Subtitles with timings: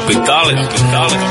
[0.00, 0.66] capitales.
[0.68, 1.29] capitales.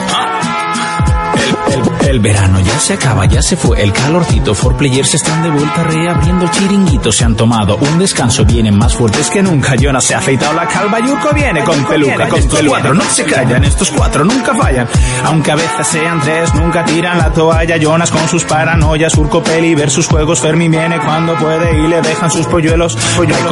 [2.10, 4.56] El, verano ya se acaba, ya se fue el calorcito.
[4.56, 7.12] For players están de vuelta reabriendo el chiringuito.
[7.12, 9.76] Se han tomado un descanso, vienen más fuertes que nunca.
[9.76, 12.28] Jonas se ha afeitado la calva, Yurko viene con peluca.
[12.28, 14.88] Con estos cuatro no se callan, estos cuatro nunca fallan.
[15.26, 17.78] Aunque a veces sean tres, nunca tiran la toalla.
[17.78, 20.40] Jonas con sus paranoias, Urco Peli sus juegos.
[20.40, 22.98] Fermi viene cuando puede y le dejan sus polluelos.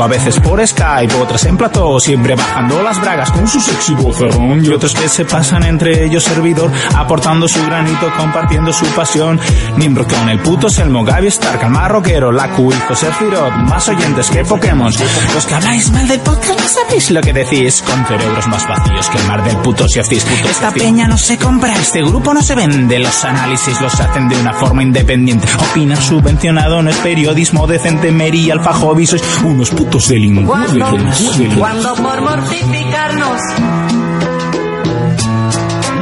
[0.01, 4.63] A veces por Skype, otras en plató, siempre bajando las bragas con su sexy vocerrón.
[4.63, 8.11] Y otros que se pasan entre ellos servidor, aportando su granito,
[8.47, 9.39] compartiendo su pasión.
[9.77, 14.29] Nimbro con el puto Selmo, Gaby Stark, el marroquero, la Q hizo Sephiroth, más oyentes
[14.29, 14.91] que Pokémon.
[15.33, 19.09] Los que habláis mal del podcast no sabéis lo que decís, con cerebros más vacíos
[19.09, 20.49] que el mar del puto si hacéis puto.
[20.49, 24.39] Esta peña no se compra, este grupo no se vende, los análisis los hacen de
[24.39, 25.47] una forma independiente.
[25.71, 30.77] Opinar subvencionado no es periodismo decente, Meri y Alfa Hobby sois unos putos delincuentes.
[30.77, 33.41] Cuando, cuando por mortificarnos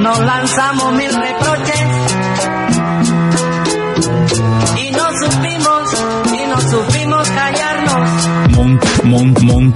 [0.06, 1.85] nos lanzamos mil reproches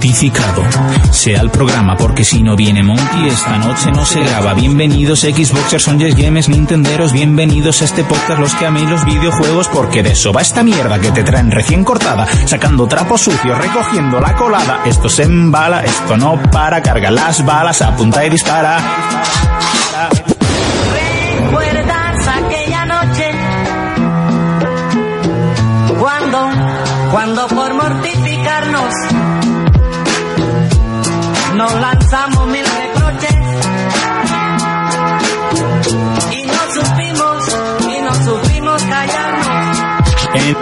[0.00, 0.62] Mont, montificado.
[1.12, 4.54] Sea el programa porque si no viene Monty esta noche no se graba.
[4.54, 9.68] Bienvenidos Xboxers, son Yes Games, Nintenderos, bienvenidos a este podcast los que améis los videojuegos
[9.68, 14.20] porque de eso va esta mierda que te traen recién cortada, sacando trapos sucios, recogiendo
[14.20, 14.80] la colada.
[14.86, 18.78] Esto se embala, esto no para, carga las balas, apunta y dispara.
[21.42, 23.30] ¿Recuerdas aquella noche?
[25.98, 26.50] Cuando,
[27.10, 29.19] cuando por mortificarnos
[31.60, 32.69] non lanciamo mille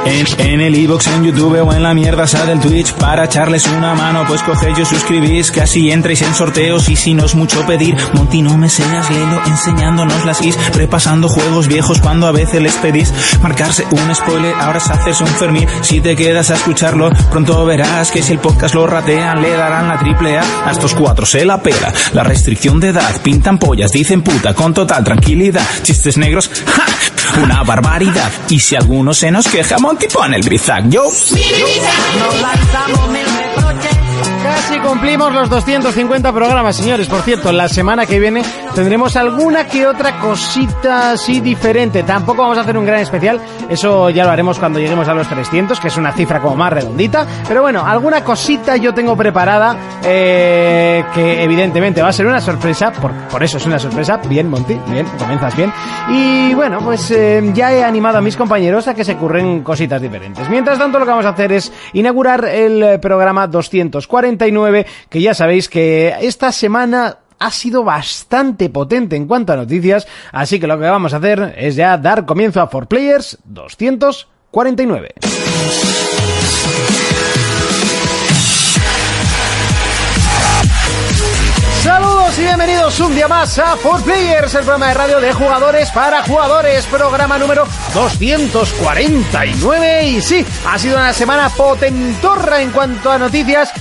[0.05, 3.95] En, el iBox, en YouTube o en la mierda sale el Twitch para echarles una
[3.95, 7.65] mano, pues cogéis y suscribís, que así entréis en sorteos y si no es mucho
[7.67, 12.63] pedir, Monty no me seas lelo enseñándonos las keys, repasando juegos viejos cuando a veces
[12.63, 17.11] les pedís marcarse un spoiler, ahora es hacerse un Fermín, si te quedas a escucharlo,
[17.31, 20.95] pronto verás que si el podcast lo ratean, le darán la triple A, a estos
[20.95, 25.67] cuatro se la pela, la restricción de edad, pintan pollas, dicen puta, con total tranquilidad,
[25.83, 26.85] chistes negros, ¡ja!
[27.43, 31.11] una barbaridad, y si alguno se nos queja, Monty pone el brizac, yo.
[34.59, 37.07] Casi cumplimos los 250 programas, señores.
[37.07, 38.43] Por cierto, la semana que viene
[38.75, 42.03] tendremos alguna que otra cosita así diferente.
[42.03, 43.41] Tampoco vamos a hacer un gran especial.
[43.71, 46.73] Eso ya lo haremos cuando lleguemos a los 300, que es una cifra como más
[46.73, 47.25] redondita.
[47.47, 52.91] Pero bueno, alguna cosita yo tengo preparada eh, que evidentemente va a ser una sorpresa.
[52.91, 54.17] Por, eso es una sorpresa.
[54.29, 54.77] Bien, Monty.
[54.89, 55.73] Bien, comienzas bien.
[56.11, 60.03] Y bueno, pues eh, ya he animado a mis compañeros a que se curren cositas
[60.03, 60.51] diferentes.
[60.51, 64.48] Mientras tanto, lo que vamos a hacer es inaugurar el programa 240
[65.09, 70.59] que ya sabéis que esta semana ha sido bastante potente en cuanto a noticias, así
[70.59, 75.15] que lo que vamos a hacer es ya dar comienzo a 4Players 249.
[81.83, 86.23] Saludos y bienvenidos un día más a 4Players, el programa de radio de jugadores para
[86.23, 90.09] jugadores, programa número 249.
[90.09, 93.73] Y sí, ha sido una semana potentorra en cuanto a noticias,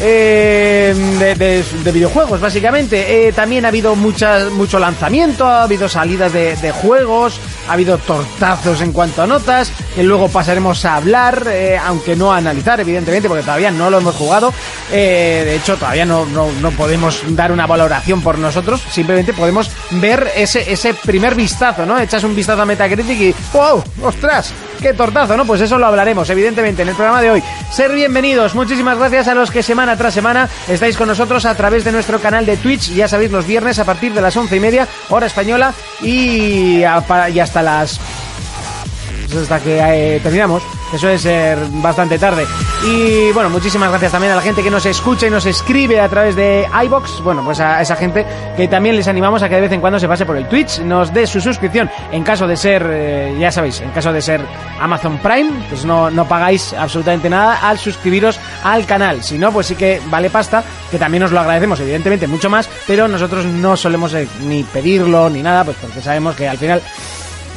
[0.00, 3.28] eh, de, de- de videojuegos, básicamente.
[3.28, 8.92] Eh, también ha habido mucho lanzamiento, ha habido salidas de, juegos, ha habido tortazos en
[8.92, 13.42] cuanto a notas, que luego pasaremos a hablar, eh, aunque no a analizar, evidentemente, porque
[13.42, 14.52] todavía no lo hemos jugado.
[14.92, 19.70] Eh, de hecho, todavía no, no, no podemos dar una valoración por nosotros, simplemente podemos
[19.90, 21.98] ver ese, ese primer vistazo, ¿no?
[21.98, 23.82] Echas un vistazo a Metacritic y ¡wow!
[24.02, 24.52] ¡Ostras!
[24.80, 25.36] ¡Qué tortazo!
[25.36, 25.44] ¿no?
[25.44, 27.42] Pues eso lo hablaremos, evidentemente, en el programa de hoy.
[27.70, 30.48] Ser bienvenidos, muchísimas gracias a los que semana tras semana.
[30.68, 33.84] Estáis con nosotros a través de nuestro canal de Twitch, ya sabéis, los viernes a
[33.84, 38.00] partir de las once y media, hora española, y, hasta las
[39.34, 42.46] hasta que eh, terminamos, que suele ser bastante tarde.
[42.86, 46.08] Y bueno, muchísimas gracias también a la gente que nos escucha y nos escribe a
[46.08, 47.20] través de iBox.
[47.22, 48.24] Bueno, pues a esa gente
[48.56, 50.80] que también les animamos a que de vez en cuando se pase por el Twitch,
[50.80, 51.90] nos dé su suscripción.
[52.12, 54.40] En caso de ser, eh, ya sabéis, en caso de ser
[54.80, 59.22] Amazon Prime, pues no, no pagáis absolutamente nada al suscribiros al canal.
[59.22, 62.68] Si no, pues sí que vale pasta, que también os lo agradecemos, evidentemente, mucho más,
[62.86, 66.82] pero nosotros no solemos eh, ni pedirlo ni nada, pues porque sabemos que al final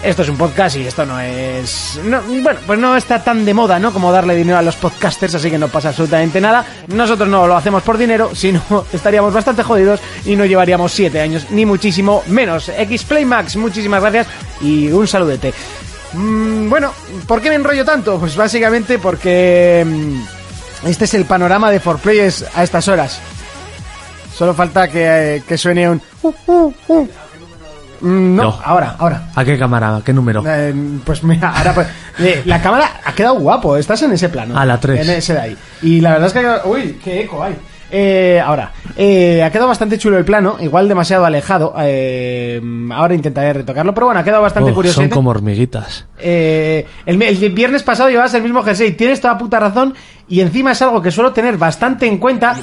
[0.04, 2.00] esto es un podcast y esto no es...
[2.04, 3.92] no- bueno, pues no está tan de moda, ¿no?
[3.94, 6.66] Como darle dinero a los podcasters, así que no pasa absolutamente nada.
[6.88, 8.62] Nosotros no lo hacemos por dinero, sino
[8.94, 12.66] estaríamos bastante jodidos y no llevaríamos siete años, ni muchísimo menos.
[12.66, 14.28] Xplay Max, muchísimas gracias
[14.62, 15.54] y un saludete.
[16.14, 16.92] Mm, bueno,
[17.28, 18.20] ¿por qué me enrollo tanto?
[18.20, 19.84] Pues básicamente porque...
[19.88, 23.20] mm, este es el panorama de 4Players a estas horas.
[24.36, 26.02] Solo falta que, eh, suene un...
[26.24, 27.08] uh, uh, uh.
[28.04, 28.60] Mm, No, No.
[28.64, 29.24] ahora, ahora.
[29.34, 29.96] ¿A qué cámara?
[29.98, 30.44] ¿A qué número?
[30.46, 30.74] Eh,
[31.06, 31.88] pues mira, ahora pues,
[32.20, 34.54] eh, la cámara ha quedado guapo, estás en ese plano.
[34.58, 35.08] Ah, la tres.
[35.08, 35.58] En ese de ahí.
[35.82, 36.70] Y la verdad es que...
[36.70, 37.56] Uy, qué eco hay.
[37.96, 41.76] Eh, ahora, eh, ha quedado bastante chulo el plano, igual demasiado alejado.
[41.80, 42.60] eh,
[42.92, 45.00] ahora intentaré retocarlo, pero bueno, ha quedado bastante Oh, curioso.
[45.00, 46.06] son como hormiguitas.
[46.24, 49.94] Eh, el, el viernes pasado llevabas el mismo jersey, tienes toda puta razón
[50.30, 52.56] y encima es algo que suelo tener bastante en cuenta.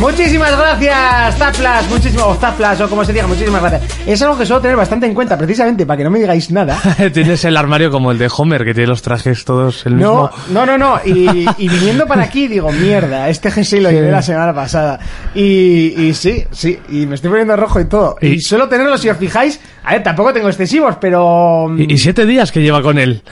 [0.00, 3.98] Muchísimas gracias, Taplas, muchísimas, o Taplas, o como se diga, muchísimas gracias.
[4.06, 6.78] Es algo que suelo tener bastante en cuenta, precisamente para que no me digáis nada.
[7.12, 10.30] Tienes el armario como el de Homer, que tiene los trajes todos el No, mismo.
[10.50, 11.00] no, no, no.
[11.04, 15.00] Y, y viniendo para aquí digo, mierda, este jersey lo llevé la semana pasada.
[15.34, 18.16] Y, y sí, sí, y me estoy poniendo rojo y todo.
[18.20, 21.74] Y, Y- suelo tenerlo, si os fijáis, a ver, tampoco tengo excesivos, pero...
[21.76, 23.22] Y, y siete días que lleva con él.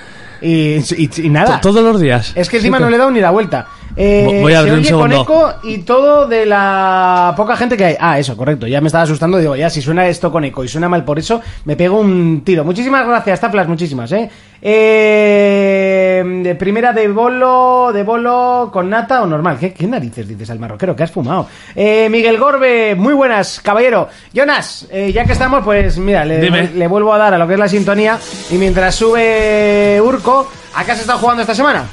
[0.40, 1.60] Y, y- y nada.
[1.60, 2.32] To- Todos los días.
[2.34, 2.84] Es que encima Siete.
[2.84, 3.66] no le he dado ni la vuelta.
[3.96, 5.22] Eh, Vo- voy a se abrir un oye con segundo.
[5.22, 7.96] eco y todo de la poca gente que hay.
[7.98, 8.66] Ah, eso, correcto.
[8.66, 9.38] Ya me estaba asustando.
[9.38, 12.42] Digo, ya, si suena esto con eco y suena mal por eso, me pego un
[12.44, 12.62] tiro.
[12.64, 14.28] Muchísimas gracias, Taflas, muchísimas, ¿eh?
[14.62, 19.56] eh de primera de bolo, de bolo con nata o normal.
[19.58, 20.94] ¿Qué, qué narices dices al marroquero?
[20.96, 21.48] que has fumado?
[21.74, 24.08] Eh, Miguel Gorbe, muy buenas, caballero.
[24.32, 27.54] Jonas, eh, ya que estamos, pues mira, le, le vuelvo a dar a lo que
[27.54, 28.18] es la sintonía.
[28.50, 31.84] Y mientras sube Urco, ¿a qué has estado jugando esta semana?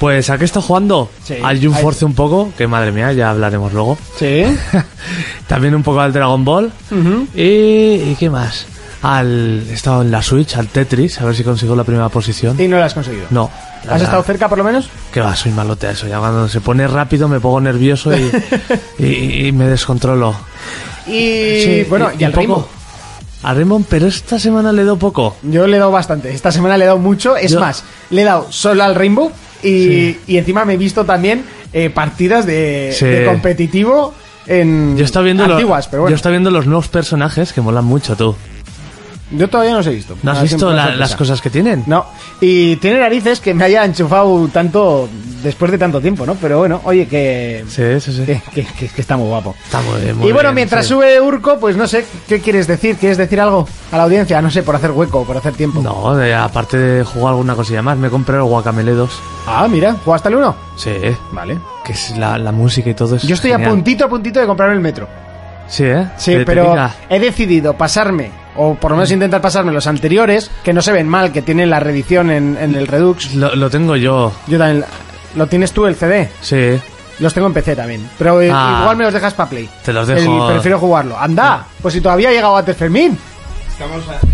[0.00, 1.36] Pues aquí está jugando Sí.
[1.42, 3.96] al Jump Force un poco, que madre mía, ya hablaremos luego.
[4.18, 4.44] Sí.
[5.46, 6.72] También un poco al Dragon Ball.
[7.34, 8.66] y, ¿y qué más?
[9.02, 12.58] Al, he estado en la Switch, al Tetris, a ver si consigo la primera posición.
[12.60, 13.26] Y no lo has conseguido.
[13.30, 13.50] No.
[13.88, 14.88] ¿Has estado cerca por lo menos?
[15.12, 16.06] Que va, soy malote a eso.
[16.08, 18.30] Ya cuando se pone rápido me pongo nervioso y,
[18.98, 20.34] y- y me descontrolo.
[21.06, 22.32] Y Sí, bueno, y, al.
[22.32, 22.66] Rainbow.
[23.42, 25.36] Al Rainbow, pero esta semana le doy poco.
[25.42, 26.32] Yo le he dado bastante.
[26.32, 27.36] Esta semana le he dado mucho.
[27.36, 29.30] Es Yo- más, le he dado solo al Rainbow
[29.64, 33.06] y, y encima me he visto también eh, partidas de, Sí.
[33.06, 34.14] de competitivo
[34.46, 36.12] en Yo viendo, lo- antiguas, pero bueno.
[36.12, 38.36] yo estaba viendo los nuevos personajes que molan mucho, tú.
[39.30, 40.16] Yo todavía no los he visto.
[40.22, 41.82] ¿No has visto la- las cosas que tienen?
[41.86, 42.04] No,
[42.40, 45.08] y tiene narices que me haya enchufado tanto
[45.42, 46.34] después de tanto tiempo, ¿no?
[46.34, 48.24] Pero bueno, oye, que, Sí, sí, sí.
[48.26, 49.54] que, que- que- que está muy guapo.
[49.64, 50.90] Está muy bien, muy y bueno, bien, mientras sí.
[50.94, 52.96] sube Urco, pues no sé, ¿qué quieres decir?
[52.96, 54.40] ¿Quieres decir algo a la audiencia?
[54.42, 55.80] No sé, por hacer hueco, por hacer tiempo.
[55.82, 59.10] No, de- aparte de jugar alguna cosilla más, me compré el Guacamele 2.
[59.46, 60.56] Ah, mira, ¿jugaste el 1?
[60.76, 60.92] Sí,
[61.32, 61.58] Vale.
[61.84, 63.26] que es la, la música y todo eso.
[63.26, 65.08] Yo estoy a puntito a puntito de comprarme el metro.
[65.66, 66.06] Sí, ¿eh?
[66.18, 66.94] Sí, te pero pica.
[67.08, 71.08] he decidido pasarme, o por lo menos intentar pasarme los anteriores, que no se ven
[71.08, 73.34] mal, que tienen la reedición en, en el Redux.
[73.34, 74.84] Lo, lo tengo yo, Yo también.
[75.36, 76.30] ¿Lo tienes tú el CD?
[76.40, 76.80] sí.
[77.20, 78.10] Los tengo en PC también.
[78.18, 78.78] Pero eh, Ah.
[78.80, 79.68] igual me los dejas para Play.
[79.84, 80.48] Te los dejo.
[80.48, 81.16] El- prefiero jugarlo.
[81.16, 81.64] ¡Anda!
[81.80, 83.16] Pues si todavía ha llegado antes Fermín.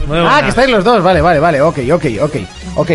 [0.07, 0.43] Muy Ah, buenas.
[0.45, 1.03] que estáis los dos.
[1.03, 1.61] Vale, vale, vale.
[1.61, 2.37] Ok, ok, ok.
[2.77, 2.91] Ok.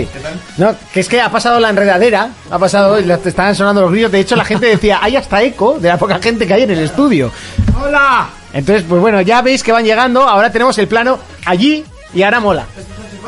[0.57, 2.30] No, que es que ha pasado la enredadera.
[2.50, 3.00] Ha pasado.
[3.00, 4.12] y Te estaban sonando los grillos.
[4.12, 6.72] De hecho, la gente decía, hay hasta eco de la poca gente que hay en
[6.72, 7.31] el estudio.
[7.80, 8.27] ¡Hola!
[8.56, 10.24] Entonces, pues bueno, ya veis que van llegando.
[10.28, 12.66] Ahora tenemos el plano allí y ahora mola.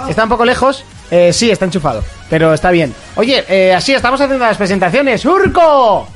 [0.09, 0.83] Está un poco lejos.
[1.11, 2.03] Eh, sí, está enchufado.
[2.29, 2.95] Pero está bien.
[3.15, 5.23] Oye, eh, así estamos haciendo las presentaciones.
[5.25, 6.07] ¡Urco!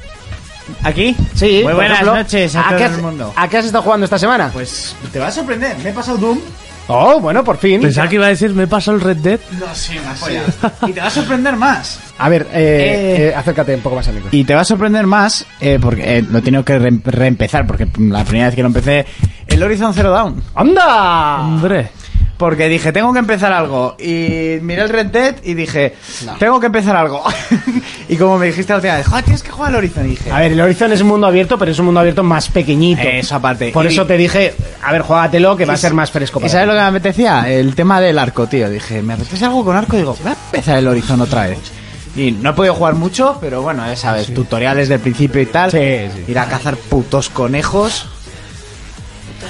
[0.83, 1.15] ¿Aquí?
[1.35, 2.15] Sí, Muy buenas ejemplo.
[2.15, 3.33] noches a ¿A todo qué el has- mundo.
[3.35, 4.49] ¿A qué has estado jugando esta semana?
[4.53, 5.77] Pues te va a sorprender.
[5.79, 6.39] Me he pasado Doom.
[6.87, 7.79] Oh, bueno, por fin.
[7.81, 9.39] Pensaba que iba a decir, me pasó el Red Dead.
[9.59, 10.41] No sé, una polla.
[10.87, 11.99] Y te va a sorprender más.
[12.17, 13.27] A ver, eh, Eh.
[13.29, 14.29] eh, acércate un poco más al micro.
[14.33, 17.65] Y te va a sorprender más eh, porque eh, lo he tenido que re- reempezar
[17.65, 19.05] porque la primera vez que lo empecé
[19.47, 20.43] el Horizon Zero Dawn.
[20.55, 21.41] ¡Anda!
[21.41, 21.89] Hombre.
[22.37, 23.95] Porque dije, tengo que empezar algo.
[23.99, 25.93] Y miré el Red Dead y dije,
[26.39, 27.23] tengo que empezar algo.
[28.13, 30.05] y como me dijiste la última vez, "Joder, tienes que jugar al Horizon.
[30.05, 32.23] Y dije, A ver, el Horizon es un mundo abierto, pero es un mundo abierto
[32.23, 33.01] más pequeñito.
[33.01, 33.71] Eso aparte.
[33.71, 34.53] Por Y- eso te dije,
[34.83, 36.39] a ver, juégatelo, que va a ser más fresco.
[36.39, 36.67] ¿Y para sabes ti.
[36.67, 37.49] lo que me apetecía?
[37.49, 38.69] El tema del arco, tío.
[38.69, 39.95] Dije, me apetece algo con arco.
[39.95, 41.57] Digo, voy a empezar el Horizon otra vez.
[42.13, 45.71] Y no he podido jugar mucho, pero bueno, ya sabes, tutoriales del principio y tal.
[45.71, 45.77] Sí,
[46.13, 46.25] sí.
[46.31, 48.05] Ir a cazar putos conejos.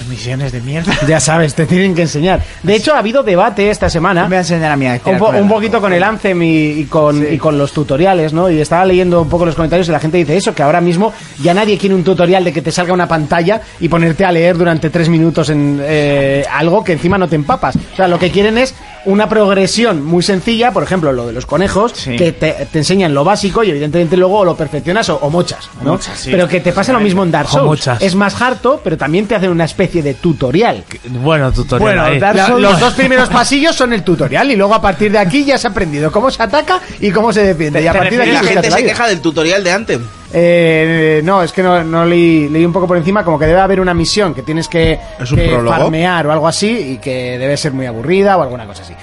[0.10, 0.94] Misiones de mierda.
[1.08, 2.42] Ya sabes, te tienen que enseñar.
[2.64, 4.24] De hecho, ha habido debate esta semana.
[4.24, 6.86] Me voy a enseñar a mí a Un, po- poquito con el Anthem y, y
[6.86, 7.28] con, Sí.
[7.32, 8.50] y con los tutoriales, ¿no?
[8.50, 11.14] Y estaba leyendo un poco los comentarios y la gente dice eso, que ahora mismo
[11.42, 14.58] ya nadie quiere un tutorial de que te salga una pantalla y ponerte a leer
[14.58, 17.76] durante tres minutos en eh, algo que encima no te empapas.
[17.76, 18.74] O sea, lo que quieren es
[19.06, 22.16] una progresión muy sencilla, por ejemplo, lo de los conejos, Sí.
[22.16, 25.94] que te, te enseñan lo básico y evidentemente luego lo perfeccionas o, o mochas, ¿no?
[25.94, 26.30] Mochas, sí.
[26.32, 27.66] pero que te pasa lo mismo en Dark Souls.
[27.66, 28.02] mochas.
[28.02, 30.84] Es más harto, pero también te hacen una especie de tutorial.
[31.10, 31.80] Bueno, tutorial.
[31.96, 32.20] Bueno, ahí.
[32.20, 35.18] Dark La- Souls- los dos primeros pasillos son el tutorial y luego a partir de
[35.20, 37.82] aquí ya se ha aprendido cómo se ataca y cómo se defiende.
[37.82, 40.02] Y a partir de aquí la gente se queja del tutorial de Anthem.
[40.34, 43.60] Eh, no, es que no, no leí, leí un poco por encima, como que debe
[43.60, 47.38] haber una misión que tienes que, ¿Es un que farmear o algo así y que
[47.38, 48.94] debe ser muy aburrida o alguna cosa así.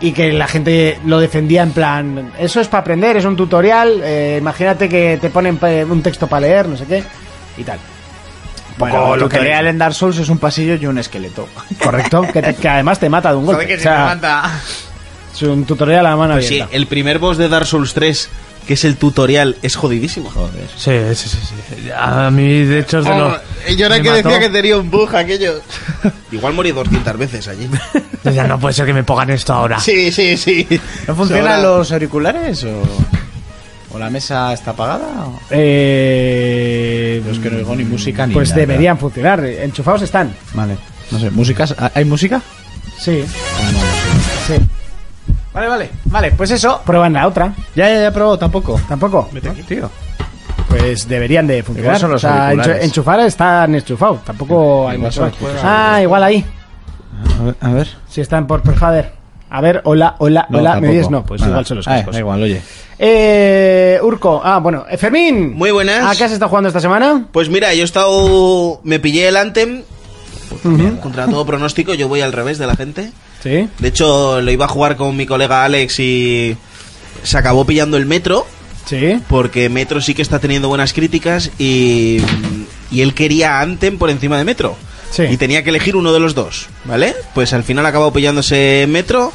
[0.00, 4.00] Y que la gente lo defendía en plan, eso es para aprender, es un tutorial,
[4.04, 5.58] eh, imagínate que te ponen
[5.90, 7.02] un texto para leer, no sé qué,
[7.56, 7.78] y tal.
[8.78, 11.48] Bueno, lo que tutorial en Dark Souls es un pasillo y un esqueleto.
[11.82, 13.74] Correcto, que, te- que además te mata de un golpe.
[13.74, 14.16] O sea,
[15.34, 16.76] es un tutorial a la mano Pues sí, abierta.
[16.76, 18.28] el primer boss de Dark Souls 3,
[18.68, 20.30] que es el tutorial, es jodidísimo.
[20.30, 20.68] Joder.
[20.76, 21.38] Sí, sí, sí,
[21.84, 21.90] sí.
[21.96, 23.32] A mí, de hecho, es de los...
[23.76, 24.28] yo era que mató.
[24.28, 25.54] decía que tenía un bug aquello.
[26.30, 27.66] Igual morí 200 veces allí.
[28.22, 29.80] Decía, no puede ser que me pongan esto ahora.
[29.80, 30.66] Sí, sí, sí.
[31.06, 32.82] ¿No funcionan los auriculares o,
[33.92, 35.06] o la mesa está apagada?
[35.26, 38.60] o- Eh, Los que no oigo ni música ni pues nada.
[38.60, 39.42] deberían funcionar.
[39.44, 40.34] Enchufados están.
[40.52, 40.76] Vale.
[41.10, 41.74] No sé, ¿músicas?
[41.94, 42.42] ¿Hay música?
[42.98, 43.24] Sí.
[44.46, 44.54] Sí.
[45.52, 45.90] Vale, vale.
[46.04, 46.80] Vale, pues eso.
[46.84, 47.52] Prueban la otra.
[47.74, 48.80] Ya, ya, ya he probado tampoco.
[48.88, 49.28] Tampoco.
[49.66, 49.90] tío.
[50.68, 51.94] Pues deberían de funcionar.
[51.96, 52.82] Igual son los o sea, auriculares.
[52.82, 54.24] enchu- enchufar están enchufados.
[54.24, 55.32] Tampoco hay Igual mucho son más.
[55.32, 55.60] los juegos.
[55.64, 56.44] Ah, igual ahí.
[57.40, 57.54] A ver.
[57.60, 57.88] A ver.
[58.08, 59.12] Si están por Perfader.
[59.50, 60.70] A ver, hola, hola, No, hola.
[60.74, 60.92] ¿Me tampoco.
[60.92, 61.10] oyes?
[61.10, 61.52] No, pues Nada.
[61.52, 62.14] igual son los Ah, cascos.
[62.14, 62.62] da igual, oye.
[62.98, 64.42] Eh, Urco.
[64.44, 64.84] Ah, bueno.
[64.90, 65.54] eh, Fermín.
[65.54, 66.04] Muy buenas.
[66.04, 67.24] ¿A qué has estado jugando esta semana?
[67.32, 68.80] Pues mira, yo he estado.
[68.84, 69.82] Me pillé el Anthem.
[71.02, 73.10] Contra todo pronóstico, yo voy al revés de la gente.
[73.42, 73.68] Sí.
[73.78, 76.56] De hecho, lo iba a jugar con mi colega Alex y.
[77.22, 78.46] Se acabó pillando el Metro.
[78.86, 79.20] Sí.
[79.28, 82.18] Porque Metro sí que está teniendo buenas críticas y.
[82.90, 84.76] Y él quería Anthem por encima de Metro.
[85.10, 85.24] Sí.
[85.24, 87.14] Y tenía que elegir uno de los dos, ¿vale?
[87.34, 89.32] Pues al final acabó pillándose Metro.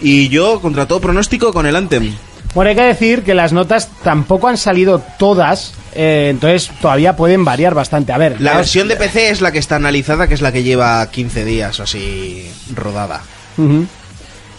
[0.00, 2.14] Y yo, contra todo pronóstico, con el Anthem.
[2.56, 7.44] Bueno, hay que decir que las notas tampoco han salido todas, eh, entonces todavía pueden
[7.44, 8.14] variar bastante.
[8.14, 10.62] A ver, La versión de PC es la que está analizada, que es la que
[10.62, 13.22] lleva 15 días o así rodada.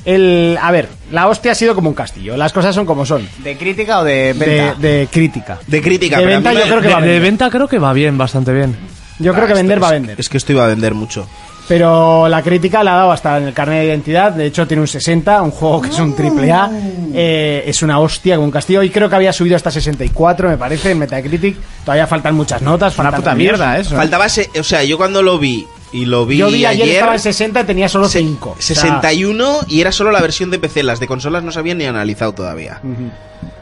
[0.06, 3.27] El, a ver, la hostia ha sido como un castillo, las cosas son como son.
[3.44, 4.75] ¿De crítica o de venta?
[4.80, 5.60] de crítica.
[5.68, 7.68] De crítica, De pero venta yo me- creo que De, va a de venta creo
[7.68, 8.75] que va bien, bastante bien.
[9.20, 10.20] Yo creo que Ah, vender va a vender.
[10.20, 11.27] Es que esto iba a vender mucho.
[11.68, 14.32] Pero la crítica la ha dado hasta en el carnet de identidad.
[14.32, 16.70] De hecho, tiene un 60, un juego que es un triple A.
[17.13, 18.82] Eh, es una hostia con un castillo.
[18.84, 21.58] Y creo que había subido hasta 64, me parece, en Metacritic.
[21.84, 22.98] Todavía faltan muchas notas.
[22.98, 23.38] Una puta reviews.
[23.58, 23.98] mierda eso.
[23.98, 26.96] Faltaba, se- o sea, yo cuando lo vi y lo vi Yo vi ayer, ayer,
[26.96, 28.56] estaba en 60 y tenía solo se- 5.
[28.60, 31.86] 61 y era solo la versión de PC, las de consolas no se habían ni
[31.86, 32.82] analizado todavía.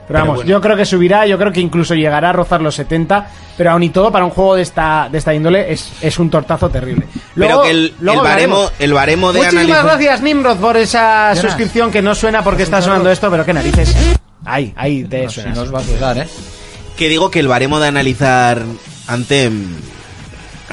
[0.07, 0.49] Pero vamos, bueno.
[0.49, 3.27] yo creo que subirá, yo creo que incluso llegará a rozar los 70,
[3.57, 6.29] pero aún y todo para un juego de esta, de esta índole es, es un
[6.29, 7.07] tortazo terrible.
[7.35, 11.33] Pero que el, luego el baremo, el baremo de Muchísimas analizar- gracias, Nimrod, por esa
[11.35, 13.95] suscripción que no suena porque está sonando esto, pero qué narices.
[14.45, 15.55] Ahí, ahí te Si suena.
[15.55, 16.27] no os va a ayudar, ¿eh?
[16.95, 18.61] Que digo que el baremo de analizar
[19.07, 19.75] Anthem.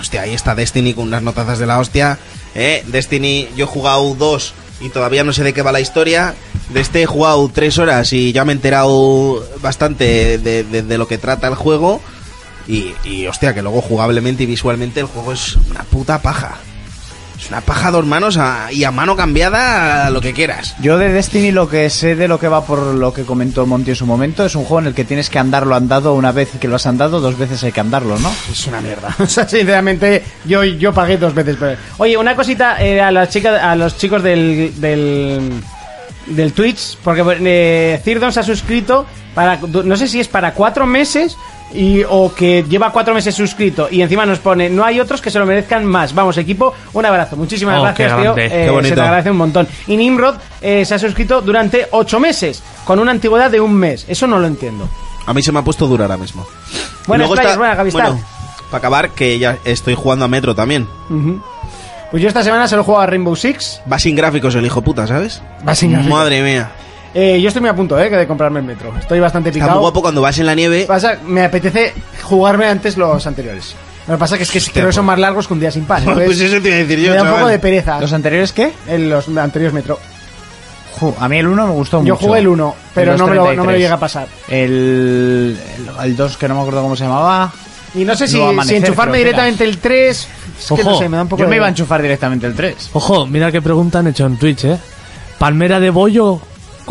[0.02, 2.18] Hostia, ahí está Destiny con unas notazas de la hostia.
[2.56, 2.82] ¿eh?
[2.88, 6.34] Destiny, yo he jugado dos y todavía no sé de qué va la historia.
[6.70, 11.18] De este he jugado tres horas y ya me he enterado bastante de, lo que
[11.18, 12.00] trata el juego.
[12.66, 16.58] Y, y, hostia, que luego jugablemente y visualmente el juego es una puta paja.
[17.42, 20.76] Es una paja a dos manos a- y a mano cambiada a lo que quieras.
[20.80, 23.90] Yo de Destiny lo que sé de lo que va por lo que comentó Monty
[23.90, 26.50] en su momento es un juego en el que tienes que andarlo andado una vez
[26.60, 28.32] que lo has andado, dos veces hay que andarlo, ¿no?
[28.50, 29.14] Es una mierda.
[29.18, 31.56] O sea, sinceramente, yo, yo pagué dos veces.
[31.58, 31.76] Pero...
[31.98, 35.50] Oye, una cosita eh, a las chicas, a los chicos del, del,
[36.26, 40.86] del Twitch, porque eh, Cirdon se ha suscrito para, no sé si es para cuatro
[40.86, 41.36] meses
[41.74, 45.30] y, o que lleva cuatro meses suscrito y encima nos pone, no hay otros que
[45.30, 46.14] se lo merezcan más.
[46.14, 47.36] Vamos, equipo, un abrazo.
[47.36, 48.34] Muchísimas Oh, gracias, tío.
[48.36, 48.70] Eh.
[48.82, 49.66] Se te agradece un montón.
[49.86, 54.04] Y Nimrod eh, se ha suscrito durante ocho meses, con una antigüedad de un mes.
[54.08, 54.88] Eso no lo entiendo.
[55.26, 56.46] A mí se me ha puesto duro ahora mismo.
[57.06, 58.12] Buenas buena, Gavistar.
[58.70, 60.86] para acabar, que ya estoy jugando a Metro también.
[62.12, 63.80] Pues yo esta semana se lo juego a Rainbow Six.
[63.90, 65.42] Va sin gráficos el hijo puta, ¿sabes?
[65.66, 66.16] Va sin gráficos.
[66.16, 66.70] Madre mía.
[67.14, 68.92] Eh, yo estoy muy a punto eh, de comprarme el metro.
[68.98, 69.80] Estoy bastante Está muy picado.
[69.80, 70.84] guapo cuando vas en la nieve.
[70.86, 71.92] Pasa, me apetece
[72.22, 73.74] jugarme antes los anteriores.
[74.06, 75.84] Lo que pasa que es que creo que son más largos que un día sin
[75.84, 76.00] pan.
[76.02, 78.12] entonces Pues eso te iba a decir yo, me da un poco de pereza ¿Los
[78.12, 78.72] anteriores qué?
[78.88, 79.98] en los anteriores metro.
[81.18, 82.08] A mí el 1 me gustó mucho.
[82.08, 83.80] Yo jugué el 1, pero El no me, lo, no me lo 2.33.
[83.80, 84.28] llega a pasar.
[84.48, 85.58] El,
[86.02, 87.52] el 2 que no me acuerdo cómo se llamaba.
[87.94, 90.28] Y no sé si, Nuevo si Amanecer, enchufarme directamente el 3.
[90.58, 92.00] Es que no Ojo, sé, me da un poco Yo me de- iba a enchufar
[92.00, 92.90] directamente el 3.
[92.94, 94.78] Ojo, mira qué pregunta han hecho en Twitch, ¿eh?
[95.38, 96.40] ¿Palmera de bollo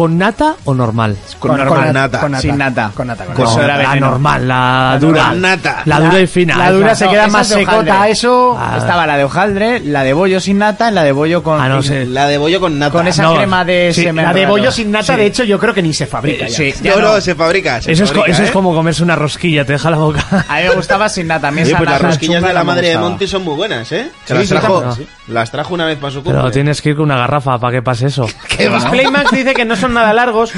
[0.01, 1.15] con nata o normal?
[1.37, 1.83] Con, Con- normal.
[1.83, 2.19] con nata.
[2.21, 2.41] Con nata.
[2.41, 2.91] Sin nata.
[2.95, 3.51] Con nata, con nata.
[3.51, 4.09] eso era la veneno.
[4.09, 5.25] normal, la dura.
[5.29, 5.83] Con nata.
[5.85, 6.57] La dura y fina.
[6.57, 8.57] La dura se queda más secota, eso.
[8.59, 8.77] Ah.
[8.79, 11.61] Estaba la de hojaldre, la de bollo sin nata y la de bollo con...
[11.61, 12.07] Ah, no sé.
[12.07, 12.91] La de bollo con nata.
[12.91, 15.19] Con esa No, crema de sí, La de bollo sin nata, Sí.
[15.19, 16.45] de hecho, yo creo que ni se fabrica.
[16.45, 16.55] Eh, ya.
[16.57, 17.21] sí, ya no, no.
[17.21, 17.79] se fabrica.
[17.79, 18.51] se Eso, es, eso es ¿eh?
[18.51, 20.25] como comerse una rosquilla, te deja la boca.
[20.49, 21.49] A mí me gustaba sin nata.
[21.49, 22.97] A mí esa pues las rosquillas de la madre de.
[22.97, 24.09] Monty son muy buenas, ¿eh?
[24.29, 24.83] Las, trajo,
[25.27, 26.33] las trajo una vez para su cumple.
[26.39, 28.27] Pero tienes que ir con una garrafa para que pase eso.
[28.91, 30.51] Playmax dice que no son nada largos.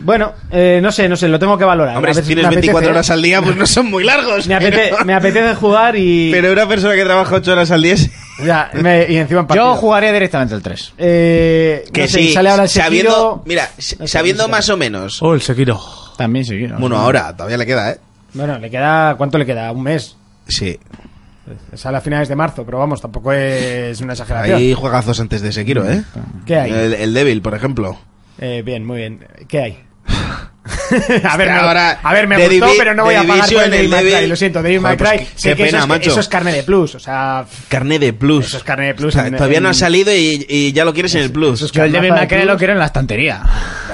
[0.00, 1.96] Bueno, eh, no sé, no sé, lo tengo que valorar.
[1.96, 2.92] Hombre, si tienes me apetece, 24 ¿eh?
[2.92, 4.46] horas al día, pues no son muy largos.
[4.46, 6.30] Me apetece, pero- me apetece jugar y.
[6.32, 8.10] Pero una persona que trabaja 8 horas al día es-
[8.44, 9.74] Ya, me- y encima en partido.
[9.74, 10.92] Yo jugaría directamente el 3.
[10.98, 13.42] Eh, Que no sé, sí, sale ahora el sabiendo, Sekiro.
[13.46, 14.50] mira, No sé, sabiendo no sé.
[14.52, 15.22] más o menos.
[15.22, 15.80] Oh, el Sekiro.
[16.18, 16.58] También sí.
[16.66, 16.78] ¿no?
[16.78, 17.98] Bueno, ahora todavía le queda, ¿eh?
[18.34, 19.14] Bueno, le queda.
[19.16, 19.70] ¿Cuánto le queda?
[19.72, 20.16] ¿Un mes?
[20.48, 20.78] Sí.
[21.74, 24.58] Sale a finales de marzo, pero vamos, tampoco es una exageración.
[24.58, 26.02] Hay juegazos antes de Sekiro, ¿eh?
[26.44, 26.70] ¿Qué hay?
[26.72, 27.96] El, el Devil, por ejemplo.
[28.38, 29.26] Eh, bien, muy bien.
[29.48, 29.78] ¿Qué hay?
[31.24, 33.48] a ver, que me, ahora a ver, me gustó, Divi- pero no voy a pagar
[33.52, 34.26] por el Devil May Cry.
[34.26, 35.06] Lo siento, Devil May Cry.
[35.06, 36.10] pues qué- sé qué que eso, pena, es, macho.
[36.10, 36.94] eso es carne de plus.
[36.94, 38.46] O sea, Carne de plus.
[38.46, 39.08] eso es carne de plus.
[39.14, 41.60] O sea, en- todavía no ha salido y, y ya lo quieres en el plus.
[41.62, 43.42] es Yo el Devil May de Cry lo quiero en la estantería.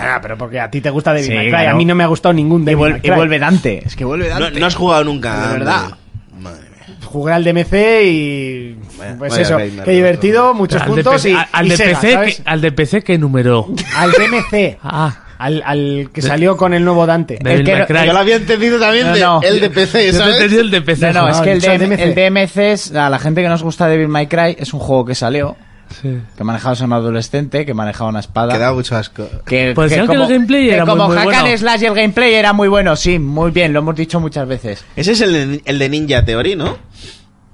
[0.01, 1.51] Ah, pero porque a ti te gusta Devil Sí, May Cry.
[1.51, 1.71] claro.
[1.71, 3.11] A mí no me ha gustado ningún Y, Devil May y Cry.
[3.17, 3.83] vuelve Dante.
[3.85, 4.61] Es que vuelve No, Dante.
[4.61, 5.49] no has jugado nunca.
[5.49, 5.91] De verdad.
[6.39, 6.70] Madre mía.
[7.11, 7.75] Jugué al DMC
[8.05, 8.75] y...
[8.99, 11.77] Vaya- pues vaya eso, qué divertido, muchos Al de puntos PC y, al y de
[11.77, 12.37] Sega, PC, ¿sabes?
[12.37, 13.67] que- al de PC que número.
[13.97, 14.79] Al DMC.
[14.83, 17.39] Ah, Al, al que salió con el nuevo Dante.
[17.43, 17.87] Devil que.
[18.07, 19.41] Yo lo había entendido también No, de no.
[19.43, 21.13] el de PC, el de PC.
[21.13, 22.01] No, no, es No, que el, el DM DMC.
[22.01, 25.05] el DMC es, a la gente que nos gusta Devil May Cry, es un juego
[25.07, 25.57] que salió,
[26.03, 26.19] Sí.
[26.37, 28.53] que manejaba a un adolescente, que manejaba una espada.
[28.53, 29.27] Que da mucho asco.
[29.45, 31.59] Que, Pues decían que el gameplay que era muy, como muy hack bueno.
[31.59, 34.85] slash y el gameplay era muy bueno, sí, muy bien, lo hemos dicho muchas veces.
[34.95, 36.77] Ese es el, de- el de Ninja Theory, ¿no?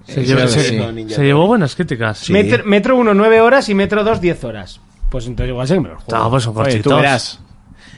[0.07, 2.19] Se, llevó, se- se llevó buenas críticas.
[2.19, 2.33] Sí.
[2.33, 4.81] Metro, Metro 1, 9 horas y Metro 2, 10 horas.
[5.11, 6.25] Pues entonces igual que me lo juego.
[6.25, 6.97] Ah, pues son Oye, tú cortitos.
[6.97, 7.41] verás.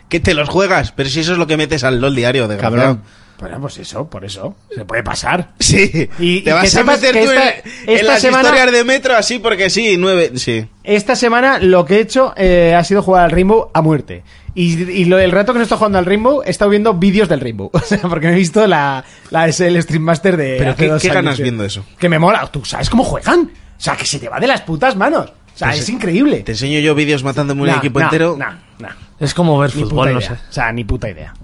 [0.09, 2.57] Que te los juegas, pero si eso es lo que metes al LOL diario, de
[2.57, 3.03] Cabrón.
[3.39, 4.57] Bueno, pues eso, por eso.
[4.75, 5.51] Se puede pasar.
[5.61, 8.73] Sí, Y- te y vas a meter tú esta- en, en esta las semana- historias
[8.73, 10.67] de Metro así porque sí, nueve, sí.
[10.83, 14.23] Esta semana lo que he hecho eh, ha sido jugar al Rainbow a muerte.
[14.55, 17.29] Y, y lo, el rato que no estoy jugando al Rainbow, he estado viendo vídeos
[17.29, 17.71] del Rainbow.
[17.73, 20.57] O sea, porque me he visto la, la el Stream Master de.
[20.59, 21.85] Pero hace ¿qué- dos qué años, ganas viendo eso?
[21.99, 22.45] Que me mola.
[22.51, 23.41] ¿Tú sabes cómo juegan?
[23.79, 25.31] O sea, que se te va de las putas manos.
[25.55, 26.39] O sea, es increíble.
[26.41, 28.37] Te enseño yo vídeos matándome un equipo entero.
[28.37, 28.91] nah, nah.
[29.21, 30.33] Es como ver fútbol, no sé.
[30.33, 31.35] O sea, ni puta idea.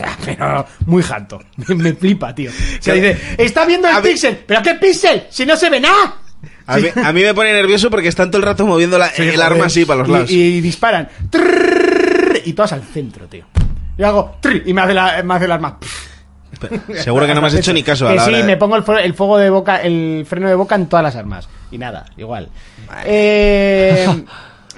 [0.00, 1.40] Sea, pero muy janto.
[1.68, 2.50] Me, me flipa, tío.
[2.50, 4.38] O sea, dice, está viendo el ver- pixel.
[4.46, 5.26] ¿Pero qué pixel?
[5.30, 6.14] Si no se ve nada.
[6.66, 9.22] A, mí, a mí me pone nervioso porque están todo el rato moviendo la- Sí,
[9.22, 9.42] el joder.
[9.52, 10.30] arma así para los lados.
[10.30, 11.08] Y, disparan.
[12.44, 13.44] Y todas al centro, tío.
[13.98, 15.78] Yo hago trrr, y me hace, la, me hace el arma.
[17.02, 18.56] Seguro que no me has hecho ni caso a Que la sí, hora de- me
[18.56, 21.48] pongo el fuego de boca, el freno de boca en todas las armas.
[21.70, 22.48] Y nada, igual.
[23.04, 24.06] Eh,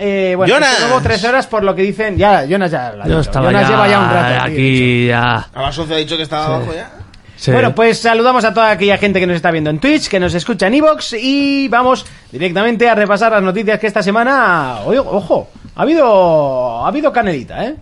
[0.02, 0.80] eh, bueno, Jonas.
[0.80, 2.16] luego tres horas por lo que dicen.
[2.18, 2.92] Ya, Jonas ya.
[2.92, 3.20] lo ha Yo dicho.
[3.20, 4.44] estaba Jonas ya, lleva ya un rato.
[4.44, 5.48] aquí ya.
[5.54, 6.90] A las 11 ha dicho que estaba abajo ya.
[7.36, 7.50] Sí.
[7.50, 10.32] Bueno, pues saludamos a toda aquella gente que nos está viendo en Twitch, que nos
[10.34, 15.82] escucha en Evox y vamos directamente a repasar las noticias que esta semana, ojo, ha
[15.82, 17.74] habido ha habido canelita, ¿eh?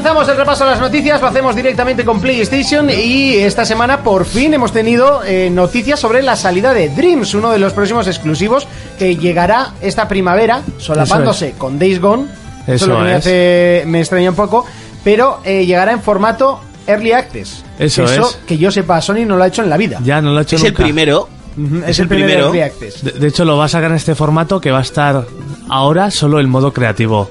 [0.00, 4.24] Comenzamos el repaso de las noticias, lo hacemos directamente con PlayStation y esta semana por
[4.24, 8.66] fin hemos tenido eh, noticias sobre la salida de Dreams, uno de los próximos exclusivos
[8.98, 12.28] que llegará esta primavera, solapándose con Days Gone.
[12.66, 13.16] Eso, es Eso lo que me, es.
[13.18, 14.64] hace, me extraña un poco,
[15.04, 17.62] pero eh, llegará en formato Early Access.
[17.78, 18.38] Eso que es.
[18.46, 20.00] que yo sepa, Sony no lo ha hecho en la vida.
[20.02, 20.82] Ya no lo he hecho Es el nunca.
[20.84, 21.28] primero.
[21.58, 22.46] Ujú, es el primero.
[22.46, 23.04] Early Access.
[23.04, 25.26] De, de hecho, lo va a sacar en este formato que va a estar
[25.68, 27.28] ahora solo el modo creativo.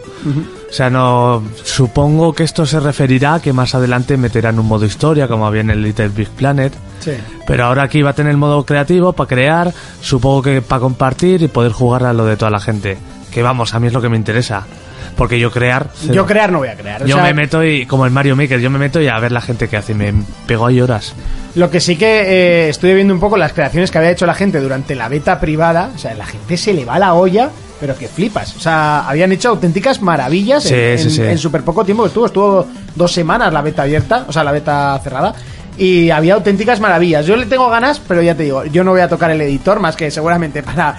[0.70, 1.44] O sea, no.
[1.64, 5.62] Supongo que esto se referirá a que más adelante meterán un modo historia, como había
[5.62, 6.74] en el Little Big Planet.
[7.00, 7.12] Sí.
[7.48, 11.42] Pero ahora aquí va a tener el modo creativo para crear, supongo que para compartir
[11.42, 12.98] y poder jugar a lo de toda la gente.
[13.32, 14.66] Que vamos, a mí es lo que me interesa.
[15.16, 15.90] Porque yo crear.
[15.96, 16.14] cero.
[16.14, 17.04] Yo crear no voy a crear.
[17.04, 19.20] o Yo sea, me meto y, como el Mario Maker, yo me meto y a
[19.20, 19.94] ver la gente que hace.
[19.94, 20.14] Me
[20.48, 21.14] pego ahí horas.
[21.56, 24.34] Lo que sí que eh, estoy viendo un poco las creaciones que había hecho la
[24.34, 25.90] gente durante la beta privada.
[25.94, 28.56] O sea, la gente se le va la olla, pero que flipas.
[28.56, 31.22] O sea, habían hecho auténticas maravillas Sí, en, sí, en- sí.
[31.24, 32.04] en súper poco tiempo.
[32.04, 35.34] que Estuvo, estuvo dos semanas la beta abierta, o sea, la beta cerrada.
[35.78, 37.26] Y había auténticas maravillas.
[37.26, 39.80] Yo le tengo ganas, pero ya te digo, yo no voy a tocar el editor
[39.80, 40.98] más que seguramente para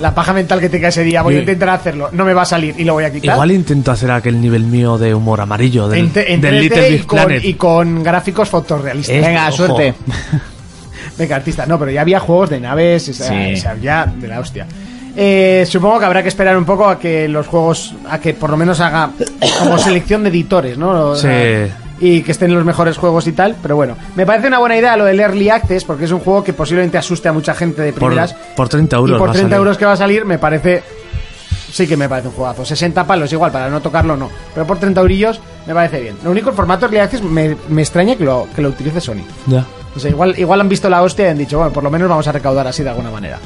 [0.00, 1.22] la paja mental que tenga ese día.
[1.22, 1.40] Voy a Sí.
[1.42, 2.08] intentar hacerlo.
[2.12, 3.34] No me va a salir y lo voy a quitar.
[3.34, 6.60] Igual intento hacer aquel nivel mío de humor amarillo del, en, te- en del 3D
[6.62, 7.44] Little y Big con, Planet.
[7.44, 9.14] y con gráficos fotorrealistas.
[9.14, 9.56] Eh, Venga, ojo.
[9.56, 9.94] suerte.
[11.18, 13.52] Venga, artista, no, pero ya había juegos de naves, o sea, Sí.
[13.54, 14.66] o sea, ya de la hostia.
[15.16, 18.50] Eh, supongo que habrá que esperar un poco a que los juegos, a que por
[18.50, 19.10] lo menos haga
[19.58, 21.14] como selección de editores, ¿no?
[21.16, 21.28] Sí.
[22.02, 24.96] Y que estén los mejores juegos y tal, pero bueno, me parece una buena idea
[24.96, 27.92] lo del Early Access, porque es un juego que posiblemente asuste a mucha gente de
[27.92, 28.32] por, primeras.
[28.56, 29.16] por 30 euros.
[29.16, 29.58] y por va a 30 salir.
[29.58, 30.82] euros que va a salir, me parece.
[31.70, 32.64] Sí que me parece un juegazo.
[32.64, 34.28] 60 palos igual, para no tocarlo no.
[34.54, 36.16] Pero por 30 eurillos me parece bien.
[36.24, 39.22] Lo único, el formato Early Access me, me extraña que lo, que lo utilice Sony.
[39.46, 39.64] Ya.
[39.94, 42.08] O sea, igual, igual han visto la hostia y han dicho, bueno, por lo menos
[42.08, 43.38] vamos a recaudar así de alguna manera.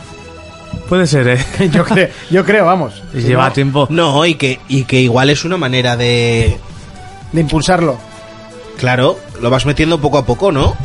[0.88, 1.38] Puede ser, ¿eh?
[1.72, 3.02] Yo creo, yo creo vamos.
[3.14, 3.86] Y Si lleva no, tiempo.
[3.90, 6.58] No, y que, y que igual es una manera de...
[7.32, 7.98] De impulsarlo.
[8.78, 10.76] Claro, lo vas metiendo poco a poco, ¿no?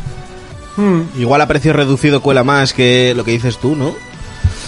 [0.76, 1.02] Hmm.
[1.18, 3.94] Igual a precio reducido cuela más que lo que dices tú, ¿no?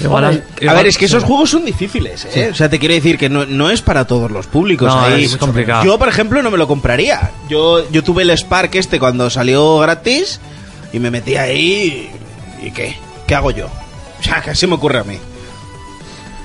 [0.01, 0.33] Igual- A
[0.63, 1.29] igual- ver, es que esos sí.
[1.29, 2.49] juegos son difíciles, ¿eh?
[2.51, 4.93] O sea, te quiero decir que no, no es para todos los públicos.
[4.93, 5.25] No, ahí.
[5.25, 5.85] es complicado.
[5.85, 7.31] Yo, por ejemplo, no me lo compraría.
[7.49, 10.41] Yo, yo tuve el Spark este cuando salió gratis
[10.93, 12.11] y me metí ahí.
[12.63, 12.97] ¿Y qué?
[13.27, 13.69] ¿Qué hago yo?
[14.23, 15.19] O sea, ¿qué se me ocurre a mí?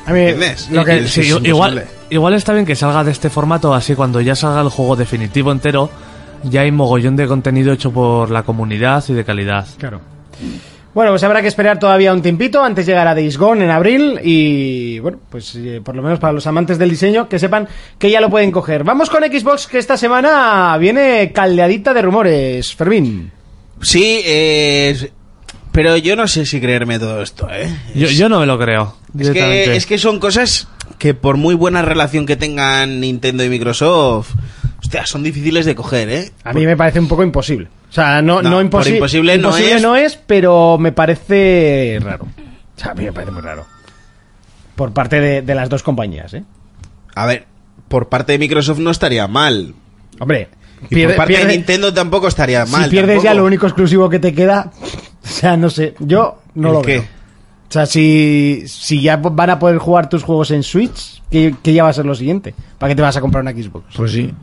[0.07, 0.69] A mí, ¿Entiendes?
[0.71, 4.35] lo que, Sí, igual, igual está bien que salga de este formato, así cuando ya
[4.35, 5.89] salga el juego definitivo entero,
[6.43, 9.67] ya hay mogollón de contenido hecho por la comunidad y de calidad.
[9.77, 10.01] Claro.
[10.93, 13.69] Bueno, pues habrá que esperar todavía un tiempito antes de llegar a Days Gone en
[13.69, 17.67] abril y bueno, pues eh, por lo menos para los amantes del diseño que sepan
[17.99, 18.83] que ya lo pueden coger.
[18.83, 23.31] Vamos con Xbox que esta semana viene caldeadita de rumores, Fermín.
[23.79, 25.11] Sí, eh,
[25.77, 27.69] pero yo no sé si creerme todo esto, ¿eh?
[27.93, 28.95] Yo, yo no me lo creo.
[29.09, 29.65] Es directamente.
[29.65, 34.31] que, es que son cosas que por muy buena relación que tengan Nintendo y Microsoft,
[34.81, 36.31] hostia, son difíciles de coger, ¿eh?
[36.43, 37.67] A mí me parece un poco imposible.
[37.91, 39.81] O sea, no, No, no, por imposi- imposible no es.
[39.83, 42.25] no es, pero me parece raro.
[42.25, 43.65] O sea, a mí me parece muy raro.
[44.75, 46.43] Por parte de, de las dos compañías, ¿eh?
[47.13, 47.45] A ver,
[47.87, 49.75] por parte de Microsoft no estaría mal.
[50.19, 50.49] Hombre,
[50.89, 52.85] Y pierde- por parte pierde- de Nintendo tampoco estaría mal.
[52.85, 54.71] si pierdes ya lo único exclusivo que te queda,
[55.29, 56.91] o sea, no sé, yo no ¿El lo qué?
[56.99, 57.01] veo.
[57.69, 61.73] O sea, si, si ya van a poder jugar tus juegos en Switch, ¿qué, qué
[61.73, 62.55] ya va a ser lo siguiente?
[62.77, 63.93] ¿Para qué te vas a comprar una Xbox?
[63.95, 64.33] Pues sí.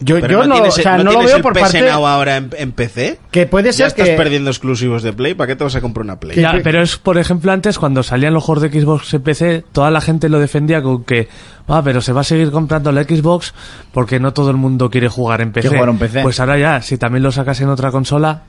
[0.00, 1.60] Yo, Pero yo no, tienes, o sea, ¿no no lo tienes veo el por PS
[1.60, 1.82] parte...
[1.82, 3.18] Now ahora en, en PC.
[3.30, 4.16] Que puede Ya ser estás que...
[4.16, 5.34] perdiendo exclusivos de Play.
[5.34, 6.40] ¿Para qué te vas a comprar una Play?
[6.40, 9.90] Ya, pero es, por ejemplo, antes cuando salían los juegos de Xbox en PC, toda
[9.92, 11.28] la gente lo defendía con que,
[11.68, 13.54] ah, pero se va a seguir comprando la Xbox
[13.92, 15.68] porque no todo el mundo quiere jugar en PC.
[15.68, 16.22] jugar en PC.
[16.22, 18.42] Pues ahora ya, si también lo sacas en otra consola,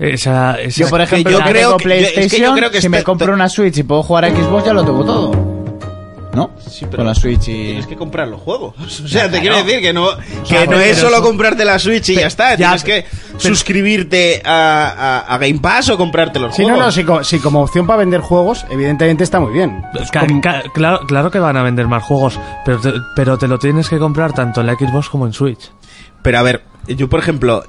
[0.00, 2.56] esa, esa- Yo, por que ejemplo, yo creo tengo que- yo- es que yo PlayStation,
[2.56, 5.04] creo que si me compro una Switch y puedo jugar a Xbox, ya lo tengo
[5.04, 5.50] todo.
[6.32, 6.48] ¿No?
[6.60, 7.64] Sí, pero Con la Switch y...
[7.64, 8.74] Tienes que comprar los juegos.
[8.80, 9.40] O sea, te claro.
[9.40, 12.28] quiero decir que no, que sea, no es eso- solo comprarte la Switch y ya
[12.28, 12.50] está.
[12.52, 13.04] ya, Tienes que
[13.36, 16.84] suscribirte a, a- a Game Pass o comprarte los Sí, no, juegos.
[16.86, 19.82] no, si, co- si como opción para vender juegos, evidentemente está muy bien.
[19.92, 23.36] Pues Ca- como- ca- claro, claro que van a vender más juegos, pero te, pero
[23.36, 25.72] te lo tienes que comprar tanto en la Xbox como en Switch.
[26.22, 27.64] Pero a ver, yo por ejemplo,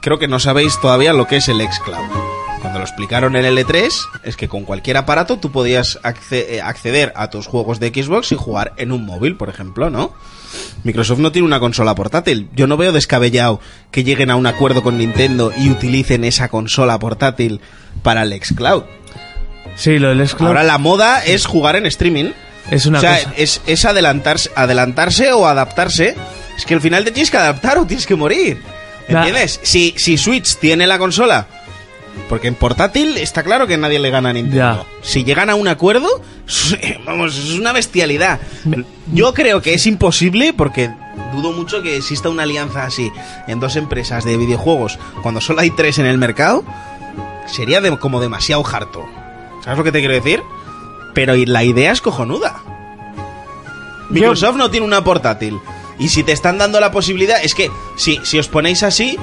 [0.00, 2.30] creo que no sabéis todavía lo que es el xCloud.
[2.60, 3.90] Cuando lo explicaron en el L3,
[4.22, 5.98] es que con cualquier aparato tú podías
[6.30, 10.12] eh, acceder a tus juegos de Xbox y jugar en un móvil, por ejemplo, ¿no?
[10.84, 12.48] Microsoft no tiene una consola portátil.
[12.54, 13.60] Yo no veo descabellado
[13.90, 17.60] que lleguen a un acuerdo con Nintendo y utilicen esa consola portátil
[18.02, 18.82] para el xCloud.
[19.76, 22.32] Sí, lo del Xcloud Ahora la moda es jugar en streaming.
[22.70, 23.32] es una o sea, cosa.
[23.36, 26.14] es, es adelantarse, adelantarse o adaptarse.
[26.56, 28.60] Es que al final te tienes que adaptar o tienes que morir.
[29.18, 29.60] ¿Entiendes?
[29.62, 31.46] Si, si Switch tiene la consola,
[32.28, 34.56] porque en portátil está claro que nadie le gana a Nintendo.
[34.56, 34.84] Ya.
[35.02, 36.08] Si llegan a un acuerdo,
[37.06, 38.40] vamos, es una bestialidad.
[39.12, 40.90] Yo creo que es imposible porque
[41.32, 43.10] dudo mucho que exista una alianza así
[43.46, 46.64] en dos empresas de videojuegos cuando solo hay tres en el mercado.
[47.46, 49.04] Sería de- como demasiado harto.
[49.64, 50.42] ¿Sabes lo que te quiero decir?
[51.14, 52.62] Pero la idea es cojonuda.
[54.10, 55.58] Microsoft no tiene una portátil.
[56.00, 59.18] Y si te están dando la posibilidad, es que si, si os ponéis así,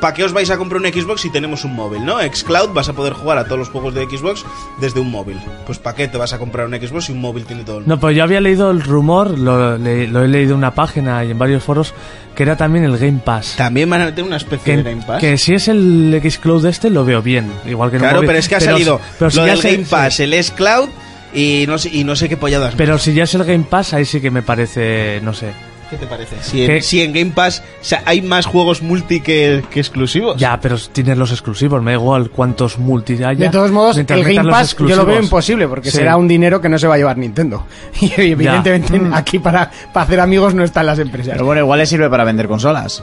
[0.00, 2.18] ¿para qué os vais a comprar un Xbox si tenemos un móvil, no?
[2.20, 4.44] Xcloud vas a poder jugar a todos los juegos de Xbox
[4.78, 5.38] desde un móvil.
[5.66, 7.82] Pues ¿para qué te vas a comprar un Xbox si un móvil tiene todo el
[7.84, 7.94] mundo?
[7.96, 11.24] No, pero yo había leído el rumor, lo, le- lo he leído en una página
[11.24, 11.94] y en varios foros,
[12.36, 13.54] que era también el Game Pass.
[13.56, 15.20] También van a meter una especie Que, de Game Pass.
[15.20, 17.50] que si es el Xcloud este, lo veo bien.
[17.66, 20.20] Igual que claro, pero es que ha salido pero si lo ya del Game Pass,
[20.20, 20.90] el Xcloud
[21.32, 22.68] y no sé, y no sé qué polladas.
[22.72, 22.76] más.
[22.76, 25.52] Pero si ya es el Game Pass, ahí sí que me parece, no sé.
[25.90, 26.36] ¿Qué te parece?
[26.42, 30.36] Si en, si en Game Pass o sea, hay más juegos multi que, que exclusivos.
[30.36, 33.46] Ya, pero tienes los exclusivos, me da igual cuántos multi haya.
[33.46, 35.96] De todos modos, el Game Pass yo lo veo imposible porque Sí.
[35.98, 37.64] será un dinero que no se va a llevar Nintendo.
[38.00, 41.32] Y evidentemente aquí para, para hacer amigos no están las empresas.
[41.32, 43.02] Pero bueno, igual le sirve para vender consolas.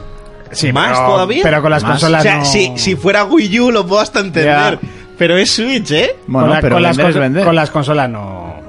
[0.52, 1.42] Sí, ¿Más pero- todavía?
[1.42, 1.92] Pero con las Más.
[1.92, 4.78] consolas o sea, no- si, si fuera Wii U lo puedo hasta entender.
[4.80, 4.88] Ya.
[5.18, 6.14] Pero es Switch, ¿eh?
[6.28, 7.44] Bueno, con, la- pero con las vender.
[7.44, 8.65] con las consolas no...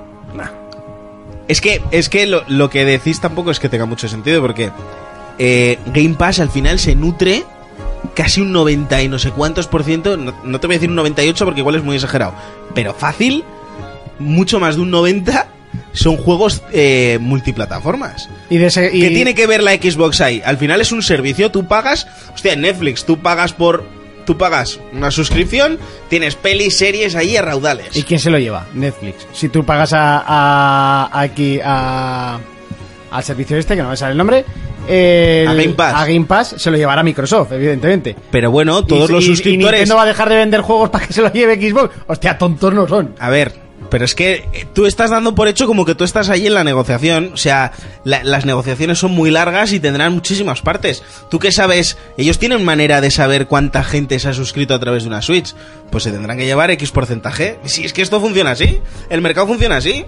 [1.48, 4.72] Es que, es que lo, lo que decís tampoco es que tenga mucho sentido, porque
[5.40, 7.44] eh, Game Pass al final se nutre
[8.16, 10.90] casi un 90 y no sé cuántos por ciento, no, no te voy a decir
[10.90, 12.34] un 98 porque igual es muy exagerado,
[12.74, 13.44] pero fácil,
[14.20, 15.48] mucho más de un 90
[15.94, 18.30] son juegos eh, multiplataformas.
[18.50, 20.42] Y de ese- y- ¿Qué tiene que ver la Xbox ahí?
[20.46, 23.84] Al final es un servicio, tú pagas, hostia, Netflix, tú pagas por...
[24.28, 27.96] Tú pagas una suscripción, tienes pelis, series ahí a raudales.
[27.96, 28.68] ¿Y quién se lo lleva?
[28.74, 29.26] Netflix.
[29.34, 32.38] Si tú pagas a, a- aquí a,
[33.10, 34.44] al servicio este, que no me sale el nombre,
[34.88, 35.94] el- A Game Pass.
[35.96, 38.16] a Game Pass se lo llevará Microsoft, evidentemente.
[38.30, 39.80] Pero bueno, todos Y- los y- Y suscriptores...
[39.80, 41.96] Nintendo va a dejar de vender juegos para que se lo lleve Xbox.
[42.08, 43.16] Hostia, tontos no son.
[43.20, 43.54] A ver,
[43.89, 46.63] pero es que tú estás dando por hecho como que tú estás ahí en la
[46.63, 47.32] negociación.
[47.34, 47.71] O sea,
[48.04, 51.04] la- las negociaciones son muy largas y tendrán muchísimas partes.
[51.30, 51.97] ¿Tú qué sabes?
[52.17, 55.54] Ellos tienen manera de saber cuánta gente se ha suscrito a través de una Switch.
[55.91, 57.60] Pues se tendrán que llevar X porcentaje.
[57.65, 60.06] Si es que esto funciona así, el mercado funciona así.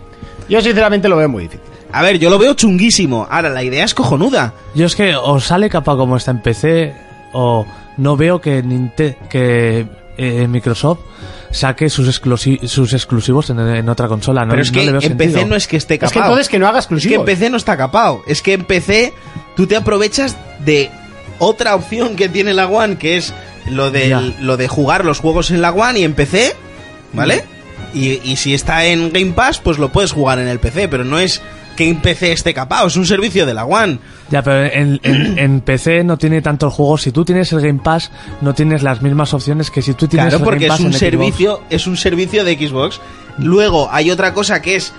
[0.49, 1.61] Yo sinceramente lo veo muy difícil.
[1.91, 3.27] A ver, yo lo veo chunguísimo.
[3.29, 4.53] Ahora, la idea es cojonuda.
[4.75, 6.93] Yo es que o sale capa como está en PC,
[7.33, 7.65] o
[7.97, 9.85] no veo que, Ninte- que
[10.19, 10.99] eh, Microsoft
[11.51, 14.45] saque sus, exclusi- sus exclusivos en, en otra consola.
[14.45, 16.05] No, Pero es no que le veo en PC no es que esté Es que
[16.07, 16.25] capado.
[16.25, 17.25] entonces que no haga Es que en exclusivos.
[17.25, 18.21] PC no está capado.
[18.27, 19.13] Es que en PC
[19.55, 20.91] tú te aprovechas de
[21.39, 23.33] otra opción que tiene la One, que es
[23.67, 26.55] lo de, lo de jugar los juegos en la One y en PC,
[27.13, 27.43] ¿vale?
[27.93, 31.03] Y, y si está en Game Pass, pues lo puedes jugar en el PC, pero
[31.05, 31.41] no es
[31.79, 33.99] que en PC esté capado, es un servicio de la One.
[34.29, 37.01] Ya, pero en, en- en PC no tiene tantos juegos.
[37.03, 38.11] Si tú tienes el Game Pass,
[38.41, 40.85] no tienes las mismas opciones que si tú tienes Claro, el porque Game Pass es
[40.85, 40.99] un en Xbox.
[40.99, 42.99] servicio, es un servicio de Xbox.
[43.37, 44.93] Luego hay otra cosa que es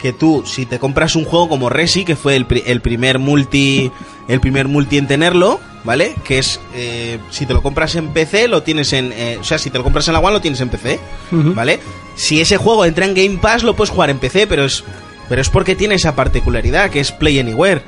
[0.00, 3.18] que tú, si te compras un juego como Resi, que fue el, pri- el primer
[3.18, 3.90] multi,
[4.28, 6.14] el primer multi en tenerlo, ¿vale?
[6.24, 9.58] Que es, eh, si te lo compras en PC, lo tienes en, eh, o sea,
[9.58, 11.80] si te lo compras en la One, lo tienes en PC, ¿vale?
[12.16, 14.82] Si ese juego entra en Game Pass, lo puedes jugar en PC, pero es,
[15.28, 17.82] pero es porque tiene esa particularidad, que es Play Anywhere.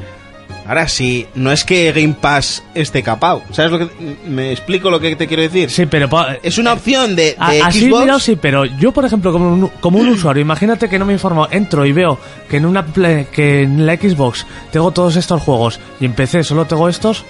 [0.67, 3.89] Ahora, si no es que Game Pass esté capado, ¿sabes lo que,
[4.27, 5.71] me explico lo que te quiero decir?
[5.71, 6.11] Sí, pero...
[6.43, 9.99] Es una opción de, A- así mirado sí, pero yo por ejemplo como un, como
[9.99, 12.19] un usuario, imagínate que no me informo, entro y veo
[12.51, 12.85] que en una
[13.33, 17.25] que en la Xbox tengo todos estos juegos y en PC solo tengo estos,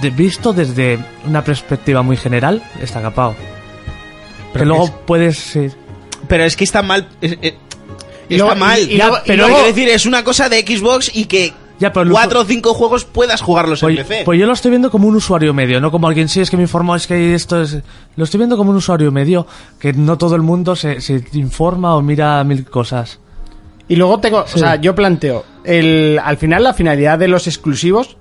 [0.00, 3.34] de- visto desde una perspectiva muy general, está capado.
[4.54, 5.68] Pero que luego es- puedes sí.
[6.26, 7.06] Pero es que está mal.
[7.20, 7.54] es- es-
[8.28, 8.78] Y está mal.
[8.80, 11.92] y- y luego- pero luego- quiero decir, es una cosa de Xbox y que Ya,
[11.92, 14.22] pero cuatro o cinco juegos puedas jugarlos Pues, en PC.
[14.24, 16.56] pues yo lo estoy viendo como un usuario medio, no como alguien sí es que
[16.56, 17.78] me informó, es que esto es...
[18.16, 19.46] Lo estoy viendo como un usuario medio,
[19.78, 23.18] que no todo el mundo se, se informa o mira mil cosas.
[23.88, 28.16] Y luego tengo, o sea, yo planteo, el, al final la finalidad de los exclusivos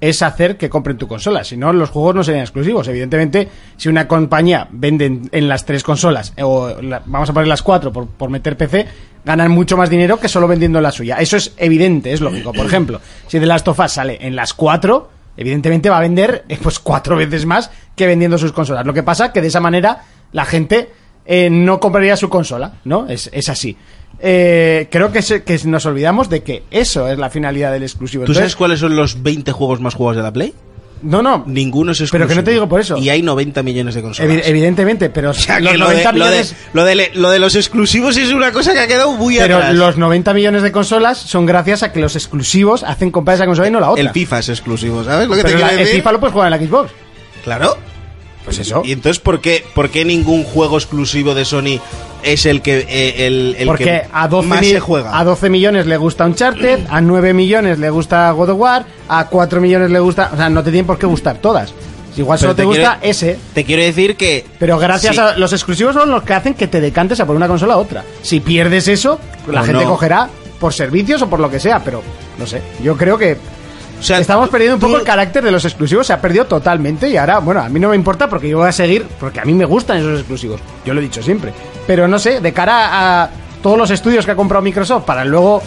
[0.00, 2.86] es hacer que compren tu consola, si no los juegos no serían exclusivos.
[2.88, 6.74] Evidentemente, si una compañía vende en, las tres consolas, eh, o
[7.06, 8.86] vamos a poner las cuatro por, por meter PC,
[9.24, 11.16] ganan mucho más dinero que solo vendiendo la suya.
[11.16, 12.52] Eso es evidente, es lógico.
[12.52, 16.44] Por ejemplo, si The Last of Us sale en las cuatro, evidentemente va a vender
[16.48, 18.86] eh, pues cuatro veces más que vendiendo sus consolas.
[18.86, 20.90] Lo que pasa que de esa manera la gente
[21.26, 23.08] eh, no compraría su consola, ¿no?
[23.08, 23.76] Es, es así.
[24.18, 28.24] Eh, creo que, se- que nos olvidamos de que eso es la finalidad del exclusivo.
[28.24, 30.54] ¿Tú Entonces, sabes cuáles son los 20 juegos más jugados de la Play?
[31.02, 31.44] No, no.
[31.46, 32.26] Ninguno es exclusivo.
[32.26, 32.96] Pero que no te digo por eso.
[32.96, 34.32] Y hay 90 millones de consolas.
[34.32, 36.56] evi- evidentemente, pero o sea, los que lo, 90 de, lo, de, millones...
[36.72, 39.56] lo, de, le- lo de los exclusivos es una cosa que ha quedado muy Pero
[39.58, 39.74] atrás.
[39.74, 43.68] los 90 millones de consolas son gracias a que los exclusivos hacen comprar esa consola
[43.68, 44.02] y no la otra.
[44.02, 45.86] El FIFA es exclusivo, ¿sabes lo que te Pero quiero la- el?
[45.88, 46.90] FIFA lo puedes jugar en la Xbox.
[47.44, 47.76] Claro.
[48.46, 48.80] Pues eso.
[48.84, 51.80] Y entonces, ¿por qué, por qué ningún juego exclusivo de Sony
[52.22, 55.18] es el que, eh, el, el Porque que a 12, más se juega?
[55.18, 59.26] a 12 millones le gusta Uncharted, a 9 millones le gusta God of War, a
[59.26, 60.30] 4 millones le gusta...
[60.32, 61.74] O sea, no te tienen por qué gustar todas.
[62.16, 63.38] Igual solo te, te gusta quiero- ese.
[63.52, 64.46] Te quiero decir que...
[64.58, 65.20] Pero gracias Sí.
[65.20, 67.78] a los exclusivos son los que hacen que te decantes a por una consola a
[67.78, 68.04] otra.
[68.22, 69.18] Si pierdes eso,
[69.50, 69.90] la O gente no.
[69.90, 72.00] cogerá por servicios o por lo que sea, pero
[72.38, 72.62] no sé.
[72.82, 73.36] Yo creo que
[73.98, 76.44] O sea, estamos perdiendo un tú- poco el carácter de los exclusivos, se ha perdido
[76.46, 79.40] totalmente y ahora, bueno, a mí no me importa porque yo voy a seguir, porque
[79.40, 80.60] a mí me gustan esos exclusivos.
[80.84, 81.52] Yo lo he dicho siempre.
[81.86, 83.30] Pero no sé, de cara a
[83.62, 85.62] todos los estudios que ha comprado Microsoft para luego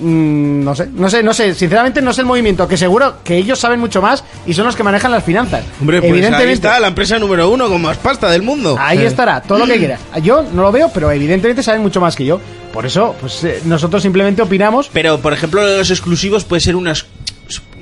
[0.00, 3.36] mm, no sé, no sé, no sé, sinceramente no sé el movimiento, que seguro que
[3.36, 5.64] ellos saben mucho más y son los que manejan las finanzas.
[5.80, 8.76] Hombre, pues ahí está la empresa número uno con más pasta del mundo.
[8.80, 10.00] Ahí estará, todo lo que quieras.
[10.22, 12.40] Yo no lo veo, pero evidentemente saben mucho más que yo.
[12.72, 14.90] Por eso, pues eh, nosotros simplemente opinamos.
[14.92, 17.06] Pero, por ejemplo, los exclusivos puede ser una, ex-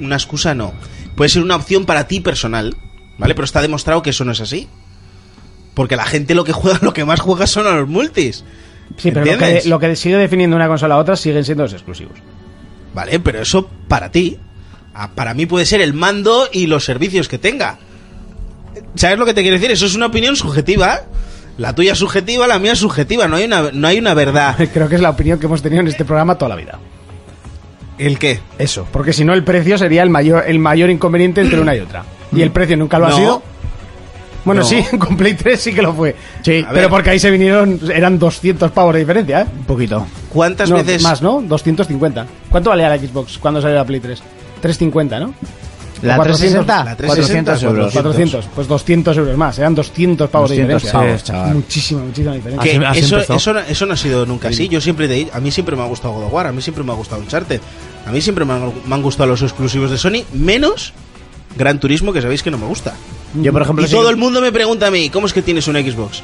[0.04, 0.72] una excusa, no.
[1.16, 2.76] Puede ser una opción para ti personal,
[3.18, 3.34] ¿vale?
[3.34, 4.68] Pero está demostrado que eso no es así.
[5.74, 8.44] Porque la gente lo que juega, lo que más juega son a los multis.
[8.96, 9.66] Sí, pero lo que, ¿Entiendes?
[9.66, 12.18] lo que sigue definiendo una consola a otra siguen siendo los exclusivos.
[12.94, 14.38] Vale, pero eso para ti.
[14.94, 17.78] Ah, Para mí puede ser el mando y los servicios que tenga.
[18.94, 19.70] ¿Sabes lo que te quiero decir?
[19.70, 21.00] Eso es una opinión subjetiva.
[21.56, 23.28] La tuya es subjetiva, la mía es subjetiva.
[23.28, 24.56] No hay una, no hay una verdad.
[24.72, 26.78] Creo que es la opinión que hemos tenido en este programa toda la vida.
[28.06, 28.40] ¿El qué?
[28.58, 31.80] Eso, porque si no el precio sería el mayor, el mayor inconveniente entre una y
[31.80, 32.04] otra.
[32.34, 33.16] Y el precio nunca lo ha No.
[33.16, 33.42] sido.
[34.44, 34.66] Bueno, No.
[34.66, 36.16] sí, con Play 3 sí que lo fue.
[36.42, 39.46] Sí, pero porque ahí se vinieron, eran 200 pavos de diferencia, ¿eh?
[39.56, 40.04] Un poquito.
[40.30, 41.40] ¿Cuántas No, veces Más, ¿no?
[41.42, 42.26] 250.
[42.50, 44.20] ¿Cuánto valía la Xbox cuando salió la Play 3?
[44.60, 45.34] 350, ¿no?
[46.02, 47.92] La 400, 360, la 360, 400 euros.
[47.92, 51.32] 400, pues 200 euros más, eran 200 pavos 200 de diferencia.
[51.34, 51.54] pavos.
[51.54, 52.62] Muchísima, muchísima diferencia.
[52.72, 54.68] Que Así- así eso, eso, no- eso no ha sido nunca así.
[54.68, 56.82] Yo siempre te, a mí siempre me ha gustado God of War, a mí siempre
[56.84, 57.60] me ha gustado Uncharted,
[58.06, 60.92] a mí siempre me han, me han gustado los exclusivos de Sony, menos
[61.56, 62.94] Gran Turismo, que sabéis que no me gusta.
[63.34, 65.68] Yo, por ejemplo, Y todo el mundo me pregunta a mí, ¿cómo es que tienes
[65.68, 66.22] una Xbox?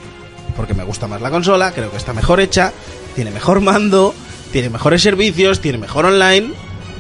[0.57, 2.73] Porque me gusta más la consola, creo que está mejor hecha,
[3.15, 4.15] tiene mejor mando,
[4.53, 6.53] tiene mejores servicios, tiene mejor online.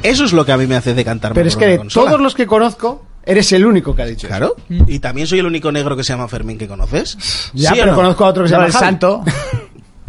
[0.02, 2.06] Eso es lo que a mí me hace decantarme Pero es que de consola.
[2.10, 4.36] todos los que conozco, eres el único que ha dicho eso.
[4.36, 4.56] Claro.
[4.86, 7.16] Y también soy el único negro que se llama Fermín que conoces.
[7.54, 7.96] Ya, ¿Sí pero no?
[7.96, 8.84] conozco a otro que se No, llama el Javi.
[8.86, 9.24] santo.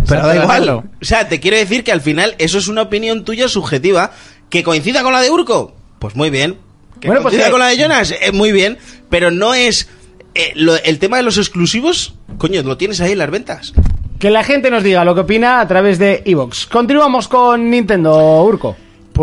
[0.08, 0.69] Pero da Santo igual.
[0.69, 4.12] O sea, te quiero decir que al final eso es una opinión tuya subjetiva
[4.49, 5.75] que coincida con la de Urco.
[5.99, 6.58] Pues muy bien.
[6.99, 8.78] Que Bueno, pues coincida que- con la de Jonas, eh, muy bien.
[9.10, 9.88] Pero no es
[10.36, 13.73] eh, lo- el tema de los exclusivos, coño, lo tienes ahí en las ventas.
[14.19, 16.65] Que la gente nos diga lo que opina a través de Evox.
[16.67, 18.78] Continuamos con Nintendo, Urco.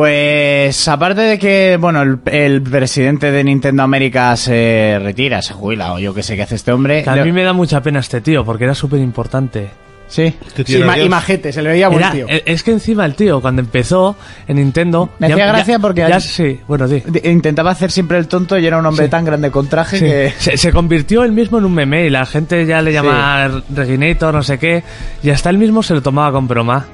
[0.07, 5.95] Pues aparte de que, bueno, el, el presidente de Nintendo América se retira, se jubila,
[5.95, 7.03] o yo que sé qué hace este hombre.
[7.03, 9.71] Que a mí me da mucha pena este tío, porque era súper importante.
[10.07, 10.35] Sí.
[10.67, 12.27] Sí, ma- y majete, se le veía buen Era- tío.
[12.29, 15.09] e- es que encima el tío, cuando empezó en Nintendo...
[15.19, 17.01] Me hacía gracia porque Ya, sí, bueno, di.
[17.01, 20.05] De- Intentaba hacer siempre el tonto y era un hombre tan grande con traje Sí.
[20.05, 20.33] que...
[20.39, 24.35] Se, se convirtió él mismo en un meme y la gente ya le llama Reginator,
[24.35, 24.85] no sé qué,
[25.23, 26.85] y hasta él mismo se lo tomaba con broma.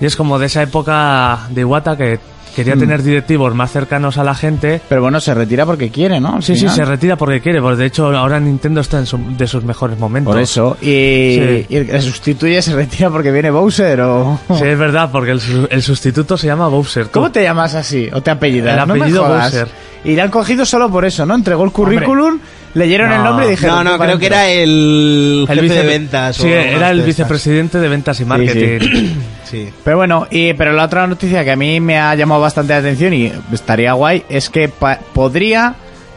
[0.00, 2.18] Y es como de esa época de Iwata que
[2.54, 2.64] Mm.
[2.64, 4.80] quería tener directivos más cercanos a la gente.
[4.88, 6.36] Pero bueno, se retira porque quiere, ¿no?
[6.36, 9.18] Al Sí, sí, se retira porque quiere, pues de hecho ahora Nintendo está en su-
[9.36, 10.32] de sus mejores momentos.
[10.32, 10.76] Por eso.
[10.80, 11.66] Y, Sí.
[11.68, 14.38] y el sustituye se retira porque viene Bowser o...
[14.56, 15.40] Sí, es verdad, porque el,
[15.70, 17.06] el sustituto se llama Bowser.
[17.06, 17.12] tú.
[17.12, 18.08] ¿Cómo te llamas así?
[18.12, 18.72] ¿O te apellidas?
[18.74, 19.52] El No me apellido jodas.
[19.52, 19.68] Bowser.
[20.04, 21.34] Y le han cogido solo por eso, ¿no?
[21.34, 22.38] Entregó el currículum,
[22.74, 23.24] leyeron el No.
[23.24, 23.76] nombre y dijeron...
[23.76, 24.38] No, no, "Tú para creo que adentro".
[24.54, 26.36] era el jefe vice- de ventas.
[26.36, 29.14] Sí, o algo era el vicepresidente de ventas y marketing.
[29.44, 29.68] Sí.
[29.84, 32.80] Pero bueno, y, pero la otra noticia que a mí me ha llamado bastante la
[32.80, 35.74] atención y estaría guay es que podría,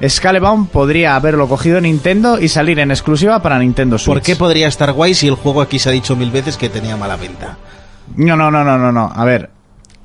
[0.07, 4.15] Scalebound podría haberlo cogido Nintendo y salir en exclusiva para Nintendo Switch.
[4.15, 6.69] ¿Por qué podría estar guay si el juego aquí se ha dicho mil veces que
[6.69, 7.57] tenía mala venta?
[8.15, 9.11] No, no, no, no, no, no.
[9.13, 9.49] A ver,